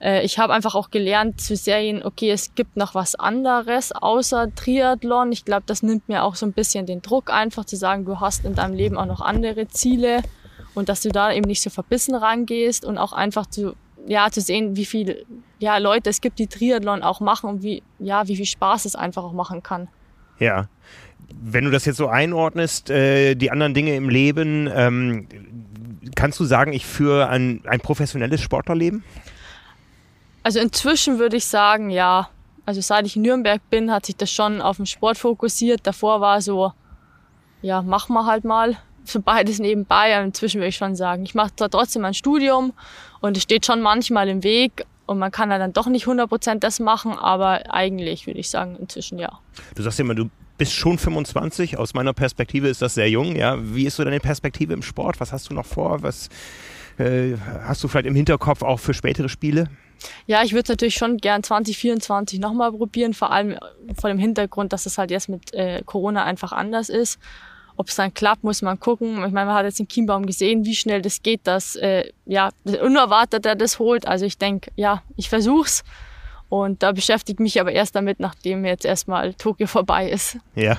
Äh, 0.00 0.24
ich 0.24 0.38
habe 0.38 0.52
einfach 0.52 0.76
auch 0.76 0.90
gelernt 0.90 1.40
zu 1.40 1.56
sehen, 1.56 2.00
okay, 2.04 2.30
es 2.30 2.54
gibt 2.54 2.76
noch 2.76 2.94
was 2.94 3.16
anderes 3.16 3.90
außer 3.90 4.54
Triathlon. 4.54 5.32
Ich 5.32 5.44
glaube, 5.44 5.64
das 5.66 5.82
nimmt 5.82 6.08
mir 6.08 6.22
auch 6.22 6.36
so 6.36 6.46
ein 6.46 6.52
bisschen 6.52 6.86
den 6.86 7.02
Druck 7.02 7.32
einfach 7.32 7.64
zu 7.64 7.74
sagen, 7.74 8.04
du 8.04 8.20
hast 8.20 8.44
in 8.44 8.54
deinem 8.54 8.74
Leben 8.74 8.96
auch 8.96 9.06
noch 9.06 9.20
andere 9.20 9.66
Ziele 9.66 10.22
und 10.74 10.88
dass 10.88 11.00
du 11.00 11.08
da 11.10 11.32
eben 11.32 11.46
nicht 11.46 11.62
so 11.62 11.70
verbissen 11.70 12.14
rangehst 12.14 12.84
und 12.84 12.98
auch 12.98 13.12
einfach 13.12 13.46
zu, 13.46 13.74
ja, 14.06 14.30
zu 14.30 14.40
sehen, 14.40 14.76
wie 14.76 14.84
viele 14.84 15.24
ja, 15.58 15.78
Leute 15.78 16.10
es 16.10 16.20
gibt, 16.20 16.38
die 16.38 16.46
Triathlon 16.46 17.02
auch 17.02 17.20
machen 17.20 17.50
und 17.50 17.62
wie, 17.62 17.82
ja, 17.98 18.28
wie 18.28 18.36
viel 18.36 18.46
Spaß 18.46 18.84
es 18.84 18.94
einfach 18.94 19.24
auch 19.24 19.32
machen 19.32 19.62
kann. 19.62 19.88
Ja. 20.38 20.68
Wenn 21.30 21.64
du 21.64 21.70
das 21.70 21.84
jetzt 21.84 21.96
so 21.96 22.08
einordnest, 22.08 22.90
äh, 22.90 23.34
die 23.34 23.50
anderen 23.50 23.74
Dinge 23.74 23.94
im 23.96 24.08
Leben, 24.08 24.70
ähm, 24.72 25.28
kannst 26.14 26.40
du 26.40 26.44
sagen, 26.44 26.72
ich 26.72 26.86
führe 26.86 27.28
ein, 27.28 27.62
ein 27.66 27.80
professionelles 27.80 28.40
Sportlerleben? 28.40 29.04
Also 30.42 30.60
inzwischen 30.60 31.18
würde 31.18 31.36
ich 31.36 31.44
sagen, 31.44 31.90
ja. 31.90 32.30
Also 32.64 32.80
seit 32.80 33.06
ich 33.06 33.16
in 33.16 33.22
Nürnberg 33.22 33.60
bin, 33.70 33.90
hat 33.90 34.06
sich 34.06 34.16
das 34.16 34.30
schon 34.30 34.62
auf 34.62 34.76
den 34.76 34.86
Sport 34.86 35.18
fokussiert. 35.18 35.86
Davor 35.86 36.20
war 36.20 36.40
so, 36.40 36.72
ja, 37.62 37.82
mach 37.82 38.08
mal 38.08 38.26
halt 38.26 38.44
mal 38.44 38.76
so 39.10 39.20
beides 39.20 39.58
nebenbei. 39.58 40.12
inzwischen 40.22 40.60
würde 40.60 40.68
ich 40.68 40.76
schon 40.76 40.96
sagen, 40.96 41.24
ich 41.24 41.34
mache 41.34 41.54
zwar 41.56 41.70
trotzdem 41.70 42.04
ein 42.04 42.14
Studium 42.14 42.72
und 43.20 43.36
es 43.36 43.42
steht 43.42 43.66
schon 43.66 43.80
manchmal 43.80 44.28
im 44.28 44.42
Weg 44.42 44.84
und 45.06 45.18
man 45.18 45.30
kann 45.30 45.48
dann 45.50 45.72
doch 45.72 45.86
nicht 45.86 46.06
100% 46.06 46.58
das 46.58 46.80
machen, 46.80 47.12
aber 47.12 47.72
eigentlich 47.72 48.26
würde 48.26 48.40
ich 48.40 48.50
sagen, 48.50 48.76
inzwischen 48.78 49.18
ja. 49.18 49.38
Du 49.74 49.82
sagst 49.82 49.98
immer, 50.00 50.14
du 50.14 50.30
bist 50.58 50.72
schon 50.72 50.98
25. 50.98 51.78
Aus 51.78 51.94
meiner 51.94 52.12
Perspektive 52.12 52.68
ist 52.68 52.82
das 52.82 52.94
sehr 52.94 53.08
jung. 53.08 53.36
Ja, 53.36 53.56
wie 53.58 53.86
ist 53.86 53.96
so 53.96 54.04
deine 54.04 54.20
Perspektive 54.20 54.74
im 54.74 54.82
Sport? 54.82 55.20
Was 55.20 55.32
hast 55.32 55.48
du 55.48 55.54
noch 55.54 55.64
vor? 55.64 56.02
Was 56.02 56.28
äh, 56.98 57.36
hast 57.62 57.82
du 57.82 57.88
vielleicht 57.88 58.06
im 58.06 58.14
Hinterkopf 58.14 58.62
auch 58.62 58.80
für 58.80 58.92
spätere 58.92 59.28
Spiele? 59.28 59.70
Ja, 60.26 60.42
ich 60.44 60.52
würde 60.52 60.64
es 60.64 60.68
natürlich 60.68 60.94
schon 60.94 61.16
gern 61.16 61.42
2024 61.42 62.38
nochmal 62.38 62.72
probieren, 62.72 63.14
vor 63.14 63.32
allem 63.32 63.56
vor 63.98 64.10
dem 64.10 64.18
Hintergrund, 64.18 64.72
dass 64.72 64.86
es 64.86 64.98
halt 64.98 65.10
jetzt 65.10 65.28
mit 65.28 65.54
äh, 65.54 65.82
Corona 65.84 66.24
einfach 66.24 66.52
anders 66.52 66.88
ist. 66.88 67.18
Ob 67.78 67.88
es 67.88 67.94
dann 67.94 68.12
klappt, 68.12 68.42
muss 68.42 68.60
man 68.60 68.80
gucken. 68.80 69.24
Ich 69.24 69.32
meine, 69.32 69.46
man 69.46 69.54
hat 69.54 69.64
jetzt 69.64 69.78
in 69.78 69.86
Chiembaum 69.86 70.26
gesehen, 70.26 70.64
wie 70.64 70.74
schnell 70.74 71.00
das 71.00 71.22
geht, 71.22 71.42
dass 71.44 71.76
äh, 71.76 72.10
ja 72.26 72.50
unerwartet 72.64 73.46
er 73.46 73.54
das 73.54 73.78
holt. 73.78 74.06
Also 74.06 74.26
ich 74.26 74.36
denke, 74.36 74.72
ja, 74.74 75.02
ich 75.16 75.28
versuch's. 75.28 75.84
Und 76.48 76.82
da 76.82 76.90
beschäftige 76.90 77.36
ich 77.36 77.40
mich 77.40 77.60
aber 77.60 77.70
erst 77.70 77.94
damit, 77.94 78.18
nachdem 78.18 78.64
jetzt 78.64 78.84
erstmal 78.84 79.32
Tokio 79.34 79.68
vorbei 79.68 80.10
ist. 80.10 80.38
Ja. 80.56 80.76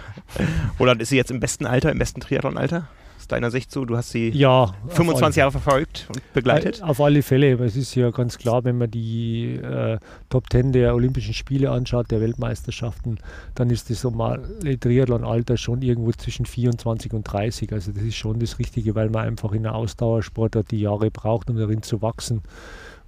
Roland, 0.79 1.01
ist 1.01 1.09
sie 1.09 1.15
jetzt 1.15 1.31
im 1.31 1.39
besten 1.39 1.65
Alter, 1.65 1.89
im 1.89 1.99
besten 1.99 2.19
Triathlon-Alter? 2.19 2.87
Deiner 3.31 3.51
Sicht 3.51 3.71
so? 3.71 3.85
Du 3.85 3.95
hast 3.95 4.11
sie 4.11 4.29
ja, 4.29 4.73
25 4.89 5.37
Jahre 5.37 5.51
verfolgt 5.51 6.07
und 6.09 6.33
begleitet? 6.33 6.79
Äh, 6.79 6.83
auf 6.83 7.01
alle 7.01 7.21
Fälle. 7.21 7.53
Es 7.63 7.75
ist 7.75 7.95
ja 7.95 8.09
ganz 8.11 8.37
klar, 8.37 8.63
wenn 8.63 8.77
man 8.77 8.91
die 8.91 9.55
äh, 9.55 9.97
Top 10.29 10.51
10 10.51 10.71
der 10.73 10.95
Olympischen 10.95 11.33
Spiele 11.33 11.71
anschaut, 11.71 12.11
der 12.11 12.21
Weltmeisterschaften, 12.21 13.19
dann 13.55 13.69
ist 13.69 13.89
das 13.89 14.03
normale 14.03 14.79
Triathlon-Alter 14.79 15.57
schon 15.57 15.81
irgendwo 15.81 16.11
zwischen 16.11 16.45
24 16.45 17.13
und 17.13 17.23
30. 17.23 17.71
Also 17.73 17.91
das 17.91 18.03
ist 18.03 18.15
schon 18.15 18.39
das 18.39 18.59
Richtige, 18.59 18.95
weil 18.95 19.09
man 19.09 19.25
einfach 19.25 19.53
in 19.53 19.63
der 19.63 19.75
Ausdauersport 19.75 20.71
die 20.71 20.81
Jahre 20.81 21.11
braucht, 21.11 21.49
um 21.49 21.57
darin 21.57 21.83
zu 21.83 22.01
wachsen 22.01 22.41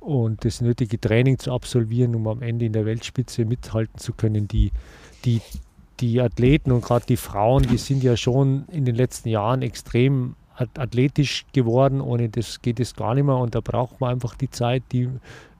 und 0.01 0.45
das 0.45 0.61
nötige 0.61 0.99
Training 0.99 1.38
zu 1.38 1.53
absolvieren, 1.53 2.15
um 2.15 2.28
am 2.28 2.41
Ende 2.41 2.65
in 2.65 2.74
der 2.74 2.86
Weltspitze 2.86 3.45
mithalten 3.45 3.99
zu 3.99 4.13
können. 4.13 4.47
Die, 4.47 4.72
die, 5.24 5.41
die 6.02 6.20
Athleten 6.20 6.72
und 6.72 6.84
gerade 6.84 7.06
die 7.06 7.18
Frauen, 7.18 7.64
die 7.64 7.78
sind 7.78 8.04
ja 8.04 8.18
schon 8.18 8.66
in 8.72 8.86
den 8.86 8.95
letzten 8.95 9.30
Jahren 9.30 9.62
extrem 9.62 10.36
athletisch 10.56 11.45
geworden. 11.54 12.02
Ohne 12.02 12.30
das 12.30 12.62
geht 12.62 12.80
es 12.80 12.95
gar 12.95 13.16
nicht 13.16 13.26
mehr 13.26 13.38
und 13.38 13.56
da 13.56 13.62
braucht 13.62 14.02
man 14.02 14.12
einfach 14.12 14.36
die 14.36 14.49
Zeit, 14.49 14.84
die, 14.91 15.08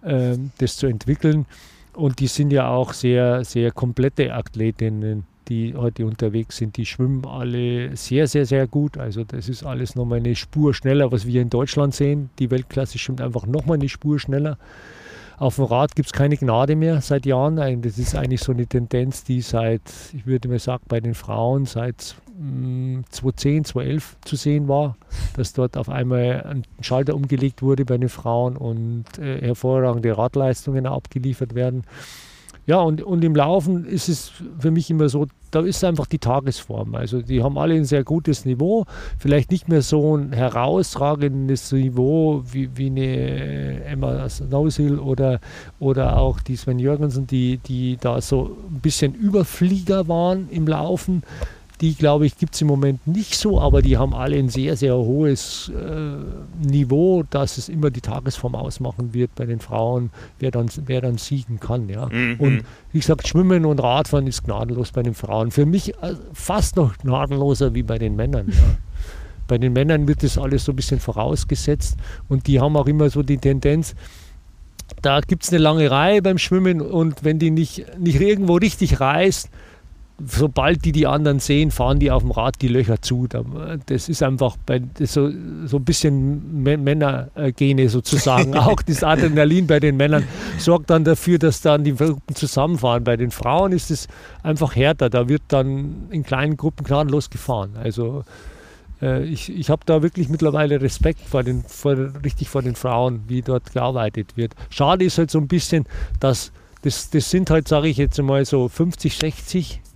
äh, 0.04 0.38
das 0.58 0.78
zu 0.78 0.88
entwickeln. 0.88 1.46
Und 1.94 2.20
die 2.20 2.28
sind 2.28 2.52
ja 2.52 2.70
auch 2.70 2.94
sehr, 2.94 3.44
sehr 3.44 3.72
komplette 3.72 4.34
Athletinnen 4.34 5.26
die 5.52 5.76
heute 5.76 6.06
unterwegs 6.06 6.58
sind, 6.58 6.78
die 6.78 6.86
schwimmen 6.86 7.26
alle 7.26 7.96
sehr, 7.98 8.26
sehr, 8.28 8.46
sehr 8.46 8.68
gut. 8.68 8.98
Also 8.98 9.26
das 9.26 9.50
ist 9.50 9.64
alles 9.64 9.96
nochmal 9.96 10.20
eine 10.20 10.34
Spur 10.36 10.74
schneller, 10.74 11.12
was 11.12 11.28
wir 11.28 11.42
in 11.42 11.50
Deutschland 11.50 11.94
sehen. 11.94 12.30
Die 12.39 12.50
Weltklasse 12.50 12.98
schwimmt 12.98 13.20
einfach 13.20 13.46
nochmal 13.46 13.78
eine 13.78 13.89
Spur 13.89 14.18
schneller. 14.18 14.58
Auf 15.42 15.56
dem 15.56 15.66
Rad 15.66 15.96
gibt 15.96 16.06
es 16.06 16.14
keine 16.14 16.38
Gnade 16.38 16.76
mehr 16.76 17.02
seit 17.02 17.26
Jahren. 17.26 17.56
Das 17.82 17.98
ist 17.98 18.14
eigentlich 18.14 18.42
so 18.42 18.52
eine 18.52 18.68
Tendenz, 18.68 19.24
die 19.24 19.42
seit, 19.42 19.82
ich 20.14 20.28
würde 20.28 20.48
mal 20.48 20.60
sagen, 20.60 20.84
bei 20.88 21.00
den 21.00 21.16
Frauen 21.16 21.66
seit 21.66 22.16
2010, 22.38 23.00
mm, 23.00 23.04
2011 23.10 24.18
zu 24.24 24.36
sehen 24.36 24.68
war, 24.68 24.98
dass 25.36 25.54
dort 25.54 25.78
auf 25.78 25.89
einmal 25.89 26.44
ein 26.44 26.64
Schalter 26.82 27.16
umgelegt 27.16 27.64
wurde 27.64 27.86
bei 27.86 27.98
den 27.98 28.10
Frauen 28.10 28.56
und 28.56 29.18
äh, 29.18 29.42
hervorragende 29.42 30.16
Radleistungen 30.16 30.86
abgeliefert 30.86 31.56
werden. 31.56 31.86
Ja, 32.72 32.80
und, 32.80 33.01
und 33.01 33.22
im 33.26 33.36
Laufen 33.36 33.84
ist 33.84 34.07
es 34.07 34.32
für 34.57 34.72
mich 34.72 34.89
immer 34.89 35.09
so, 35.09 35.28
da 35.51 35.59
ist 35.59 35.84
einfach 35.84 36.05
die 36.05 36.19
Tagesform. 36.19 36.95
Also 36.95 37.22
die 37.22 37.43
haben 37.43 37.57
alle 37.57 37.76
ein 37.76 37.84
sehr 37.84 38.05
gutes 38.05 38.45
Niveau, 38.45 38.86
vielleicht 39.19 39.51
nicht 39.51 39.67
mehr 39.67 39.82
so 39.82 40.15
ein 40.15 40.32
herausragendes 40.32 41.74
Niveau 41.74 42.43
wie, 42.49 42.69
wie 42.78 42.86
eine 42.86 43.84
Emma 43.84 44.30
Snowsill 44.30 44.99
oder, 44.99 45.41
oder 45.82 46.17
auch 46.17 46.39
die 46.39 46.55
Sven 46.55 46.80
Jürgensen, 46.80 47.28
die, 47.28 47.57
die 47.57 47.97
da 47.99 48.22
so 48.22 48.55
ein 48.69 48.80
bisschen 48.80 49.15
Überflieger 49.15 50.07
waren 50.07 50.47
im 50.49 50.65
Laufen. 50.65 51.24
Die, 51.82 51.95
glaube 51.95 52.27
ich, 52.27 52.38
gibt 52.38 52.53
es 52.53 52.61
im 52.61 52.67
Moment 52.67 53.07
nicht 53.07 53.36
so, 53.36 53.59
aber 53.59 53.82
die 53.82 53.97
haben 53.97 54.13
alle 54.13 54.38
ein 54.38 54.49
sehr, 54.49 54.77
sehr 54.77 54.95
hohes 54.95 55.71
äh, 55.75 56.67
Niveau, 56.67 57.23
dass 57.29 57.57
es 57.57 57.69
immer 57.69 57.89
die 57.89 58.01
Tagesform 58.01 58.55
ausmachen 58.55 59.13
wird 59.13 59.34
bei 59.36 59.45
den 59.45 59.59
Frauen, 59.59 60.11
wer 60.39 60.51
dann, 60.51 60.69
wer 60.86 61.01
dann 61.01 61.17
siegen 61.17 61.59
kann. 61.59 61.89
Ja. 61.89 62.07
Mhm. 62.07 62.36
Und 62.39 62.63
wie 62.91 62.99
gesagt, 62.99 63.27
Schwimmen 63.27 63.65
und 63.65 63.79
Radfahren 63.79 64.27
ist 64.27 64.43
gnadenlos 64.43 64.91
bei 64.91 65.01
den 65.01 65.15
Frauen. 65.15 65.49
Für 65.49 65.65
mich 65.65 65.95
äh, 65.95 66.13
fast 66.34 66.75
noch 66.75 66.97
gnadenloser 66.99 67.73
wie 67.73 67.84
bei 67.84 67.97
den 67.97 68.15
Männern. 68.15 68.49
Ja. 68.49 68.55
Bei 69.47 69.57
den 69.57 69.73
Männern 69.73 70.07
wird 70.07 70.23
das 70.23 70.38
alles 70.38 70.63
so 70.63 70.71
ein 70.71 70.77
bisschen 70.77 71.01
vorausgesetzt 71.01 71.97
und 72.29 72.47
die 72.47 72.61
haben 72.61 72.77
auch 72.77 72.88
immer 72.88 73.09
so 73.09 73.21
die 73.21 73.38
Tendenz, 73.38 73.95
da 75.01 75.19
gibt 75.19 75.43
es 75.43 75.49
eine 75.49 75.57
lange 75.57 75.89
Reihe 75.89 76.21
beim 76.21 76.38
Schwimmen 76.38 76.82
und 76.82 77.25
wenn 77.25 77.39
die 77.39 77.51
nicht, 77.51 77.86
nicht 77.97 78.21
irgendwo 78.21 78.55
richtig 78.55 79.01
reißt, 79.01 79.49
sobald 80.28 80.86
die 80.86 80.91
die 80.91 81.07
anderen 81.07 81.39
sehen, 81.39 81.72
fahren 81.72 81.99
die 81.99 82.11
auf 82.11 82.24
dem 82.24 82.32
Rad 82.32 82.61
die 82.61 82.67
Löcher 82.67 83.01
zu. 83.01 83.28
Das 83.86 84.09
ist 84.09 84.24
einfach 84.24 84.57
bei, 84.65 84.80
das 84.80 85.13
so, 85.13 85.30
so 85.65 85.78
ein 85.78 85.86
bisschen 85.86 86.63
Männergene 86.63 87.89
sozusagen. 87.89 88.55
Auch 88.57 88.82
das 88.82 89.03
Adrenalin 89.03 89.67
bei 89.67 89.80
den 89.80 89.97
Männern 89.97 90.24
sorgt 90.57 90.89
dann 90.89 91.03
dafür, 91.03 91.39
dass 91.39 91.61
dann 91.61 91.84
die 91.84 91.95
Gruppen 91.95 92.36
zusammenfahren. 92.36 93.03
Bei 93.03 93.17
den 93.17 93.32
Frauen 93.32 93.72
ist 93.72 93.91
es 93.91 94.07
einfach 94.43 94.76
härter. 94.76 95.09
Da 95.09 95.28
wird 95.30 95.43
dann 95.47 96.07
in 96.09 96.24
kleinen 96.24 96.57
Gruppen 96.57 96.86
gnadenlos 96.86 97.30
gefahren. 97.30 97.72
Also 97.82 98.24
äh, 99.01 99.24
ich, 99.24 99.51
ich 99.51 99.69
habe 99.69 99.82
da 99.86 100.01
wirklich 100.01 100.30
mittlerweile 100.30 100.82
Respekt 100.82 101.22
vor 101.22 101.43
den, 101.43 101.63
vor, 101.63 101.95
richtig 102.24 102.49
vor 102.49 102.61
den 102.61 102.76
Frauen, 102.76 103.22
wie 103.28 103.41
dort 103.41 103.74
gearbeitet 103.74 104.38
wird. 104.38 104.53
Schade 104.69 105.05
ist 105.05 105.17
halt 105.17 105.32
so 105.32 105.39
ein 105.39 105.47
bisschen, 105.47 105.86
dass 106.19 106.51
das, 106.84 107.09
das 107.11 107.30
sind 107.30 107.49
halt, 107.49 107.67
sage 107.67 107.88
ich 107.88 107.97
jetzt 107.97 108.19
mal 108.22 108.43
so 108.45 108.67
50, 108.67 109.15
60 109.15 109.76
äh, 109.76 109.91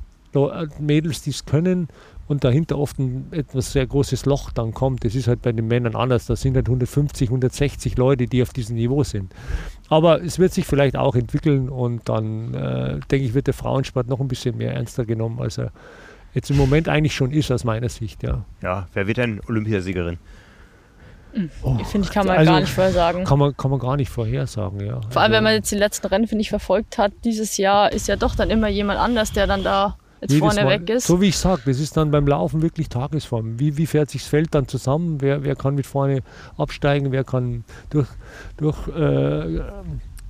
Mädels, 0.79 1.21
die 1.21 1.31
es 1.31 1.45
können 1.45 1.87
und 2.27 2.43
dahinter 2.43 2.77
oft 2.79 2.97
ein 2.99 3.27
etwas 3.31 3.71
sehr 3.71 3.85
großes 3.85 4.25
Loch 4.25 4.51
dann 4.51 4.73
kommt. 4.73 5.05
Das 5.05 5.15
ist 5.15 5.27
halt 5.27 5.41
bei 5.41 5.51
den 5.51 5.67
Männern 5.67 5.95
anders. 5.95 6.25
Da 6.25 6.35
sind 6.35 6.55
halt 6.55 6.67
150, 6.67 7.29
160 7.29 7.97
Leute, 7.97 8.25
die 8.25 8.41
auf 8.41 8.51
diesem 8.51 8.75
Niveau 8.75 9.03
sind. 9.03 9.33
Aber 9.89 10.23
es 10.23 10.39
wird 10.39 10.53
sich 10.53 10.65
vielleicht 10.65 10.95
auch 10.95 11.15
entwickeln 11.15 11.69
und 11.69 12.09
dann 12.09 12.53
äh, 12.53 12.99
denke 13.11 13.25
ich, 13.25 13.33
wird 13.33 13.47
der 13.47 13.53
Frauensport 13.53 14.07
noch 14.07 14.19
ein 14.19 14.27
bisschen 14.27 14.57
mehr 14.57 14.73
ernster 14.73 15.05
genommen, 15.05 15.39
als 15.39 15.59
er 15.59 15.71
jetzt 16.33 16.49
im 16.49 16.57
Moment 16.57 16.89
eigentlich 16.89 17.13
schon 17.13 17.31
ist, 17.31 17.51
aus 17.51 17.63
meiner 17.63 17.89
Sicht. 17.89 18.23
Ja, 18.23 18.43
ja 18.61 18.87
wer 18.93 19.07
wird 19.07 19.17
denn 19.17 19.41
Olympiasiegerin? 19.47 20.17
Oh, 21.61 21.77
finde 21.83 22.07
ich, 22.07 22.13
kann 22.13 22.25
man 22.25 22.37
also, 22.37 22.51
gar 22.51 22.59
nicht 22.61 22.71
vorhersagen. 22.71 23.25
Kann 23.25 23.39
man, 23.39 23.57
kann 23.57 23.69
man 23.69 23.79
gar 23.79 23.97
nicht 23.97 24.09
vorhersagen, 24.09 24.79
ja. 24.79 25.01
Vor 25.09 25.21
allem, 25.21 25.31
also, 25.31 25.33
wenn 25.33 25.43
man 25.43 25.53
jetzt 25.53 25.69
die 25.69 25.75
letzten 25.75 26.07
Rennen, 26.07 26.27
finde 26.27 26.41
ich, 26.41 26.49
verfolgt 26.49 26.97
hat, 26.97 27.11
dieses 27.25 27.57
Jahr 27.57 27.91
ist 27.91 28.07
ja 28.07 28.15
doch 28.15 28.35
dann 28.35 28.49
immer 28.49 28.69
jemand 28.69 28.99
anders, 28.99 29.33
der 29.33 29.45
dann 29.45 29.63
da 29.63 29.97
jetzt 30.29 30.39
vorne 30.39 30.63
Mal, 30.63 30.79
weg 30.81 30.89
ist. 30.89 31.07
So 31.07 31.21
wie 31.21 31.27
ich 31.27 31.37
sage, 31.37 31.61
das 31.65 31.79
ist 31.79 31.97
dann 31.97 32.11
beim 32.11 32.27
Laufen 32.27 32.61
wirklich 32.61 32.89
Tagesform. 32.89 33.59
Wie, 33.59 33.77
wie 33.77 33.85
fährt 33.85 34.09
sich 34.09 34.21
das 34.21 34.29
Feld 34.29 34.53
dann 34.55 34.67
zusammen? 34.67 35.21
Wer, 35.21 35.43
wer 35.43 35.55
kann 35.55 35.75
mit 35.75 35.85
vorne 35.85 36.21
absteigen? 36.57 37.11
Wer 37.11 37.23
kann 37.23 37.63
durch, 37.89 38.07
durch 38.57 38.87
äh, 38.89 39.61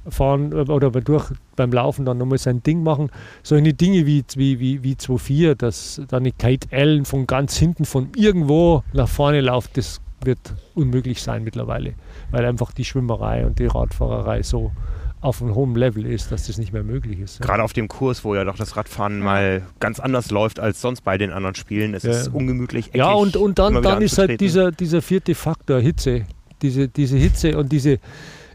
fahren 0.09 0.53
oder 0.53 0.91
durch 0.91 1.31
beim 1.55 1.71
Laufen 1.71 2.05
dann 2.05 2.17
nochmal 2.17 2.37
sein 2.37 2.61
Ding 2.61 2.83
machen. 2.83 3.09
Solche 3.43 3.73
Dinge 3.73 4.05
wie, 4.05 4.23
wie, 4.35 4.59
wie, 4.59 4.83
wie 4.83 4.93
2-4, 4.93 5.55
dass 5.55 6.01
dann 6.07 6.23
eine 6.23 6.31
Kate 6.31 6.67
Allen 6.71 7.05
von 7.05 7.27
ganz 7.27 7.57
hinten 7.57 7.85
von 7.85 8.09
irgendwo 8.15 8.83
nach 8.93 9.07
vorne 9.07 9.41
läuft, 9.41 9.77
das 9.77 10.01
wird 10.23 10.39
unmöglich 10.73 11.21
sein 11.21 11.43
mittlerweile, 11.43 11.93
weil 12.31 12.45
einfach 12.45 12.71
die 12.71 12.85
Schwimmerei 12.85 13.45
und 13.45 13.59
die 13.59 13.67
Radfahrerei 13.67 14.43
so 14.43 14.71
auf 15.21 15.41
einem 15.41 15.55
hohen 15.55 15.75
Level 15.75 16.05
ist, 16.05 16.31
dass 16.31 16.47
das 16.47 16.57
nicht 16.57 16.71
mehr 16.71 16.83
möglich 16.83 17.19
ist. 17.19 17.41
Gerade 17.41 17.63
auf 17.63 17.73
dem 17.73 17.87
Kurs, 17.87 18.23
wo 18.23 18.35
ja 18.35 18.43
doch 18.43 18.57
das 18.57 18.77
Radfahren 18.77 19.19
mal 19.19 19.63
ganz 19.79 19.99
anders 19.99 20.29
läuft 20.29 20.59
als 20.59 20.81
sonst 20.81 21.01
bei 21.01 21.17
den 21.17 21.31
anderen 21.31 21.55
Spielen. 21.55 21.93
Es 21.93 22.03
ja. 22.03 22.11
ist 22.11 22.27
ungemütlich. 22.27 22.89
Eckig, 22.89 22.99
ja, 22.99 23.11
und, 23.11 23.35
und 23.35 23.57
dann, 23.57 23.81
dann 23.81 24.01
ist 24.01 24.17
halt 24.17 24.39
dieser, 24.39 24.71
dieser 24.71 25.01
vierte 25.01 25.33
Faktor, 25.33 25.79
Hitze. 25.79 26.25
Diese, 26.61 26.87
diese 26.87 27.17
Hitze 27.17 27.57
und 27.57 27.71
diese, 27.71 27.99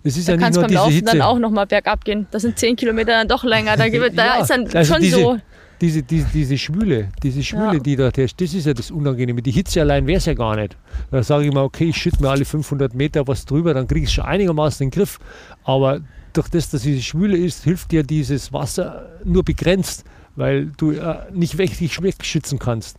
es 0.02 0.16
ist 0.16 0.28
da 0.28 0.32
ja 0.32 0.38
nicht 0.38 0.54
nur 0.54 0.62
beim 0.62 0.68
diese 0.68 0.78
Laufen 0.80 0.92
Hitze. 0.92 1.04
dann 1.04 1.22
auch 1.22 1.38
nochmal 1.38 1.66
bergab 1.66 2.04
gehen. 2.04 2.26
Das 2.30 2.42
sind 2.42 2.58
zehn 2.58 2.76
Kilometer 2.76 3.12
dann 3.12 3.28
doch 3.28 3.44
länger. 3.44 3.76
Da, 3.76 3.88
da 3.88 3.90
ja, 3.90 4.40
ist 4.40 4.50
dann 4.50 4.66
also 4.72 4.94
schon 4.94 5.02
diese, 5.02 5.20
so. 5.20 5.38
Diese, 5.80 6.02
diese, 6.02 6.26
diese 6.32 6.58
Schwüle, 6.58 7.08
diese 7.22 7.42
Schwüle, 7.42 7.74
ja. 7.74 7.78
die 7.78 7.96
da 7.96 8.10
herrscht, 8.14 8.40
das 8.40 8.52
ist 8.52 8.66
ja 8.66 8.74
das 8.74 8.90
Unangenehme. 8.90 9.40
Die 9.40 9.50
Hitze 9.50 9.80
allein 9.80 10.06
wäre 10.06 10.18
es 10.18 10.26
ja 10.26 10.34
gar 10.34 10.56
nicht. 10.56 10.76
Da 11.10 11.22
sage 11.22 11.46
ich 11.46 11.52
mal, 11.52 11.62
okay, 11.62 11.84
ich 11.84 11.96
schütte 11.96 12.22
mir 12.22 12.28
alle 12.28 12.44
500 12.44 12.94
Meter 12.94 13.26
was 13.26 13.46
drüber, 13.46 13.72
dann 13.72 13.88
kriege 13.88 14.02
ich 14.02 14.10
es 14.10 14.12
schon 14.12 14.24
einigermaßen 14.24 14.84
in 14.84 14.90
den 14.90 14.98
Griff. 14.98 15.18
Aber 15.64 16.00
durch 16.32 16.48
das, 16.48 16.70
dass 16.70 16.84
es 16.86 17.04
Schwüle 17.04 17.36
ist, 17.36 17.64
hilft 17.64 17.92
dir 17.92 18.02
dieses 18.02 18.52
Wasser 18.52 19.08
nur 19.24 19.44
begrenzt, 19.44 20.04
weil 20.36 20.66
du 20.76 20.92
äh, 20.92 21.30
nicht 21.32 21.58
wirklich 21.58 22.02
wegschützen 22.02 22.58
kannst. 22.58 22.98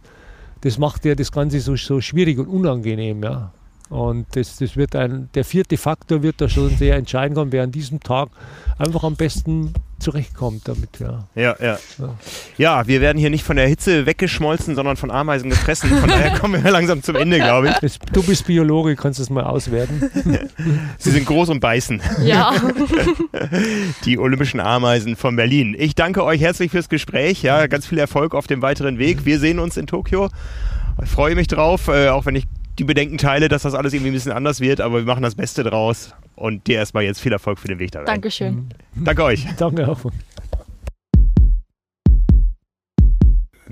Das 0.61 0.77
macht 0.77 1.03
dir 1.03 1.15
das 1.15 1.32
Ganze 1.32 1.59
so, 1.59 1.75
so 1.75 2.01
schwierig 2.01 2.38
und 2.38 2.47
unangenehm. 2.47 3.23
Ja. 3.23 3.53
Und 3.91 4.25
das, 4.37 4.55
das 4.55 4.77
wird 4.77 4.95
ein, 4.95 5.29
der 5.35 5.43
vierte 5.43 5.75
Faktor 5.75 6.23
wird 6.23 6.39
da 6.39 6.47
schon 6.47 6.69
sehr 6.77 6.95
entscheidend 6.95 7.35
kommen, 7.35 7.51
wer 7.51 7.63
an 7.63 7.73
diesem 7.73 7.99
Tag 7.99 8.29
einfach 8.77 9.03
am 9.03 9.17
besten 9.17 9.73
zurechtkommt 9.99 10.65
damit. 10.65 10.97
Ja. 10.99 11.27
Ja, 11.35 11.57
ja. 11.59 11.77
ja. 11.99 12.15
Ja, 12.57 12.87
wir 12.87 13.01
werden 13.01 13.17
hier 13.17 13.29
nicht 13.29 13.43
von 13.43 13.57
der 13.57 13.67
Hitze 13.67 14.05
weggeschmolzen, 14.05 14.75
sondern 14.75 14.95
von 14.95 15.11
Ameisen 15.11 15.49
gefressen. 15.49 15.89
Von 15.89 16.07
daher 16.07 16.31
kommen 16.39 16.63
wir 16.63 16.71
langsam 16.71 17.03
zum 17.03 17.17
Ende, 17.17 17.35
glaube 17.35 17.67
ich. 17.67 17.75
Das, 17.79 17.99
du 18.13 18.23
bist 18.23 18.47
Biologe, 18.47 18.95
kannst 18.95 19.19
es 19.19 19.29
mal 19.29 19.43
auswerten. 19.43 20.09
Sie 20.97 21.11
sind 21.11 21.25
groß 21.25 21.49
und 21.49 21.59
beißen. 21.59 22.01
Ja. 22.23 22.53
Die 24.05 24.17
olympischen 24.17 24.61
Ameisen 24.61 25.17
von 25.17 25.35
Berlin. 25.35 25.75
Ich 25.77 25.95
danke 25.95 26.23
euch 26.23 26.39
herzlich 26.39 26.71
fürs 26.71 26.87
Gespräch. 26.87 27.43
Ja, 27.43 27.67
ganz 27.67 27.85
viel 27.85 27.97
Erfolg 27.97 28.35
auf 28.35 28.47
dem 28.47 28.61
weiteren 28.61 28.99
Weg. 28.99 29.25
Wir 29.25 29.37
sehen 29.37 29.59
uns 29.59 29.75
in 29.75 29.85
Tokio. 29.85 30.29
Ich 31.03 31.09
freue 31.09 31.35
mich 31.35 31.47
drauf, 31.47 31.89
äh, 31.89 32.07
auch 32.07 32.25
wenn 32.25 32.35
ich 32.35 32.45
die 32.80 32.84
Bedenken 32.84 33.17
teile, 33.17 33.49
dass 33.49 33.63
das 33.63 33.74
alles 33.74 33.93
irgendwie 33.93 34.11
ein 34.11 34.13
bisschen 34.13 34.32
anders 34.32 34.59
wird, 34.59 34.82
aber 34.82 34.97
wir 34.99 35.05
machen 35.05 35.24
das 35.24 35.36
Beste 35.36 35.63
draus. 35.63 36.13
Und 36.36 36.65
dir 36.65 36.78
erstmal 36.78 37.03
jetzt 37.03 37.22
viel 37.22 37.32
Erfolg 37.32 37.59
für 37.59 37.67
den 37.67 37.78
Weg 37.78 37.91
da 37.91 37.99
rein. 37.99 38.07
Dankeschön. 38.07 38.69
Danke 38.95 39.24
euch. 39.24 39.45
Danke 39.57 39.88
auch. 39.88 39.99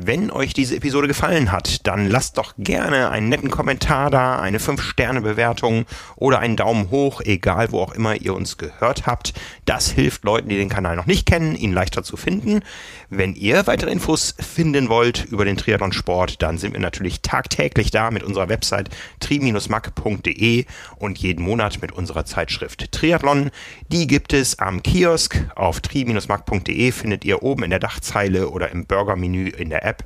Wenn 0.01 0.31
euch 0.31 0.53
diese 0.53 0.77
Episode 0.77 1.09
gefallen 1.09 1.51
hat, 1.51 1.85
dann 1.85 2.07
lasst 2.07 2.37
doch 2.37 2.53
gerne 2.57 3.09
einen 3.09 3.27
netten 3.27 3.49
Kommentar 3.49 4.09
da, 4.09 4.39
eine 4.39 4.59
5-Sterne-Bewertung 4.59 5.83
oder 6.15 6.39
einen 6.39 6.55
Daumen 6.55 6.89
hoch, 6.89 7.19
egal 7.19 7.73
wo 7.73 7.81
auch 7.81 7.91
immer 7.91 8.15
ihr 8.15 8.33
uns 8.33 8.57
gehört 8.57 9.05
habt. 9.07 9.33
Das 9.65 9.91
hilft 9.91 10.23
Leuten, 10.23 10.47
die 10.47 10.55
den 10.55 10.69
Kanal 10.69 10.95
noch 10.95 11.05
nicht 11.05 11.25
kennen, 11.25 11.53
ihn 11.53 11.73
leichter 11.73 12.01
zu 12.01 12.15
finden. 12.15 12.61
Wenn 13.09 13.35
ihr 13.35 13.67
weitere 13.67 13.91
Infos 13.91 14.35
finden 14.39 14.87
wollt 14.87 15.25
über 15.25 15.43
den 15.43 15.57
Triathlon-Sport, 15.57 16.41
dann 16.41 16.57
sind 16.57 16.71
wir 16.71 16.79
natürlich 16.79 17.21
tagtäglich 17.21 17.91
da 17.91 18.09
mit 18.09 18.23
unserer 18.23 18.47
Website 18.47 18.89
tri-mac.de 19.19 20.65
und 20.95 21.17
jeden 21.17 21.43
Monat 21.43 21.81
mit 21.81 21.91
unserer 21.91 22.23
Zeitschrift 22.23 22.89
Triathlon. 22.93 23.51
Die 23.89 24.07
gibt 24.07 24.31
es 24.31 24.59
am 24.59 24.81
Kiosk 24.81 25.45
auf 25.55 25.81
tri-mac.de, 25.81 26.93
findet 26.93 27.25
ihr 27.25 27.43
oben 27.43 27.63
in 27.63 27.69
der 27.69 27.79
Dachzeile 27.79 28.47
oder 28.49 28.71
im 28.71 28.85
Burger-Menü 28.85 29.49
in 29.49 29.69
der 29.69 29.88
App 29.89 30.03